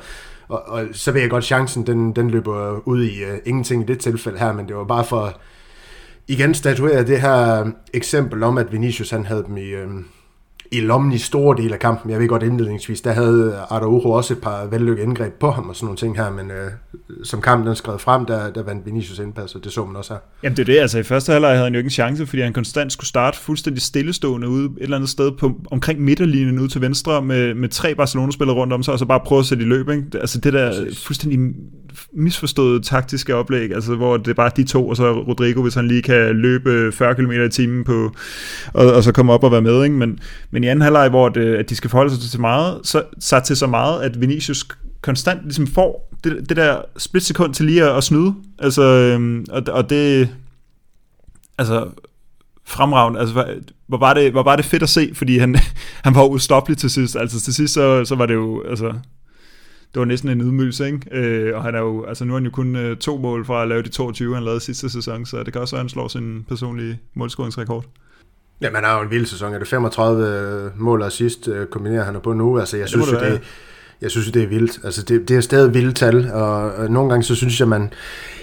[0.48, 3.86] og, og, så ved jeg godt, chancen den, den løber ud i uh, ingenting i
[3.86, 5.42] det tilfælde her, men det var bare for
[6.28, 9.88] igen statuere det her eksempel om, at Vinicius han havde dem i, øh,
[10.72, 12.12] i lommen i store del af kampen.
[12.12, 15.76] Jeg ved godt indledningsvis, der havde Araujo også et par vellykkede indgreb på ham og
[15.76, 16.72] sådan nogle ting her, men øh,
[17.24, 20.14] som kampen den skred frem, der, der vandt Vinicius indpas, og det så man også
[20.14, 20.20] her.
[20.44, 22.42] Jamen det er det, altså i første halvleg havde han jo ikke en chance, fordi
[22.42, 26.68] han konstant skulle starte fuldstændig stillestående ude et eller andet sted på, omkring midterlinjen ud
[26.68, 29.64] til venstre med, med tre Barcelona-spillere rundt om sig, og så bare prøve at sætte
[29.64, 29.90] i løb.
[29.90, 30.04] Ikke?
[30.14, 31.40] Altså det der fuldstændig
[32.14, 35.88] misforstået taktiske oplæg, altså hvor det er bare de to, og så Rodrigo, hvis han
[35.88, 38.12] lige kan løbe 40 km i timen på,
[38.74, 39.84] og, og så komme op og være med.
[39.84, 39.96] Ikke?
[39.96, 40.20] Men,
[40.52, 43.44] men i anden halvleg, hvor det, at de skal forholde sig til meget, så sat
[43.44, 44.68] til så meget, at Vinicius
[45.02, 48.34] konstant ligesom får det, det der splitsekund til lige at, at snyde.
[48.60, 50.30] Altså, øhm, og, og det,
[51.58, 51.88] altså,
[52.66, 53.20] fremragende.
[53.20, 53.46] Altså,
[53.88, 55.56] hvor var, det, hvor var det fedt at se, fordi han,
[56.06, 57.16] han var ustoppelig til sidst.
[57.16, 58.94] Altså til sidst, så, så var det jo, altså,
[59.94, 61.00] det var næsten en ydmygelse, ikke?
[61.12, 63.62] Øh, og han er jo, altså nu er han jo kun øh, to mål fra
[63.62, 65.90] at lave de 22, han lavede sidste sæson, så det kan også være, at han
[65.90, 67.86] slår sin personlige målscoringsrekord.
[68.62, 69.54] Ja, man har jo en vild sæson.
[69.54, 72.60] Er det 35 øh, mål og sidst øh, kombinerer han på nu?
[72.60, 73.42] Altså, jeg det synes, det, det,
[74.02, 74.80] jeg synes, det er vildt.
[74.84, 77.94] Altså, det, det er stadig vildt tal, og, og nogle gange så synes jeg, man...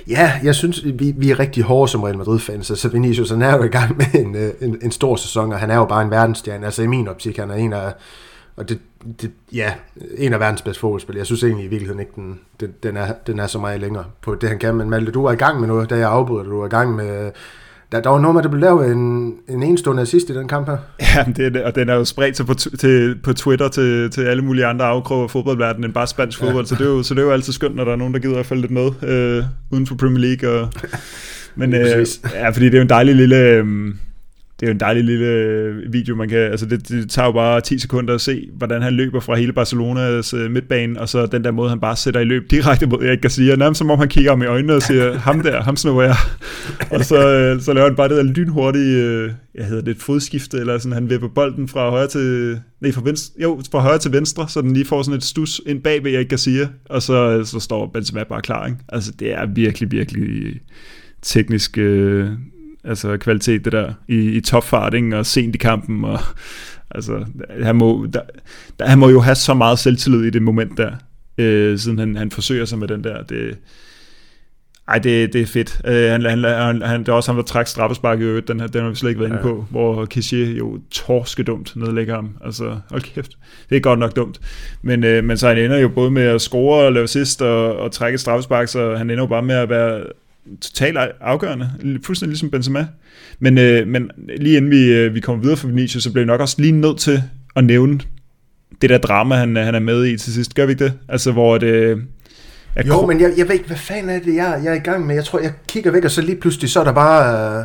[0.08, 3.56] Ja, jeg synes, vi, vi er rigtig hårde som Real Madrid-fans, så Vinicius, han er
[3.56, 6.02] jo i gang med en, øh, en, en stor sæson, og han er jo bare
[6.02, 6.64] en verdensstjerne.
[6.64, 7.92] Altså, i min optik, han er en af
[8.56, 8.78] og det,
[9.22, 9.72] det, ja,
[10.16, 11.20] en af verdens bedste fodboldspillere.
[11.20, 14.04] Jeg synes egentlig i virkeligheden ikke, den, den, den, er, den er så meget længere
[14.22, 14.74] på det, han kan.
[14.74, 16.94] Men Malte, du var i gang med noget, da jeg afbryder Du var i gang
[16.96, 17.30] med...
[17.92, 20.48] Der, der var noget med, at der blev lavet en, en enestående assist i den
[20.48, 20.76] kamp her.
[21.16, 24.42] Ja, det, og den er jo spredt sig på, til, på Twitter til, til alle
[24.42, 26.64] mulige andre afkroge af fodboldverdenen end bare spansk fodbold.
[26.64, 26.68] Ja.
[26.68, 28.20] Så, det er jo, så det er jo altid skønt, når der er nogen, der
[28.20, 30.60] gider at følge lidt med øh, uden for Premier League.
[30.60, 30.68] Og,
[31.54, 33.36] men øh, ja, fordi det er jo en dejlig lille...
[33.36, 33.94] Øh,
[34.64, 37.32] det er jo en dejlig lille øh, video, man kan, altså det, det tager jo
[37.32, 41.26] bare 10 sekunder at se, hvordan han løber fra hele Barcelonas øh, midtbane, og så
[41.26, 43.98] den der måde, han bare sætter i løb direkte mod Erik Garcia, nærmest som om
[43.98, 46.16] han kigger ham i øjnene og siger, ham der, ham snupper jeg.
[46.98, 50.56] og så, øh, så laver han bare det der lynhurtige, jeg hedder det et fodskifte,
[50.56, 54.12] eller sådan, han vipper bolden fra højre til, nej, fra venstre, jo, fra højre til
[54.12, 57.44] venstre, så den lige får sådan et stus ind bag ved Erik Garcia, og så,
[57.44, 58.78] så står Benzema bare klar, ikke?
[58.88, 60.60] Altså, det er virkelig, virkelig
[61.22, 62.28] teknisk øh,
[62.84, 65.18] altså kvalitet, det der, i, i topfart, ikke?
[65.18, 66.18] og sent i kampen, og
[66.90, 67.26] altså,
[67.62, 68.20] han må, der,
[68.78, 70.92] der, han må jo have så meget selvtillid i det moment der,
[71.38, 73.58] øh, siden han, han forsøger sig med den der, det,
[74.88, 75.80] ej, det, det er fedt.
[75.86, 78.48] Øh, han, han, han, han, det er også ham, der trækker straffespark i øvrigt.
[78.48, 79.34] Den, her, den har vi slet ikke været ja.
[79.34, 82.36] inde på, hvor Kishier jo torske dumt nedlægger ham.
[82.44, 83.32] Altså, hold kæft.
[83.70, 84.40] Det er godt nok dumt.
[84.82, 87.76] Men, øh, men så han ender jo både med at score og lave sidst og,
[87.76, 90.04] og trække straffespark, så han ender jo bare med at være
[90.60, 91.70] totalt afgørende,
[92.04, 92.86] fuldstændig ligesom Benzema.
[93.38, 96.26] Men, øh, men lige inden vi, øh, vi kommer videre fra Vinicius, så bliver vi
[96.26, 97.22] nok også lige nødt til
[97.56, 98.00] at nævne
[98.80, 100.54] det der drama, han, han er med i til sidst.
[100.54, 100.92] Gør vi ikke det?
[101.08, 102.02] Altså, hvor det...
[102.76, 104.78] Jeg jo, men jeg, jeg ved ikke, hvad fanden er det, jeg, jeg er i
[104.78, 105.14] gang med?
[105.14, 107.58] Jeg tror, jeg kigger væk, og så lige pludselig, så er der bare...
[107.58, 107.64] Øh,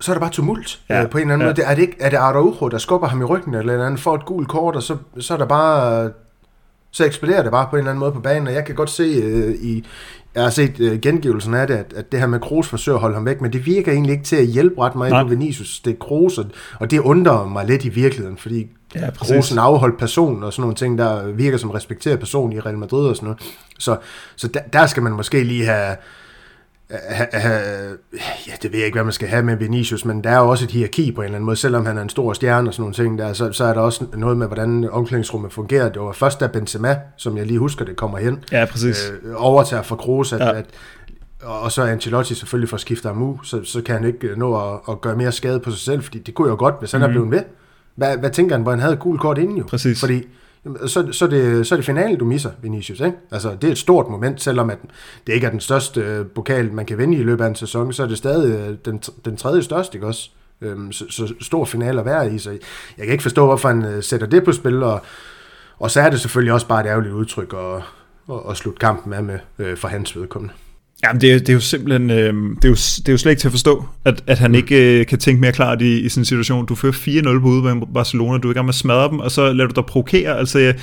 [0.00, 1.52] så er der bare tumult ja, øh, på en eller anden ja.
[1.54, 1.70] måde.
[1.70, 4.14] Er det, ikke, er det Araujo, der skubber ham i ryggen, eller eller andet, får
[4.14, 6.10] et gult kort, og så, så er der bare...
[6.90, 8.90] Så eksploderer det bare på en eller anden måde på banen, og jeg kan godt
[8.90, 9.84] se øh, i,
[10.34, 13.00] jeg har set uh, gengivelsen af det, at, at det her med Kroos forsøger at
[13.00, 15.80] holde ham væk, men det virker egentlig ikke til at hjælpe ret meget på Vinicius.
[15.80, 16.44] Det er Kroos, og,
[16.78, 20.60] og det undrer mig lidt i virkeligheden, fordi ja, Kroos en afholdt person og sådan
[20.62, 23.42] nogle ting, der virker som respekteret person i Real Madrid og sådan noget.
[23.78, 23.96] Så,
[24.36, 25.96] så der, der skal man måske lige have
[28.46, 30.48] ja, det ved jeg ikke, hvad man skal have med Vinicius, men der er jo
[30.48, 32.74] også et hierarki på en eller anden måde, selvom han er en stor stjerne og
[32.74, 35.88] sådan nogle ting der, så, så er der også noget med, hvordan omklædningsrummet fungerer.
[35.88, 39.12] Det var først da Benzema, som jeg lige husker, det kommer hen, ja, præcis.
[39.22, 40.52] Øh, overtager for Kroos, at, ja.
[40.58, 40.66] at,
[41.42, 44.28] og så er Ancelotti selvfølgelig for at skifte ham ud, så, så kan han ikke
[44.36, 46.92] nå at, at gøre mere skade på sig selv, fordi det kunne jo godt, hvis
[46.92, 47.16] han mm-hmm.
[47.16, 47.28] er mhm.
[47.30, 47.52] blevet ved.
[47.94, 49.64] Hvad, hvad tænker han, hvor han havde gul kort inden jo?
[49.64, 50.00] Præcis.
[50.00, 50.22] Fordi
[50.86, 53.00] så, så, det, så er det finalen, du misser, Vinicius.
[53.00, 53.16] Ikke?
[53.30, 54.78] Altså, det er et stort moment, selvom at
[55.26, 57.92] det ikke er den største øh, pokal, man kan vinde i løbet af en sæson,
[57.92, 60.30] så er det stadig øh, den, den tredje største, ikke også?
[60.60, 62.60] Øhm, så, så stor final at være i, så jeg
[63.06, 65.00] kan ikke forstå, hvorfor han øh, sætter det på spil, og,
[65.78, 67.82] og så er det selvfølgelig også bare et ærgerligt udtryk at,
[68.34, 70.54] at, at slutte kampen af med øh, for hans vedkommende.
[71.04, 73.32] Jamen, det er, det er jo simpelthen, øh, det, er jo, det er jo slet
[73.32, 76.08] ikke til at forstå, at, at han ikke øh, kan tænke mere klart i, i
[76.08, 76.66] sådan en situation.
[76.66, 79.18] Du fører 4-0 på ude med Barcelona, du er i gang med at smadre dem,
[79.18, 80.38] og så lader du dig provokere.
[80.38, 80.74] Altså, jeg,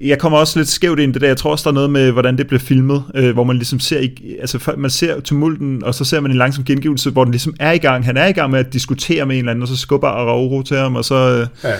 [0.00, 1.26] jeg kommer også lidt skævt ind i det der.
[1.26, 3.80] Jeg tror også, der er noget med, hvordan det bliver filmet, øh, hvor man ligesom
[3.80, 4.08] ser,
[4.40, 7.72] altså man ser tumulten, og så ser man en langsom gengivelse, hvor den ligesom er
[7.72, 8.04] i gang.
[8.04, 10.62] Han er i gang med at diskutere med en eller anden, og så skubber Araujo
[10.62, 11.14] til ham, og så...
[11.14, 11.74] Øh, ja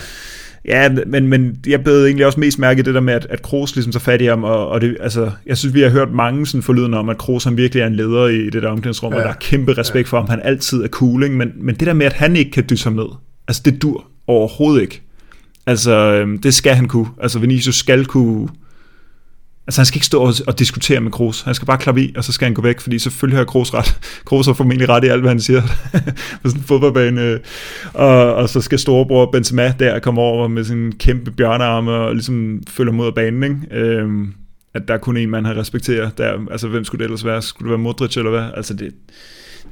[0.68, 3.74] Ja, men, men jeg blev egentlig også mest mærke det der med, at, at Kroos
[3.74, 6.46] ligesom så fat i ham, og, og det, altså, jeg synes, vi har hørt mange
[6.46, 9.18] sådan forlydende om, at Kroos han virkelig er en leder i det der omklædningsrum, ja.
[9.18, 10.10] og der er kæmpe respekt ja.
[10.10, 12.64] for ham, han altid er cooling, men, men det der med, at han ikke kan
[12.70, 13.06] dysse ham ned,
[13.48, 15.02] altså det dur overhovedet ikke.
[15.66, 17.06] Altså, øhm, det skal han kunne.
[17.22, 18.48] Altså, Vinicius skal kunne
[19.66, 21.42] Altså han skal ikke stå og, og diskutere med Kroos.
[21.42, 23.74] Han skal bare klappe i, og så skal han gå væk, fordi selvfølgelig har Kroos
[23.74, 23.98] ret.
[24.26, 25.62] Kroos har formentlig ret i alt, hvad han siger
[26.42, 27.38] på sådan en fodboldbane.
[27.94, 32.62] Og, og så skal storebror Benzema der komme over med sin kæmpe bjørnearme og ligesom
[32.68, 33.42] følge mod banen.
[33.42, 33.84] Ikke?
[33.84, 34.34] Øhm,
[34.74, 36.10] at der er kun en mand, han respekterer.
[36.10, 37.42] Der, altså hvem skulle det ellers være?
[37.42, 38.46] Skulle det være Modric eller hvad?
[38.56, 38.94] Altså det,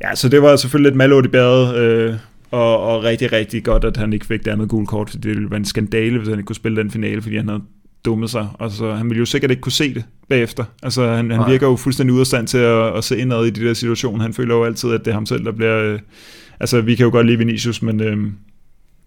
[0.05, 1.77] ja, så det var selvfølgelig lidt malort i bæret.
[1.77, 2.15] Øh,
[2.51, 5.37] og, og rigtig, rigtig godt, at han ikke fik det andet gule kort, fordi det
[5.37, 7.63] ville være en skandale, hvis han ikke kunne spille den finale, fordi han havde
[8.05, 8.49] dummet sig.
[8.61, 10.65] Altså, han ville jo sikkert ikke kunne se det bagefter.
[10.83, 13.51] Altså, han, han virker jo fuldstændig ude af stand til at, at se indad i
[13.51, 14.23] de der situationer.
[14.23, 15.79] Han føler jo altid, at det er ham selv, der bliver...
[15.79, 15.99] Øh,
[16.61, 18.01] altså, vi kan jo godt lide Vinicius, men...
[18.01, 18.17] Øh,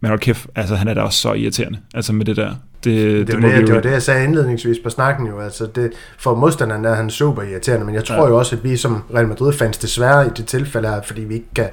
[0.01, 2.55] men hold kæft, altså han er da også så irriterende, altså med det der.
[2.85, 5.39] Det, det, det, var, det, det var det, jeg sagde indledningsvis på snakken jo.
[5.39, 8.27] Altså det, for modstanderen er han super irriterende, men jeg tror ja.
[8.27, 11.53] jo også, at vi som Real Madrid-fans desværre i det tilfælde her, fordi vi ikke
[11.55, 11.69] kan,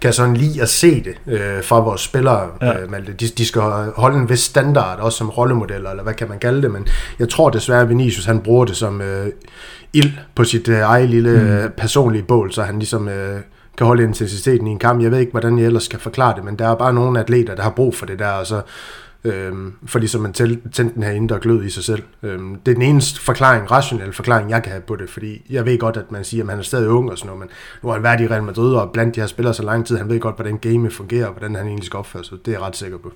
[0.00, 2.80] kan sådan lige at se det øh, fra vores spillere, ja.
[2.80, 3.12] øh, Malte.
[3.12, 3.62] De, de skal
[3.96, 6.86] holde en vis standard, også som rollemodeller, eller hvad kan man kalde det, men
[7.18, 9.26] jeg tror desværre, at Vinicius han bruger det som øh,
[9.92, 11.48] ild på sit øh, eget lille mm.
[11.48, 13.08] øh, personlige bål, så han ligesom...
[13.08, 13.40] Øh,
[13.78, 15.02] kan holde intensiteten i en kamp.
[15.02, 17.54] Jeg ved ikke, hvordan jeg ellers skal forklare det, men der er bare nogle atleter,
[17.54, 18.60] der har brug for det der, og så
[19.24, 22.02] øhm, for ligesom at tænde den her indre glød i sig selv.
[22.22, 25.66] Øhm, det er den eneste forklaring, rationelle forklaring, jeg kan have på det, fordi jeg
[25.66, 27.48] ved godt, at man siger, at han er stadig ung og sådan noget, men
[27.82, 29.96] nu har han været i Real Madrid, og blandt de her spillere så lang tid,
[29.96, 32.38] han ved godt, hvordan game fungerer, og hvordan han egentlig skal opføre sig.
[32.38, 33.12] Det er jeg ret sikker på.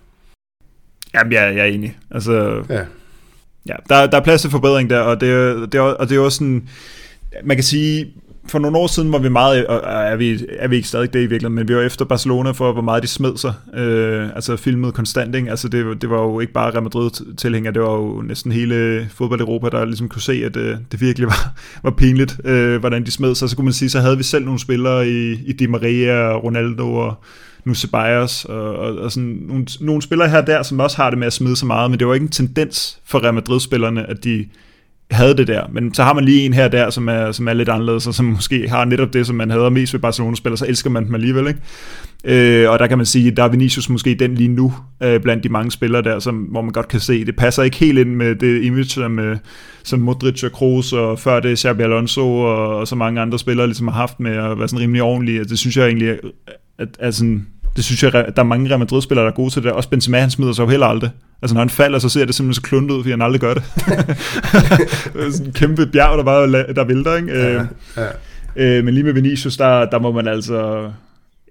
[1.14, 1.98] Jamen, jeg, jeg er enig.
[2.10, 2.84] Altså, ja.
[3.68, 6.38] Ja, der, der er plads til forbedring der, og det, det, og det er også
[6.38, 6.68] sådan,
[7.44, 8.14] man kan sige,
[8.48, 11.18] for nogle år siden var vi meget, og er vi, er vi ikke stadig det
[11.18, 13.52] i virkeligheden, men vi var efter Barcelona for, hvor meget de smed sig.
[13.74, 15.50] Øh, altså filmet konstant, ikke?
[15.50, 19.68] Altså det, det var jo ikke bare Real Madrid-tilhængere, det var jo næsten hele fodbold-Europa,
[19.68, 23.34] der ligesom kunne se, at øh, det virkelig var, var pinligt, øh, hvordan de smed
[23.34, 23.50] sig.
[23.50, 26.94] Så kunne man sige, så havde vi selv nogle spillere i, i Di Maria, Ronaldo
[26.94, 27.14] og
[27.64, 31.18] nu Ceballos og, og, og sådan nogle, nogle spillere her der, som også har det
[31.18, 34.24] med at smide så meget, men det var ikke en tendens for Real Madrid-spillerne, at
[34.24, 34.46] de
[35.10, 37.52] havde det der, men så har man lige en her der, som er, som er
[37.52, 40.66] lidt anderledes, og som måske har netop det, som man havde mest ved Barcelona-spillere, så
[40.66, 41.60] elsker man dem alligevel, ikke?
[42.24, 45.44] Øh, og der kan man sige, der er Vinicius måske den lige nu, øh, blandt
[45.44, 48.14] de mange spillere der, som, hvor man godt kan se, det passer ikke helt ind
[48.14, 49.36] med det image, som, øh,
[49.84, 53.66] som Modric og Kroos, og før det Xabi Alonso, og, og så mange andre spillere
[53.66, 55.44] ligesom har haft med at være sådan rimelig ordentlige.
[55.44, 56.18] Det synes jeg egentlig, at,
[56.78, 57.46] at, at sådan,
[57.78, 59.72] det synes jeg, der er mange Real Madrid-spillere, der er gode til det.
[59.72, 61.10] Også Benzema, han smider sig jo heller aldrig.
[61.42, 63.54] Altså når han falder, så ser det simpelthen så kluntet ud, fordi han aldrig gør
[63.54, 63.62] det.
[65.34, 67.32] sådan en kæmpe bjerg, der bare der vælter, ikke?
[67.32, 67.66] Ja, øh,
[67.96, 68.78] ja.
[68.78, 70.90] Øh, men lige med Vinicius, der, der må man altså...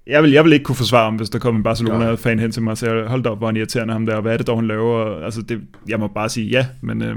[0.07, 2.61] Jeg vil, jeg vil ikke kunne forsvare ham, hvis der kom en Barcelona-fan hen til
[2.61, 4.47] mig og sagde, hold da op, hvor han irriterende ham der, og hvad er det
[4.47, 5.23] dog, han laver?
[5.25, 7.15] Altså, det, jeg må bare sige ja, men, øh,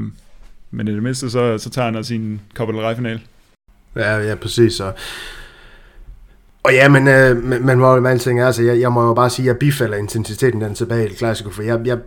[0.71, 3.21] men i det mindste, så, så tager han altså sin Copa del Rey-final.
[3.97, 4.81] Ja, ja, præcis.
[4.81, 4.95] Og
[6.63, 9.15] og ja, men, øh, men, men hvor alting er, så altså, jeg, jeg må jo
[9.15, 11.99] bare sige, at jeg bifalder intensiteten den tilbage i Clasico, for jeg, jeg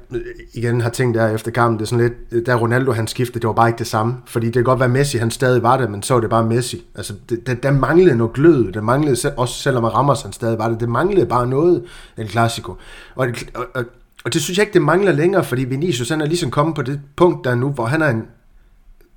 [0.53, 3.47] igen har tænkt der efter kampen, det er sådan lidt, da Ronaldo han skiftede, det
[3.47, 5.91] var bare ikke det samme, fordi det kan godt være Messi, han stadig var det,
[5.91, 6.85] men så var det bare Messi.
[6.95, 10.69] Altså, det, det, der manglede noget glød, det manglede, også selvom Ramos han stadig var
[10.69, 11.83] det, det manglede bare noget,
[12.17, 12.75] en Clasico.
[13.15, 13.83] Og, og, og,
[14.25, 16.81] og det synes jeg ikke, det mangler længere, fordi Vinicius han er ligesom kommet på
[16.81, 18.23] det punkt der nu, hvor han er en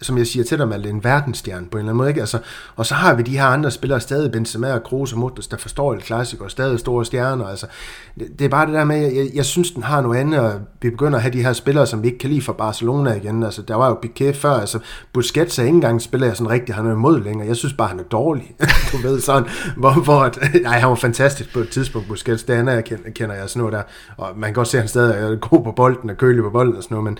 [0.02, 2.08] som jeg siger til dig, Malte, en verdensstjerne på en eller anden måde.
[2.08, 2.20] Ikke?
[2.20, 2.38] Altså,
[2.76, 5.56] og så har vi de her andre spillere stadig, Benzema og Kroos og Modric, der
[5.56, 7.46] forstår et klassik og stadig store stjerner.
[7.46, 7.66] Altså,
[8.18, 10.52] det, det, er bare det der med, jeg, jeg synes, den har noget andet, og
[10.82, 13.42] vi begynder at have de her spillere, som vi ikke kan lide fra Barcelona igen.
[13.42, 14.78] Altså, der var jo Piqué før, altså
[15.12, 17.48] Busquets er ikke engang spiller, jeg sådan rigtig har noget imod længere.
[17.48, 18.54] Jeg synes bare, han er dårlig.
[18.92, 22.54] du ved sådan, hvor, hvor at, nej, han var fantastisk på et tidspunkt, Busquets, det
[22.54, 23.82] andet jeg kender, kender jeg sådan noget der,
[24.16, 26.50] og man kan godt se, at han stadig er god på bolden og kølig på
[26.50, 27.18] bolden og sådan noget, men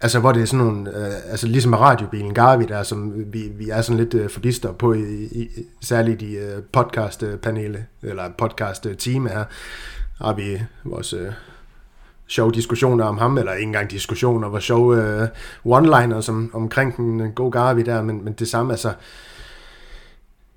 [0.00, 3.52] Altså, hvor det er sådan nogle, øh, altså ligesom med radiobilen Garvi der, som vi,
[3.54, 5.48] vi er sådan lidt øh, forbister på, i, i,
[5.80, 9.44] særligt i øh, podcast-panele, eller podcast-team her,
[10.18, 11.32] har vi vores øh,
[12.26, 15.28] sjove diskussioner om ham, eller ikke engang diskussioner, hvor sjove øh,
[15.66, 18.92] one-liners om, omkring den gode Garvi der, men, men det samme, altså,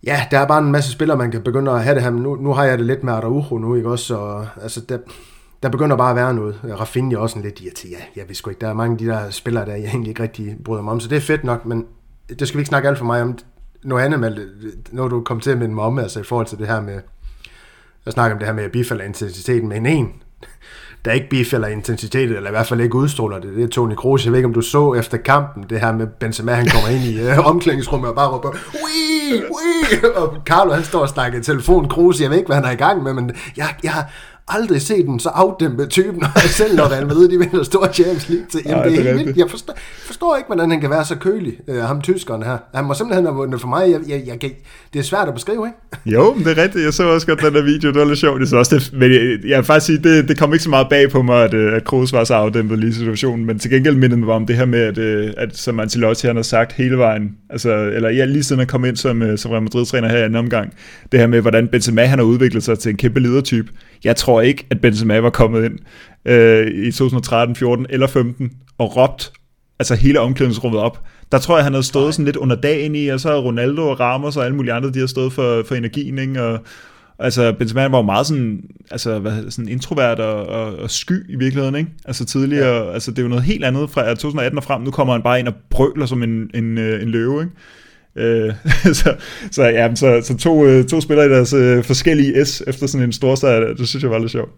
[0.03, 2.23] ja, der er bare en masse spillere, man kan begynde at have det her, men
[2.23, 4.97] nu, nu har jeg det lidt med Araujo nu, ikke også, så altså, der,
[5.63, 6.59] der begynder bare at være noget.
[6.79, 7.91] Rafinha også en lidt irriteret.
[7.91, 8.61] Ja, jeg ved sgu ikke.
[8.61, 10.99] Der er mange af de der spillere, der jeg egentlig ikke rigtig bryder mig om.
[10.99, 11.85] Så det er fedt nok, men
[12.39, 13.37] det skal vi ikke snakke alt for meget om.
[13.83, 14.37] Noget andet, med,
[14.91, 16.99] når du kom til at minde mig om, altså i forhold til det her med,
[18.05, 20.13] jeg snakker om det her med at bifalde intensiteten med en en,
[21.05, 23.55] der ikke bifalder intensiteten, eller i hvert fald ikke udstråler det.
[23.55, 24.25] Det er Toni Kroos.
[24.25, 27.03] Jeg ved ikke, om du så efter kampen, det her med Benzema, han kommer ind
[27.03, 29.41] i øh, omklædningsrummet og bare råber, Wii!
[29.41, 30.13] Wii!
[30.15, 31.89] Og Carlo, han står og snakker i telefon.
[31.89, 34.05] Kroos, jeg ved ikke, hvad han er i gang med, men jeg, jeg,
[34.55, 37.93] aldrig set den så afdæmpet type, når jeg selv når Real Madrid de vinder store
[37.93, 38.61] Champions League til.
[38.65, 39.73] Jamen, det er helt Jeg forstår,
[40.05, 42.57] forstår ikke, hvordan han kan være så kølig, uh, ham tyskeren her.
[42.75, 43.91] Han må simpelthen have vundet for mig.
[43.91, 44.51] Jeg, jeg, jeg kan,
[44.93, 46.17] det er svært at beskrive, ikke?
[46.17, 46.85] Jo, det er rigtigt.
[46.85, 47.89] Jeg så også godt den der video.
[47.89, 48.41] Det var lidt sjovt.
[48.41, 50.69] Det så også det, men jeg, jeg vil faktisk sige, det, det kom ikke så
[50.69, 53.45] meget bag på mig, at, øh, at Kroos var så afdæmpet lige i situationen.
[53.45, 56.35] Men til gengæld mindede mig om det her med, at, øh, at som Ancelotti han
[56.35, 59.63] har sagt hele vejen, altså, eller ja, lige siden han kom ind som, som Real
[59.63, 60.73] Madrid-træner her i anden omgang,
[61.11, 63.71] det her med, hvordan Benzema han har udviklet sig til en kæmpe ledertype.
[64.03, 65.79] Jeg tror ikke, at Benzema var kommet ind
[66.25, 69.31] øh, i 2013, 14 eller 15 og råbt
[69.81, 71.03] altså hele omklædningsrummet op.
[71.31, 73.99] Der tror jeg, han havde stået sådan lidt under dagen i, og så Ronaldo og
[73.99, 76.43] Ramos og alle mulige andre, de har stået for, for energien, ikke?
[76.43, 76.59] Og,
[77.19, 78.61] altså Benzema var jo meget sådan,
[78.91, 81.91] altså, hvad, sådan introvert og, og, og sky i virkeligheden, ikke?
[82.05, 82.93] Altså tidligere, ja.
[82.93, 85.39] altså det er jo noget helt andet fra 2018 og frem, nu kommer han bare
[85.39, 87.53] ind og brøler som en, en, øh, en løve, ikke?
[88.15, 88.53] Øh,
[88.99, 89.15] så,
[89.51, 93.07] så, ja, så, så to, øh, to spillere i deres øh, forskellige S efter sådan
[93.07, 94.51] en stor sejr, det synes jeg var lidt sjovt.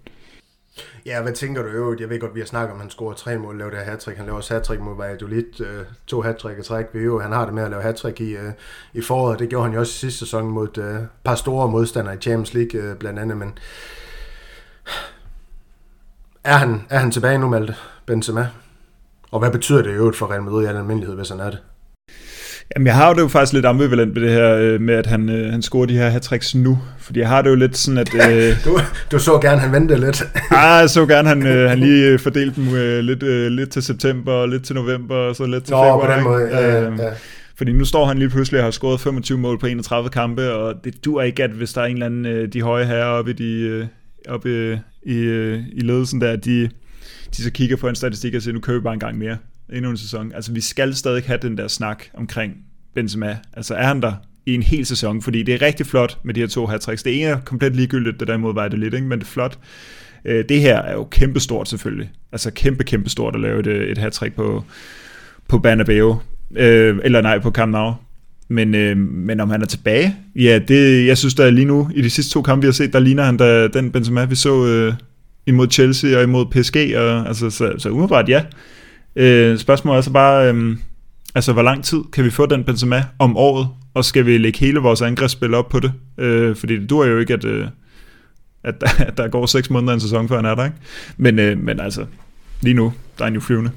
[1.06, 2.02] Ja, hvad tænker du øvrigt?
[2.02, 3.86] Jeg ved godt, vi har snakket om, at han scorer tre mål, laver det her
[3.86, 6.86] hat Han laver også hat mod Valladolid, øh, to hat i træk.
[6.94, 8.52] Vi jo, han har det med at lave hat i, øh,
[8.94, 9.40] i foråret.
[9.40, 12.18] Det gjorde han jo også sidste sæson mod øh, et øh, par store modstandere i
[12.18, 13.58] Champions League øh, blandt andet, men
[16.44, 17.76] er han, er han tilbage nu, Malte
[18.06, 18.48] Benzema?
[19.32, 21.60] Og hvad betyder det øvrigt for Real Madrid i al almindelighed, hvis han er det?
[22.76, 25.30] Jamen, jeg har det jo faktisk lidt ambivalent med det her, øh, med at han,
[25.30, 26.80] øh, han scorer de her hat nu.
[26.99, 28.10] Fordi jeg har det jo lidt sådan, at...
[28.31, 28.80] Øh, du,
[29.11, 30.23] du så gerne, han ventede lidt.
[30.52, 33.84] ah, jeg så gerne, han, øh, han lige fordelte dem øh, lidt, øh, lidt til
[33.84, 36.07] september, lidt til november, og så lidt til Nå, februar.
[36.07, 37.10] på den måde, ja, ja, ja.
[37.57, 40.76] Fordi nu står han lige pludselig og har scoret 25 mål på 31 kampe, og
[40.84, 43.31] det dur ikke, at hvis der er en eller anden, øh, de høje herrer oppe
[43.31, 43.85] i, de, øh,
[44.30, 46.69] oppe i, øh, i ledelsen der, de,
[47.38, 49.38] de så kigger på en statistik og siger, nu køber vi bare en gang mere
[49.74, 50.32] endnu en sæson.
[50.36, 52.54] Altså vi skal stadig have den der snak omkring
[52.95, 53.38] Benzema.
[53.54, 54.14] Altså er han der
[54.45, 55.22] i en hel sæson?
[55.22, 57.02] Fordi det er rigtig flot med de her to hat -tricks.
[57.04, 59.08] Det ene er komplet ligegyldigt, det der mod var det lidt, ikke?
[59.08, 59.60] men det er flot.
[60.26, 62.12] Øh, det her er jo kæmpestort selvfølgelig.
[62.32, 64.64] Altså kæmpe, kæmpe stort at lave et, øh, et hat på,
[65.48, 66.20] på Bernabeu.
[66.56, 67.94] Øh, eller nej, på Camp Nou.
[68.48, 72.02] Men, øh, men om han er tilbage, ja, det, jeg synes der lige nu, i
[72.02, 74.68] de sidste to kampe, vi har set, der ligner han da, den Benzema, vi så
[74.68, 74.94] øh,
[75.48, 78.44] imod Chelsea og imod PSG, og, altså, så, så umiddelbart ja.
[79.15, 80.77] Øh, spørgsmålet er så bare, øh,
[81.35, 84.60] altså hvor lang tid kan vi få den Benzema om året, og skal vi lægge
[84.60, 85.94] hele vores angrebsspil op på det?
[86.18, 87.68] Øh, fordi du er jo ikke, at, øh,
[88.64, 90.77] at, der, at der går seks måneder en sæson, før han er der, ikke?
[91.18, 92.06] Men, øh, men altså,
[92.61, 93.72] lige nu, der er en jo flyvende.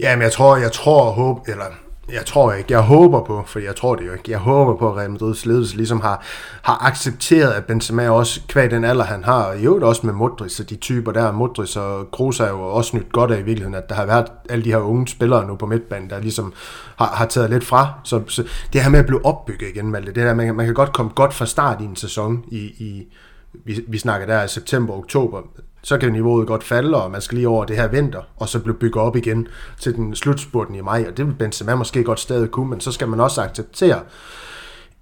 [0.00, 1.64] Ja, men jeg tror, jeg tror, håb, eller
[2.12, 2.72] jeg tror ikke.
[2.72, 4.30] Jeg håber på, for jeg tror det jo ikke.
[4.30, 6.24] Jeg håber på, at Real Madrid's ledelse ligesom har,
[6.62, 10.60] har accepteret, at Benzema også, kvad den alder, han har, og jo også med Modric
[10.60, 13.74] og de typer der, Modric og Kroos er jo også nyt godt af i virkeligheden,
[13.74, 16.52] at der har været alle de her unge spillere nu på midtbanen, der ligesom
[16.96, 17.92] har, har taget lidt fra.
[18.04, 20.74] Så, så det her med at blive opbygget igen, Malte, det der, man, man kan
[20.74, 23.06] godt komme godt fra start i en sæson i, i
[23.64, 25.40] vi, vi snakker der i september, oktober,
[25.82, 28.58] så kan niveauet godt falde, og man skal lige over det her vinter, og så
[28.58, 29.48] blive bygget op igen
[29.80, 32.92] til den slutspurten i maj, og det vil Benzema måske godt stadig kunne, men så
[32.92, 34.00] skal man også acceptere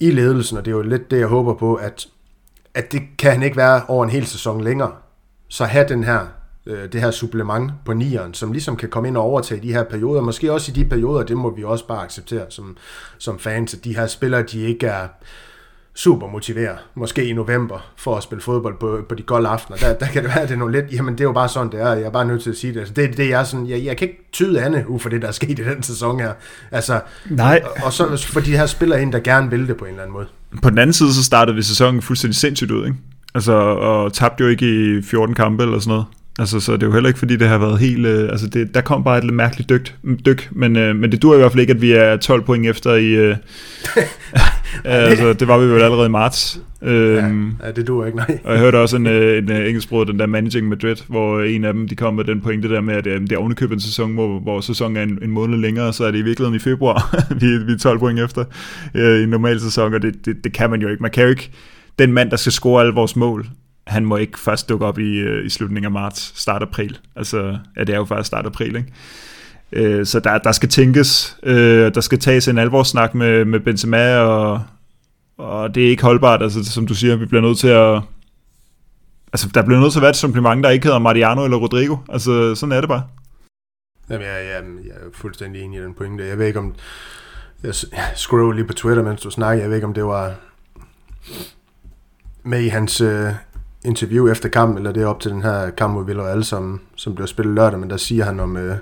[0.01, 2.07] i ledelsen, og det er jo lidt det, jeg håber på, at,
[2.75, 4.93] at det kan han ikke være over en hel sæson længere.
[5.49, 6.27] Så have den her,
[6.67, 9.85] øh, det her supplement på nieren, som ligesom kan komme ind og overtage de her
[9.85, 12.77] perioder, måske også i de perioder, det må vi også bare acceptere som,
[13.19, 15.09] som fans, at de her spillere, de ikke er
[16.03, 19.79] super motivere, måske i november, for at spille fodbold på, på de golde aftener.
[19.79, 21.49] Der, der kan det være, at det er noget lidt, jamen det er jo bare
[21.49, 22.81] sådan, det er, jeg er bare nødt til at sige det.
[22.81, 25.29] Altså, det, det er sådan, jeg, jeg kan ikke tyde andet ud for det, der
[25.29, 26.33] er sket i den sæson her.
[26.71, 27.01] Altså,
[27.31, 27.63] Nej.
[27.65, 30.03] Og, og så for de her spillere ind, der gerne vil det på en eller
[30.03, 30.27] anden måde.
[30.63, 32.97] På den anden side, så startede vi sæsonen fuldstændig sindssygt ud, ikke?
[33.35, 36.05] Altså, og tabte jo ikke i 14 kampe eller sådan noget.
[36.39, 38.07] Altså, så det er jo heller ikke, fordi det har været helt...
[38.07, 39.95] Øh, altså, det, der kom bare et lidt mærkeligt dyk,
[40.27, 42.67] dyk men, øh, men det dur i hvert fald ikke, at vi er 12 point
[42.67, 43.07] efter i...
[43.07, 43.37] Øh,
[44.85, 46.61] altså, det var vi jo allerede i marts.
[46.83, 48.39] Øhm, ja, ja, det dur ikke, nej.
[48.45, 51.41] Og jeg hørte også en, øh, en, en øh, engelsksproget, den der Managing Madrid, hvor
[51.41, 53.75] en af dem, de kom med den pointe der med, at øh, det er ovenikøbet
[53.75, 56.57] en sæson, hvor, hvor sæsonen er en, en måned længere, så er det i virkeligheden
[56.57, 58.45] i februar, vi, vi er 12 point efter
[58.95, 61.03] øh, i en normal sæson, og det, det, det kan man jo ikke.
[61.03, 61.51] Man kan jo ikke,
[61.99, 63.47] den mand, der skal score alle vores mål,
[63.87, 66.99] han må ikke først dukke op i, i slutningen af marts, start april.
[67.17, 68.93] Altså, ja, det er jo faktisk start april, ikke?
[69.73, 74.17] Øh, så der, der skal tænkes, øh, der skal tages en alvorssnak med, med Benzema,
[74.17, 74.63] og,
[75.39, 78.03] og det er ikke holdbart, altså som du siger, vi bliver nødt til at,
[79.33, 81.97] altså der bliver nødt til at være et supplement, der ikke hedder Mariano eller Rodrigo,
[82.09, 83.03] altså sådan er det bare.
[84.11, 86.27] Jamen, jeg, jeg, jeg er fuldstændig enig i den pointe.
[86.27, 86.75] Jeg ved ikke om,
[87.63, 87.75] jeg
[88.15, 90.35] scroller lige på Twitter, mens du snakker, jeg ved ikke om det var
[92.43, 93.33] med i hans øh,
[93.85, 97.15] interview efter kampen, eller det er op til den her kamp mod Villarreal, som, som
[97.15, 98.77] blev spillet lørdag, men der siger han om, øh,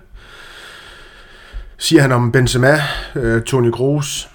[1.79, 2.81] siger han om Benzema,
[3.15, 4.31] øh, Toni Kroos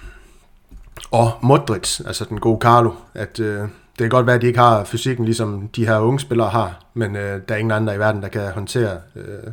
[1.10, 4.58] og Modric, altså den gode Carlo, at øh, det kan godt være, at de ikke
[4.58, 7.98] har fysikken, ligesom de her unge spillere har, men øh, der er ingen andre i
[7.98, 9.52] verden, der kan håndtere øh,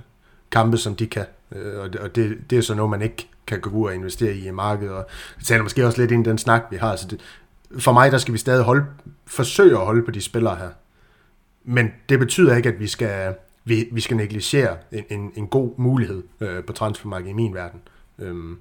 [0.52, 1.26] kampe, som de kan.
[1.52, 3.96] Øh, og det, og det, det er så noget, man ikke kan gå ud og
[3.96, 4.94] investere i i markedet.
[4.94, 5.08] Og
[5.38, 6.96] det taler måske også lidt ind i den snak, vi har.
[6.96, 7.20] Så det,
[7.80, 8.86] for mig, der skal vi stadig holde,
[9.28, 10.70] forsøge at holde på de spillere her.
[11.64, 13.34] Men det betyder ikke, at vi skal,
[13.66, 17.80] vi, vi skal negligere en, en, en god mulighed øh, på transfermarkedet i min verden.
[18.20, 18.58] Øhm,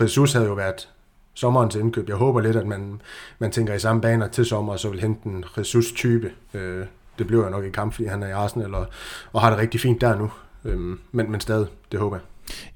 [0.00, 0.88] Ressource havde jo været
[1.34, 2.08] sommerens indkøb.
[2.08, 3.00] Jeg håber lidt, at man,
[3.38, 6.30] man tænker i samme baner til sommer, og så vil hente en ressourcetype.
[6.54, 6.84] Øh,
[7.18, 8.86] det bliver jo nok i kamp, fordi han er i Arsenal, og,
[9.32, 10.30] og har det rigtig fint der nu.
[10.64, 12.22] Øhm, men, men stadig, det håber jeg.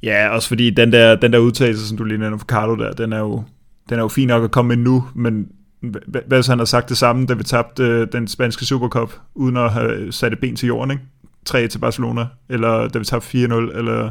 [0.02, 2.92] Ja, også fordi den der, den der udtalelse, som du lige nævner for Carlo der,
[2.92, 3.42] den er jo,
[3.88, 5.48] den er jo fin nok at komme med nu, men
[6.06, 9.56] hvad hvis han har sagt det samme, da vi tabte øh, den spanske Supercup, uden
[9.56, 11.02] at have sat et ben til jorden, ikke?
[11.46, 14.10] 3 til Barcelona, eller da vi tabte 4-0, eller,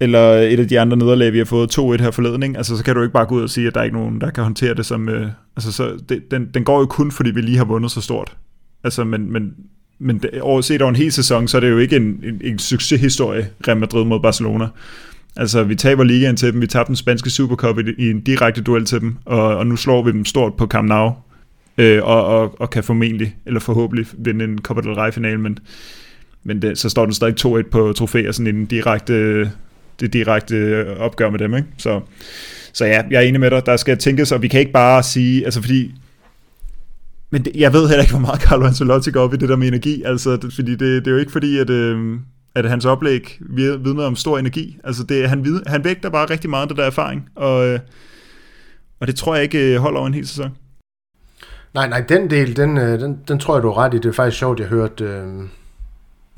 [0.00, 2.56] eller et af de andre nederlag, vi har fået 2-1 her forleden, ikke?
[2.56, 4.20] Altså, så kan du ikke bare gå ud og sige, at der er ikke nogen,
[4.20, 5.08] der kan håndtere det som...
[5.08, 8.00] Øh, altså, så det, den, den går jo kun, fordi vi lige har vundet så
[8.00, 8.36] stort.
[8.84, 9.54] Altså, men, men,
[9.98, 12.40] men det, over, set over en hel sæson, så er det jo ikke en, en,
[12.44, 14.68] en succeshistorie, Real Madrid mod Barcelona.
[15.36, 18.62] Altså, vi taber ligaen til dem, vi tabte den spanske Supercup i, i en direkte
[18.62, 21.12] duel til dem, og, og nu slår vi dem stort på Camp Nou,
[21.78, 25.58] øh, og, og, og kan formentlig, eller forhåbentlig, vinde en Copa del Rey-finale, men,
[26.42, 29.40] men det, så står den stadig 2-1 på trofæer, sådan en direkte,
[30.00, 31.68] det direkte opgør med dem, ikke?
[31.78, 32.00] Så,
[32.72, 35.02] så ja, jeg er enig med dig, der skal tænkes, og vi kan ikke bare
[35.02, 35.94] sige, altså fordi
[37.30, 39.56] men det, jeg ved heller ikke, hvor meget Carlo Ancelotti går op i det der
[39.56, 42.18] med energi, altså, det, fordi det, det er jo ikke fordi, at, øh,
[42.54, 44.78] at hans oplæg vidner om stor energi.
[44.84, 47.80] Altså det, han, vid, han vægter bare rigtig meget af det der erfaring, og, øh,
[49.00, 50.50] og det tror jeg ikke øh, holder over en hel sæson.
[51.74, 53.96] Nej, nej, den del, den, øh, den, den tror jeg, du er ret i.
[53.96, 55.26] Det er faktisk sjovt, jeg hørte, øh,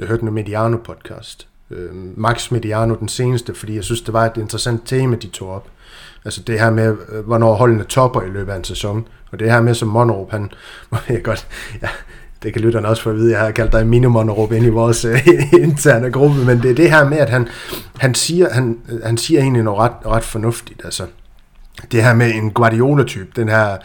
[0.00, 1.46] jeg hørte en Mediano-podcast.
[1.70, 5.50] Øh, Max Mediano, den seneste, fordi jeg synes, det var et interessant tema, de tog
[5.50, 5.68] op.
[6.24, 9.08] Altså det her med, øh, hvornår holdene topper i løbet af en sæson.
[9.32, 10.50] Og det her med, som Monrup, han,
[11.08, 11.46] jeg godt,
[11.82, 11.88] ja,
[12.42, 15.04] det kan lytterne også få at vide, jeg har kaldt dig minimonerup ind i vores
[15.04, 15.26] uh,
[15.64, 17.48] interne gruppe, men det er det her med, at han,
[17.98, 20.84] han, siger, han, øh, han siger egentlig noget ret, ret fornuftigt.
[20.84, 21.06] Altså,
[21.92, 23.76] det her med en Guardiola-type, den her,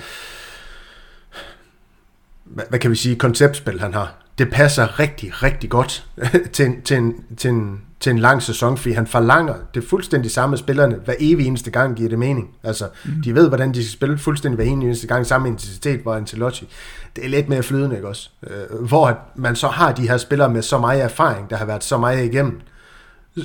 [2.43, 6.05] hvad, hvad kan vi sige, konceptspil, han har, det passer rigtig, rigtig godt
[6.53, 10.31] til, en, til, en, til, en, til en lang sæson, fordi han forlanger det fuldstændig
[10.31, 12.49] samme spillerne, hver evig eneste gang giver det mening.
[12.63, 13.21] Altså, mm.
[13.23, 16.69] de ved, hvordan de skal spille fuldstændig hver eneste gang, samme intensitet, hvor Ancelotti,
[17.15, 18.29] det er lidt mere flydende, ikke også?
[18.47, 21.83] Øh, hvor man så har de her spillere med så meget erfaring, der har været
[21.83, 22.61] så meget igennem,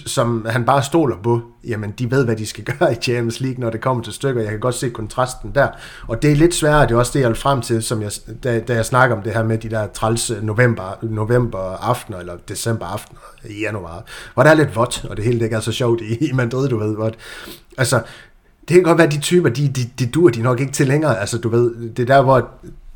[0.06, 3.60] som han bare stoler på, jamen de ved, hvad de skal gøre i Champions League,
[3.60, 4.42] når det kommer til stykker.
[4.42, 5.68] Jeg kan godt se kontrasten der.
[6.08, 8.12] Og det er lidt sværere, det er også det, jeg vil frem til, som jeg,
[8.44, 12.36] da, da jeg snakker om det her med de der træls november, november aftener, eller
[12.48, 14.04] december aftener i januar,
[14.34, 16.32] hvor der er lidt vådt, og det hele det ikke er så sjovt i, i
[16.32, 17.10] Madrid, du ved, hvor,
[17.78, 18.02] altså,
[18.68, 20.86] det kan godt være, at de typer, de, de, de dur de nok ikke til
[20.86, 21.20] længere.
[21.20, 22.50] Altså, du ved, det er der, hvor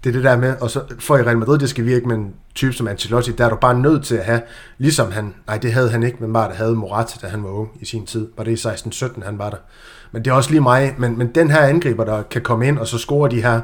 [0.04, 2.20] det er det der med, og så for i Real Madrid, det skal virke men
[2.20, 4.42] en type som Ancelotti, der er du bare nødt til at have,
[4.78, 7.50] ligesom han, nej det havde han ikke, men bare der havde Morata, da han var
[7.50, 9.56] ung i sin tid, var det i 16-17, han var der.
[10.12, 12.78] Men det er også lige mig, men, men den her angriber, der kan komme ind
[12.78, 13.60] og så score de her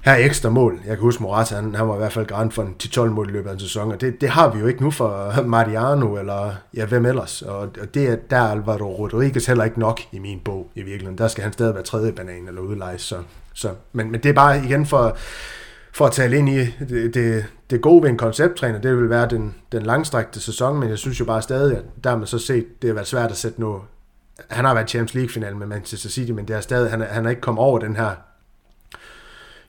[0.00, 0.80] her ekstra mål.
[0.86, 3.28] Jeg kan huske, Morata, han, han var i hvert fald garant for en 10-12 mål
[3.28, 6.16] i løbet af en sæson, og det, det har vi jo ikke nu for Mariano,
[6.16, 7.42] eller ja, hvem ellers.
[7.42, 11.18] Og, og det er, der Alvaro Rodriguez heller ikke nok i min bog i virkeligheden.
[11.18, 13.02] Der skal han stadig være tredje banan eller udlejes.
[13.02, 13.16] Så,
[13.58, 15.16] så, men, men det er bare igen for,
[15.92, 16.58] for at tale ind i
[16.88, 20.88] det, det, det gode ved en koncepttræner, det vil være den, den langstrækte sæson, men
[20.88, 23.36] jeg synes jo bare stadig, at der man så set, det har været svært at
[23.36, 23.82] sætte noget.
[24.50, 27.26] Han har været Champions League-final med Manchester City, men det er stadig, han, er, han
[27.26, 28.10] er ikke kommet over den her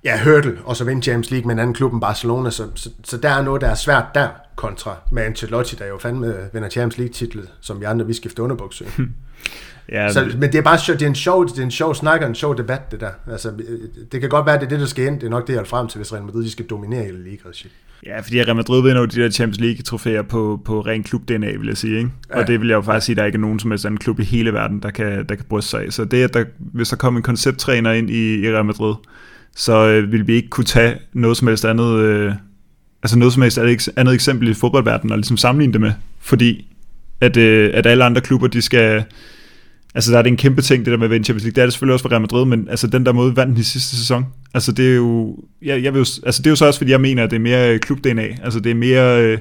[0.04, 2.90] ja, hurdle, og så vinde Champions League med en anden klub end Barcelona, så, så,
[3.04, 4.28] så der er noget, der er svært der,
[4.60, 8.86] kontra med Ancelotti, der jo fandme vinder Champions League-titel, som vi andre, vi skifter underbukser.
[9.92, 12.22] ja, så, men det er bare det er en sjov, det er en sjov snak
[12.22, 13.12] og en sjov debat, det der.
[13.32, 13.52] Altså,
[14.12, 15.20] det kan godt være, det er det, der skal ind.
[15.20, 17.24] Det er nok det, jeg er frem til, hvis Real Madrid de skal dominere hele
[17.24, 17.50] liga
[18.06, 21.68] Ja, fordi Real Madrid vinder jo de der Champions League-trofæer på, på ren klub-DNA, vil
[21.68, 21.98] jeg sige.
[21.98, 22.10] Ikke?
[22.30, 22.40] Ja.
[22.40, 24.00] Og det vil jeg jo faktisk sige, at der ikke er nogen som helst anden
[24.00, 25.94] klub i hele verden, der kan, der kan bryste sig af.
[25.94, 28.94] Så det, at der, hvis der kommer en koncepttræner ind i, i Real Madrid,
[29.60, 32.34] så øh, vil vi ikke kunne tage noget som helst andet, øh,
[33.04, 33.60] altså noget som helst
[33.98, 36.66] andet eksempel i fodboldverdenen og ligesom sammenligne det med, fordi
[37.22, 39.04] at, øh, at alle andre klubber, de skal,
[39.96, 41.62] altså der er det en kæmpe ting, det der med at vinde Champions League, det
[41.62, 43.64] er det selvfølgelig også for Real Madrid, men altså den der måde vandt den i
[43.64, 46.66] sidste sæson, altså det er jo, jeg, jeg vil jo, altså det er jo så
[46.66, 49.24] også, fordi jeg mener, at det er mere klub-DNA, altså det er mere...
[49.24, 49.38] Øh,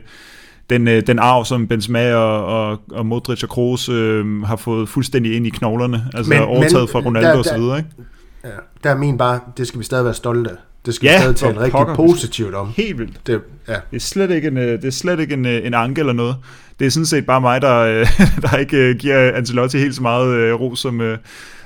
[0.70, 4.89] den, øh, den arv, som Benzema og, og, og Modric og Kroos øh, har fået
[4.89, 7.78] fuldstændig ind i knoglerne, altså men, overtaget men, fra Ronaldo der, der, og så videre,
[7.78, 7.90] ikke?
[8.44, 8.48] Ja,
[8.85, 10.56] der er min bare, det skal vi stadig være stolte af.
[10.86, 11.94] Det skal ja, vi stadig tale rigtig pokker.
[11.94, 12.73] positivt om.
[12.77, 13.27] Helt vildt.
[13.27, 13.74] Det, ja.
[13.90, 16.12] det er slet ikke, en, øh, det er slet ikke en, øh, en anke eller
[16.12, 16.36] noget.
[16.78, 18.06] Det er sådan set bare mig, der, øh,
[18.43, 21.16] der ikke giver Ancelotti helt så meget ro som,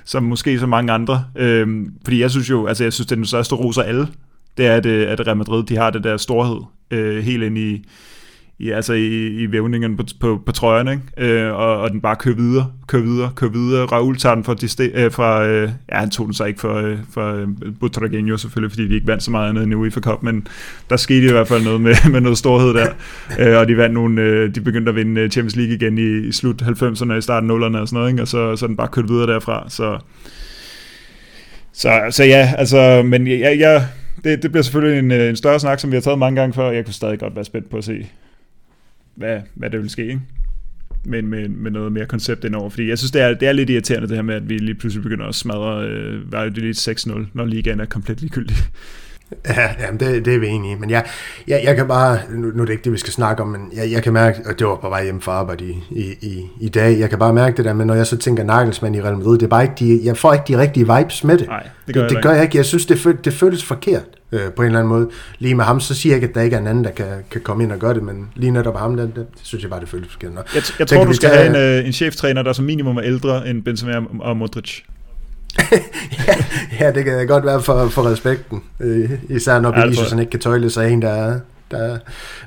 [0.04, 1.24] som måske så mange andre.
[1.36, 4.08] Øhm, fordi jeg synes jo, altså jeg synes, det er den største ros af alle,
[4.56, 6.60] det er, at, at Real Madrid, de har det der storhed
[7.22, 7.84] helt ind i,
[8.62, 11.32] i, altså i, i vævningen på, på, på trøjen, ikke?
[11.34, 13.86] Øh, og, og den bare kører videre, kører videre, kører videre.
[13.86, 16.74] Raul tager den fra, diste, øh, fra øh, ja, han tog den så ikke for,
[16.74, 17.48] øh, for øh,
[17.80, 20.46] Butragenio selvfølgelig, fordi de ikke vandt så meget andet end UEFA Cup, men
[20.90, 22.88] der skete i hvert fald noget med, med noget storhed der,
[23.40, 26.28] øh, og de vandt nogle, øh, de begyndte at vinde øh, Champions League igen i,
[26.28, 28.22] i slut 90'erne, i starten 0'erne og sådan noget, ikke?
[28.22, 29.98] og så, så den bare kørt videre derfra, så
[31.74, 33.86] så, så ja, altså, men jeg, jeg,
[34.24, 36.54] det, det bliver selvfølgelig en, øh, en større snak, som vi har taget mange gange
[36.54, 38.06] før, jeg kunne stadig godt være spændt på at se,
[39.14, 40.20] hvad, hvad der vil ske, ikke?
[41.04, 43.70] Men med, med noget mere koncept indover, fordi jeg synes, det er, det er lidt
[43.70, 46.44] irriterende det her med, at vi lige pludselig begynder at smadre øh, var
[47.24, 48.56] 6-0, når ligaen er komplet ligegyldig.
[49.48, 51.04] Ja, jamen det, det er vi enige i, men jeg,
[51.48, 53.60] jeg, jeg kan bare, nu, nu er det ikke det, vi skal snakke om, men
[53.76, 56.46] jeg, jeg kan mærke, og det var på vej hjem fra arbejde i, i, i,
[56.60, 59.02] i dag, jeg kan bare mærke det der, men når jeg så tænker Nagelsmann i
[59.02, 61.46] Real Madrid, det er bare ikke de, jeg får ikke de rigtige vibes med det.
[61.46, 62.56] Nej, det gør, det, jeg, det gør jeg ikke.
[62.56, 64.02] Jeg synes, det, føl, det føles forkert
[64.32, 65.08] øh, på en eller anden måde.
[65.38, 67.06] Lige med ham, så siger jeg ikke, at der ikke er en anden, der kan,
[67.30, 69.80] kan komme ind og gøre det, men lige netop ham, det, det synes jeg bare,
[69.80, 70.32] det føles forkert.
[70.34, 72.96] Jeg, jeg, jeg tror, du skal tage, have en, øh, en cheftræner, der som minimum
[72.96, 74.80] er ældre end Benzema og Modric.
[76.28, 76.34] Ja,
[76.80, 78.62] ja, det kan godt være for, for respekten.
[78.80, 81.98] Øh, især når ja, Vinicius ikke kan tøjle sig en, der er, der,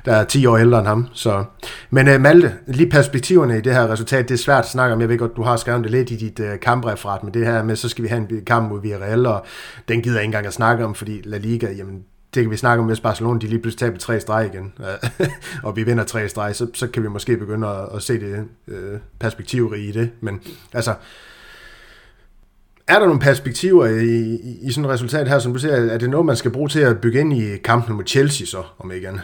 [0.04, 1.08] der er 10 år ældre end ham.
[1.12, 1.44] Så.
[1.90, 5.00] Men uh, Malte, lige perspektiverne i det her resultat, det er svært at snakke om.
[5.00, 7.62] Jeg ved godt, du har skrevet det lidt i dit uh, kampreferat med det her
[7.62, 9.46] med, så skal vi have en kamp mod Villarreal, og
[9.88, 12.04] den gider jeg ikke engang at snakke om, fordi La Liga, jamen,
[12.34, 14.72] det kan vi snakke om, hvis Barcelona de lige pludselig taber tre streg igen,
[15.64, 18.44] og vi vinder tre streg, så, så kan vi måske begynde at, at se det
[18.68, 18.74] uh,
[19.18, 20.10] perspektivrige i det.
[20.20, 20.40] Men
[20.72, 20.94] altså,
[22.88, 25.98] er der nogle perspektiver i, i, i sådan et resultat her, som du ser, er
[25.98, 28.92] det noget, man skal bruge til at bygge ind i kampen mod Chelsea så, om
[28.92, 29.22] ikke andet?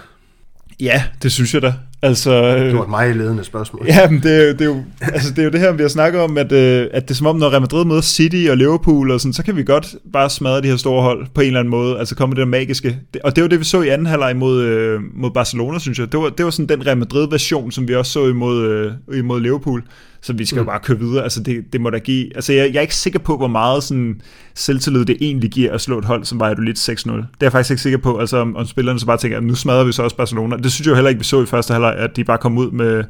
[0.81, 1.75] Ja, det synes jeg da.
[2.05, 3.87] Altså, det var et meget ledende spørgsmål.
[3.89, 6.21] Ja, men det, det, er jo, altså, det er jo det her, vi har snakket
[6.21, 9.11] om, at, øh, at det er som om, når Real Madrid møder City og Liverpool,
[9.11, 11.61] og sådan, så kan vi godt bare smadre de her store hold på en eller
[11.61, 12.99] anden måde, altså komme det der magiske.
[13.25, 16.13] Og det var det, vi så i anden halvleg mod, øh, mod Barcelona, synes jeg.
[16.13, 19.41] Det var, det var sådan den Real Madrid-version, som vi også så imod, øh, imod
[19.41, 19.83] Liverpool.
[20.23, 20.67] Så vi skal mm.
[20.67, 21.23] jo bare køre videre.
[21.23, 22.37] Altså det, det må da give...
[22.37, 24.21] Altså jeg, jeg er ikke sikker på, hvor meget sådan
[24.55, 27.13] selvtillid det egentlig giver at slå et hold, som lidt 6-0.
[27.13, 28.19] Det er jeg faktisk ikke sikker på.
[28.19, 30.57] Altså om, om spillerne så bare tænker, at nu smadrer vi så også Barcelona.
[30.57, 32.59] Det synes jeg jo heller ikke, vi så i første halvleg, at de bare kom
[32.59, 33.05] ud med,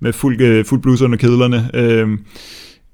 [0.00, 1.70] med fuld, øh, fuld blus under kedlerne.
[1.74, 2.08] Øh,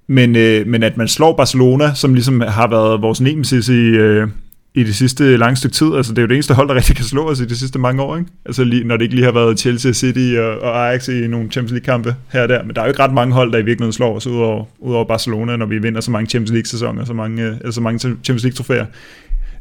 [0.07, 4.29] men, øh, men at man slår Barcelona, som ligesom har været vores nemesis i, øh,
[4.75, 5.95] i det sidste lange stykke tid.
[5.97, 7.79] Altså, det er jo det eneste hold, der rigtig kan slå os i de sidste
[7.79, 8.17] mange år.
[8.17, 8.31] Ikke?
[8.47, 11.51] Altså, lige, når det ikke lige har været Chelsea City og, og Ajax i nogle
[11.51, 12.63] Champions League-kampe her og der.
[12.63, 14.65] Men der er jo ikke ret mange hold, der i virkeligheden slår os ud over,
[14.79, 17.99] ud over Barcelona, når vi vinder så mange Champions League-sæsoner, så mange, eller så mange
[17.99, 18.87] Champions League-trofæer.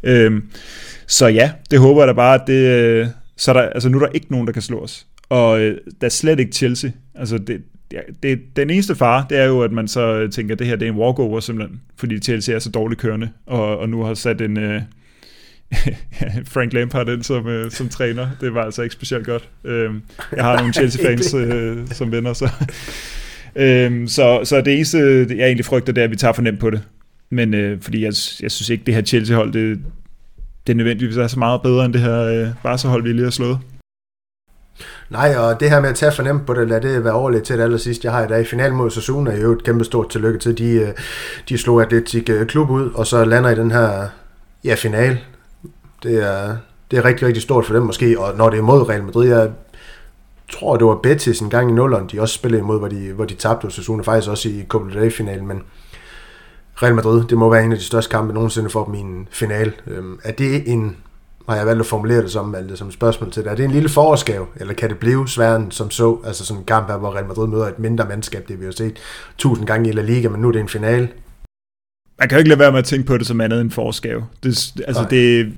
[0.04, 0.44] Øhm,
[1.08, 3.08] så ja, det håber jeg da bare, at det, øh,
[3.38, 5.06] så der, altså, nu er der ikke nogen, der kan slå os.
[5.30, 6.92] Og øh, der er slet ikke Chelsea.
[7.16, 7.62] Altså, det,
[7.92, 10.76] ja, det, den eneste far, det er jo, at man så tænker, at det her
[10.76, 14.14] det er en walkover simpelthen, fordi Chelsea er så dårligt kørende, og, og nu har
[14.14, 14.82] sat en, øh,
[16.54, 18.28] Frank Lampard ind som, øh, som træner.
[18.42, 19.50] Det var altså ikke specielt godt.
[19.64, 19.94] Øh,
[20.36, 22.50] jeg har nogle Chelsea-fans øh, som venner, så...
[23.56, 24.98] øh, så, så det eneste,
[25.30, 26.82] jeg egentlig frygter, det er, at vi tager for nemt på det.
[27.30, 29.80] Men øh, fordi jeg, jeg synes ikke, det her Chelsea-hold, det,
[30.68, 33.60] det nødvendigvis er så meget bedre end det her øh, Barca-hold, vi lige har slået.
[35.10, 37.58] Nej, og det her med at tage fornemt på det, lad det være overledt til
[37.58, 38.04] det allersidst.
[38.04, 40.58] Jeg har i dag i finalen mod Sassuna, er jo et kæmpe stort tillykke til.
[40.58, 40.94] De, øh,
[41.50, 44.08] de slog Atletic øh, Klub ud, og så lander i den her
[44.64, 45.20] ja, final.
[46.04, 46.56] Det er,
[46.92, 49.28] det er rigtig, rigtig stort for dem måske, og når det er mod Real Madrid,
[49.28, 49.52] jeg
[50.54, 53.26] tror, det var Betis en gang i nulleren, de også spillede imod, hvor de, hvor
[53.26, 55.62] de tabte hos Sassuna, faktisk også i Copa del Rey-finalen, men
[56.84, 59.28] Real Madrid, det må være en af de største kampe nogensinde for dem i en
[59.32, 59.74] final.
[59.88, 60.98] Øhm, er det en,
[61.50, 63.66] har jeg valgt at formulere det som, altså som et spørgsmål til det, er det
[63.66, 66.88] en lille forårsgave, eller kan det blive sværere end som så, altså sådan en kamp
[66.88, 68.98] her, hvor Real Madrid møder et mindre mandskab, det vi har set
[69.38, 71.08] tusind gange i La Liga, men nu er det en final.
[72.20, 74.26] Man kan jo ikke lade være med at tænke på det som andet end forårsgave.
[74.44, 75.10] Det, altså Nej.
[75.10, 75.54] det,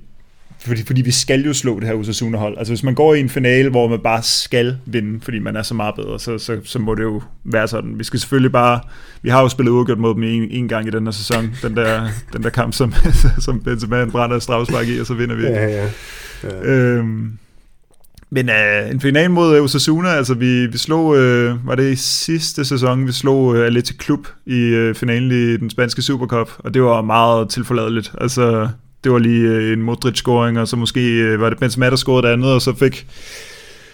[0.65, 2.57] fordi, fordi vi skal jo slå det her Osasuna-hold.
[2.57, 5.61] Altså hvis man går i en finale, hvor man bare skal vinde, fordi man er
[5.61, 7.99] så meget bedre, så, så, så må det jo være sådan.
[7.99, 8.79] Vi skal selvfølgelig bare,
[9.21, 11.75] vi har jo spillet uafgjort mod dem en, en gang i den her sæson, den
[11.75, 12.93] der, den der kamp, som,
[13.45, 15.43] som Benzema brænder straffespark i, og så vinder vi.
[15.43, 15.89] Ja, ja.
[16.43, 16.63] ja.
[16.63, 17.37] Øhm,
[18.33, 22.65] men uh, en final mod Osasuna, altså vi, vi slog, uh, var det i sidste
[22.65, 26.83] sæson, vi slog uh, Athletic Klub i uh, finalen i den spanske Supercup, og det
[26.83, 28.11] var meget tilforladeligt.
[28.21, 28.69] Altså
[29.03, 32.27] det var lige øh, en Modric-scoring, og så måske øh, var det Benzema, der scorede
[32.27, 33.07] det andet, og så fik,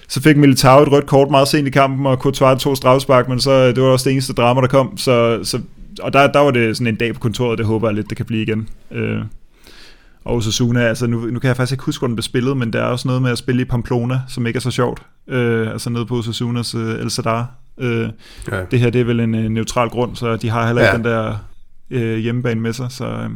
[0.07, 3.39] så fik Militao et rødt kort meget sent i kampen, og Courtois to strafspark, men
[3.39, 4.97] så øh, det var også det eneste drama, der kom.
[4.97, 5.61] Så, så,
[6.01, 8.17] og der, der var det sådan en dag på kontoret, det håber jeg lidt, det
[8.17, 8.69] kan blive igen.
[8.91, 9.21] Øh,
[10.25, 12.73] og Osasuna, altså nu, nu kan jeg faktisk ikke huske, hvor den blev spillet, men
[12.73, 15.01] der er også noget med at spille i Pamplona, som ikke er så sjovt.
[15.27, 17.51] Øh, altså nede på Osasunas øh, El Sadar.
[17.77, 18.09] Øh,
[18.51, 18.63] ja.
[18.71, 20.97] Det her, det er vel en øh, neutral grund, så de har heller ikke ja.
[20.97, 21.35] den der
[21.89, 23.05] øh, hjemmebane med sig, så...
[23.05, 23.29] Øh,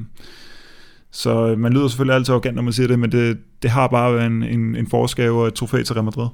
[1.11, 3.87] så øh, man lyder selvfølgelig altid arrogant, når man siger det, men det, det har
[3.87, 6.27] bare været en, en, en forskave og et trofæ til Real Madrid.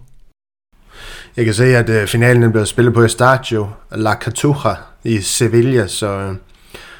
[1.38, 6.08] Jeg kan se, at øh, finalen blev spillet på Estadio La Cartuja i Sevilla, så
[6.08, 6.36] øh,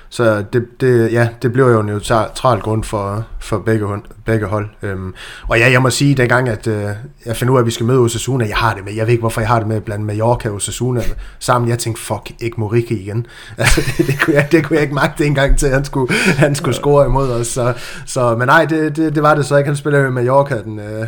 [0.09, 3.88] så det, det, ja, det blev jo en neutral grund for, for begge,
[4.25, 4.69] begge hold.
[4.81, 5.13] Øhm,
[5.47, 6.89] og ja, jeg må sige, dengang, at øh,
[7.25, 9.11] jeg finder ud af, at vi skal møde Osasuna, jeg har det med, jeg ved
[9.11, 11.01] ikke, hvorfor jeg har det med blandt Mallorca og Osasuna
[11.39, 11.69] sammen.
[11.69, 13.25] Jeg tænkte, fuck, ikke Morike igen.
[13.57, 16.13] Altså, det, det, kunne jeg, det kunne jeg ikke magte engang til, at han skulle,
[16.13, 17.47] han skulle score imod os.
[17.47, 17.73] Så,
[18.05, 19.67] så, men nej, det, det, det var det så ikke.
[19.67, 21.07] Han spiller jo i Mallorca, den, øh,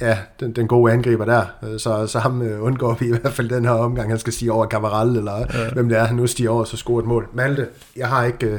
[0.00, 1.44] ja, den, den gode angriber der.
[1.78, 4.10] Så, så ham øh, undgår vi i hvert fald den her omgang.
[4.10, 5.70] Han skal sige over Cavaral, eller ja.
[5.72, 7.28] hvem det er, han nu stiger over, så scorer et mål.
[7.32, 8.58] Malte, jeg har ikke øh,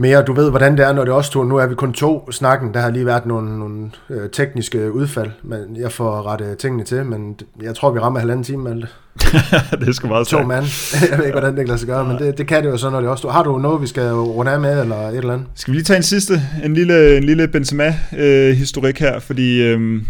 [0.00, 0.22] mere.
[0.22, 1.42] Du ved, hvordan det er, når det også to.
[1.42, 2.74] Nu er vi kun to snakken.
[2.74, 7.04] Der har lige været nogle, nogle øh, tekniske udfald, men jeg får rette tingene til.
[7.04, 8.88] Men jeg tror, vi rammer halvanden time, Malte.
[9.84, 10.64] det skal meget To mand.
[11.10, 12.76] jeg ved ikke, hvordan det kan lade sig gøre, men det, det kan det jo
[12.76, 15.32] så, når det også Har du noget, vi skal runde af med, eller et eller
[15.32, 15.46] andet?
[15.54, 20.02] Skal vi lige tage en sidste, en lille, en lille Benzema-historik øh, her, fordi øh,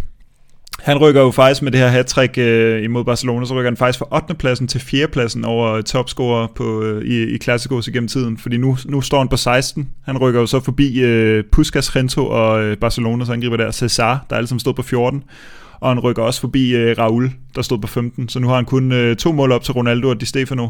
[0.82, 3.98] han rykker jo faktisk med det her hat øh, imod Barcelona, så rykker han faktisk
[3.98, 4.34] fra 8.
[4.34, 5.08] pladsen til 4.
[5.08, 9.18] pladsen over øh, topscorer på, øh, i, i Klassikos igennem tiden, fordi nu, nu står
[9.18, 9.88] han på 16.
[10.04, 14.36] Han rykker jo så forbi øh, Puskas, Rento og øh, Barcelonas angriber der, Cesar, der
[14.36, 15.22] alle sammen stod på 14
[15.80, 18.64] og han rykker også forbi øh, Raul, der stod på 15, så nu har han
[18.64, 20.68] kun øh, to mål op til Ronaldo og Di Stefano,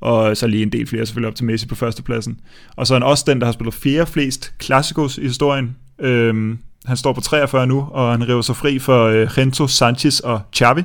[0.00, 2.40] og så lige en del flere selvfølgelig op til Messi på førstepladsen.
[2.76, 5.76] Og så er han også den, der har spillet fjerde flest klassikos i historien.
[6.00, 10.20] Øhm, han står på 43 nu, og han river sig fri for øh, Rento, Sanchez
[10.20, 10.82] og Xavi.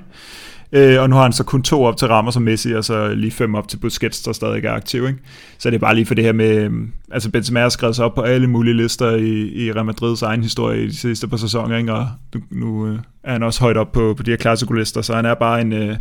[0.72, 3.14] Øh, og nu har han så kun to op til Ramos som Messi, og så
[3.14, 5.08] lige fem op til Busquets, der stadig er aktiv.
[5.08, 5.20] Ikke?
[5.58, 8.06] Så det er bare lige for det her med, øhm, altså Benzema har skrevet sig
[8.06, 11.38] op på alle mulige lister i, i Real Madrids egen historie i de sidste par
[11.38, 11.94] sæsoner, ikke?
[11.94, 15.16] og nu, nu øh, er han også højt op på, på de her klassikolister, så
[15.16, 15.96] han er bare en, øh,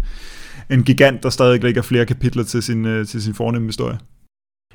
[0.70, 3.98] en gigant, der stadig ligger flere kapitler til sin, øh, til sin fornemme historie.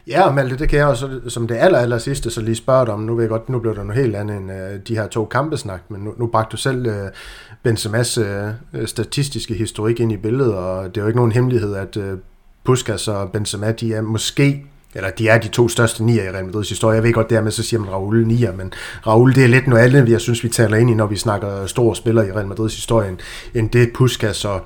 [0.07, 2.93] Ja, Malte, det kan jeg også som det aller, aller sidste så lige spørge dig
[2.93, 2.99] om.
[2.99, 4.57] Nu ved jeg godt, nu blev der noget helt andet end uh,
[4.87, 7.07] de her to kampesnak, men nu, nu bragte du selv uh,
[7.67, 11.97] Benzema's uh, statistiske historik ind i billedet, og det er jo ikke nogen hemmelighed, at
[11.97, 12.03] uh,
[12.63, 14.65] Puskas og Benzema, de er måske
[14.95, 16.95] eller de er de to største nier i Real Madrids historie.
[16.95, 18.73] Jeg ved godt, dermed så siger man Raul nier, men
[19.07, 21.65] Raul det er lidt noget andet, jeg synes, vi taler ind i, når vi snakker
[21.65, 23.15] store spillere i Real Madrids historie,
[23.53, 24.61] end det Puskas og,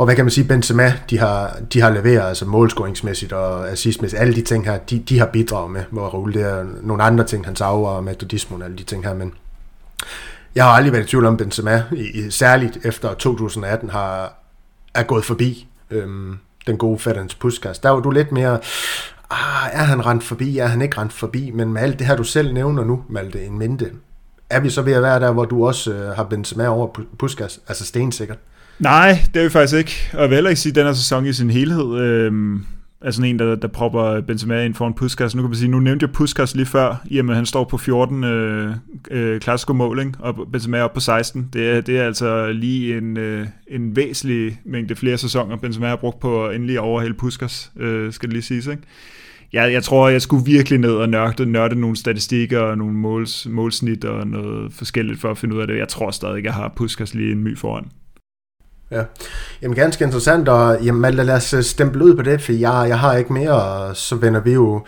[0.00, 4.22] og hvad kan man sige, Benzema, de har, de har leveret altså målscoringsmæssigt og assistmæssigt,
[4.22, 7.24] alle de ting her, de, de har bidraget med, hvor Raul det er nogle andre
[7.24, 9.34] ting, han aura og metodismen og alle de ting her, men
[10.54, 14.34] jeg har aldrig været i tvivl om Benzema, i, særligt efter 2018 har
[14.94, 17.78] er gået forbi øhm, den gode Ferenc Puskas.
[17.78, 18.58] Der var du lidt mere,
[19.30, 22.16] ah, er han rent forbi, er han ikke rent forbi, men med alt det her,
[22.16, 23.90] du selv nævner nu, Malte, en mente,
[24.50, 27.60] er vi så ved at være der, hvor du også øh, har Benzema over Puskas,
[27.68, 28.38] altså stensikkert?
[28.80, 30.10] Nej, det er vi faktisk ikke.
[30.12, 32.60] Og jeg vil heller ikke sige, at den her sæson i sin helhed øh,
[33.00, 35.34] er sådan en, der, der propper Benzema ind foran Puskas.
[35.34, 37.46] Nu kan man sige, nu nævnte jeg Puskas lige før, i og med at han
[37.46, 38.74] står på 14 øh,
[39.10, 40.12] øh, klassiske mål, ikke?
[40.18, 41.48] og Benzema er oppe på 16.
[41.52, 45.96] Det er, det er altså lige en, øh, en væsentlig mængde flere sæsoner, Benzema har
[45.96, 48.66] brugt på at endelig overhælde Puskas, øh, skal det lige siges.
[48.66, 48.82] Ikke?
[49.52, 53.46] jeg, jeg tror, jeg skulle virkelig ned og nørde, nørde nogle statistikker og nogle måls,
[53.50, 55.78] målsnit og noget forskelligt for at finde ud af det.
[55.78, 57.86] Jeg tror stadig, jeg har Puskas lige en my foran.
[58.90, 59.02] Ja,
[59.62, 62.98] jamen ganske interessant, og jamen, lad os øh, stemple ud på det, for jeg, jeg
[62.98, 64.82] har ikke mere, og så vender vi jo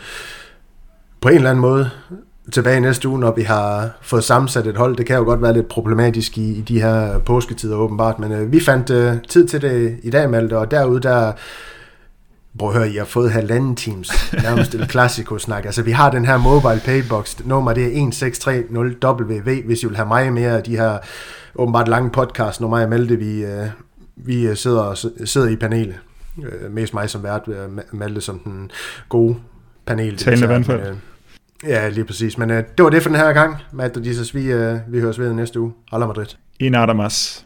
[1.21, 1.91] på en eller anden måde
[2.53, 4.97] tilbage næste uge, når vi har fået sammensat et hold.
[4.97, 8.53] Det kan jo godt være lidt problematisk i, i de her påsketider åbenbart, men øh,
[8.53, 11.33] vi fandt øh, tid til det i dag, Malte, og derude der
[12.59, 14.11] Prøv at høre, I har fået halvanden teams,
[14.43, 15.65] nærmest et klassiko-snak.
[15.65, 20.09] Altså, vi har den her mobile paybox, nummer det er 1630WV, hvis I vil have
[20.09, 20.99] mig mere af de her
[21.55, 23.67] åbenbart lange podcast, når mig og Malte, vi, øh,
[24.17, 25.95] vi sidder, sidder i panelet.
[26.39, 28.71] Øh, mest mig som vært, øh, Malte som den
[29.09, 29.37] gode
[29.87, 30.17] panel.
[30.17, 30.97] Talende vandfald.
[31.67, 32.39] Ja, lige præcis.
[32.39, 33.57] Men det var det for den her gang.
[33.73, 34.41] Matt og Jesus, vi,
[34.89, 35.73] vi høres ved næste uge.
[35.93, 36.27] Hala Madrid.
[36.61, 37.45] I nada más.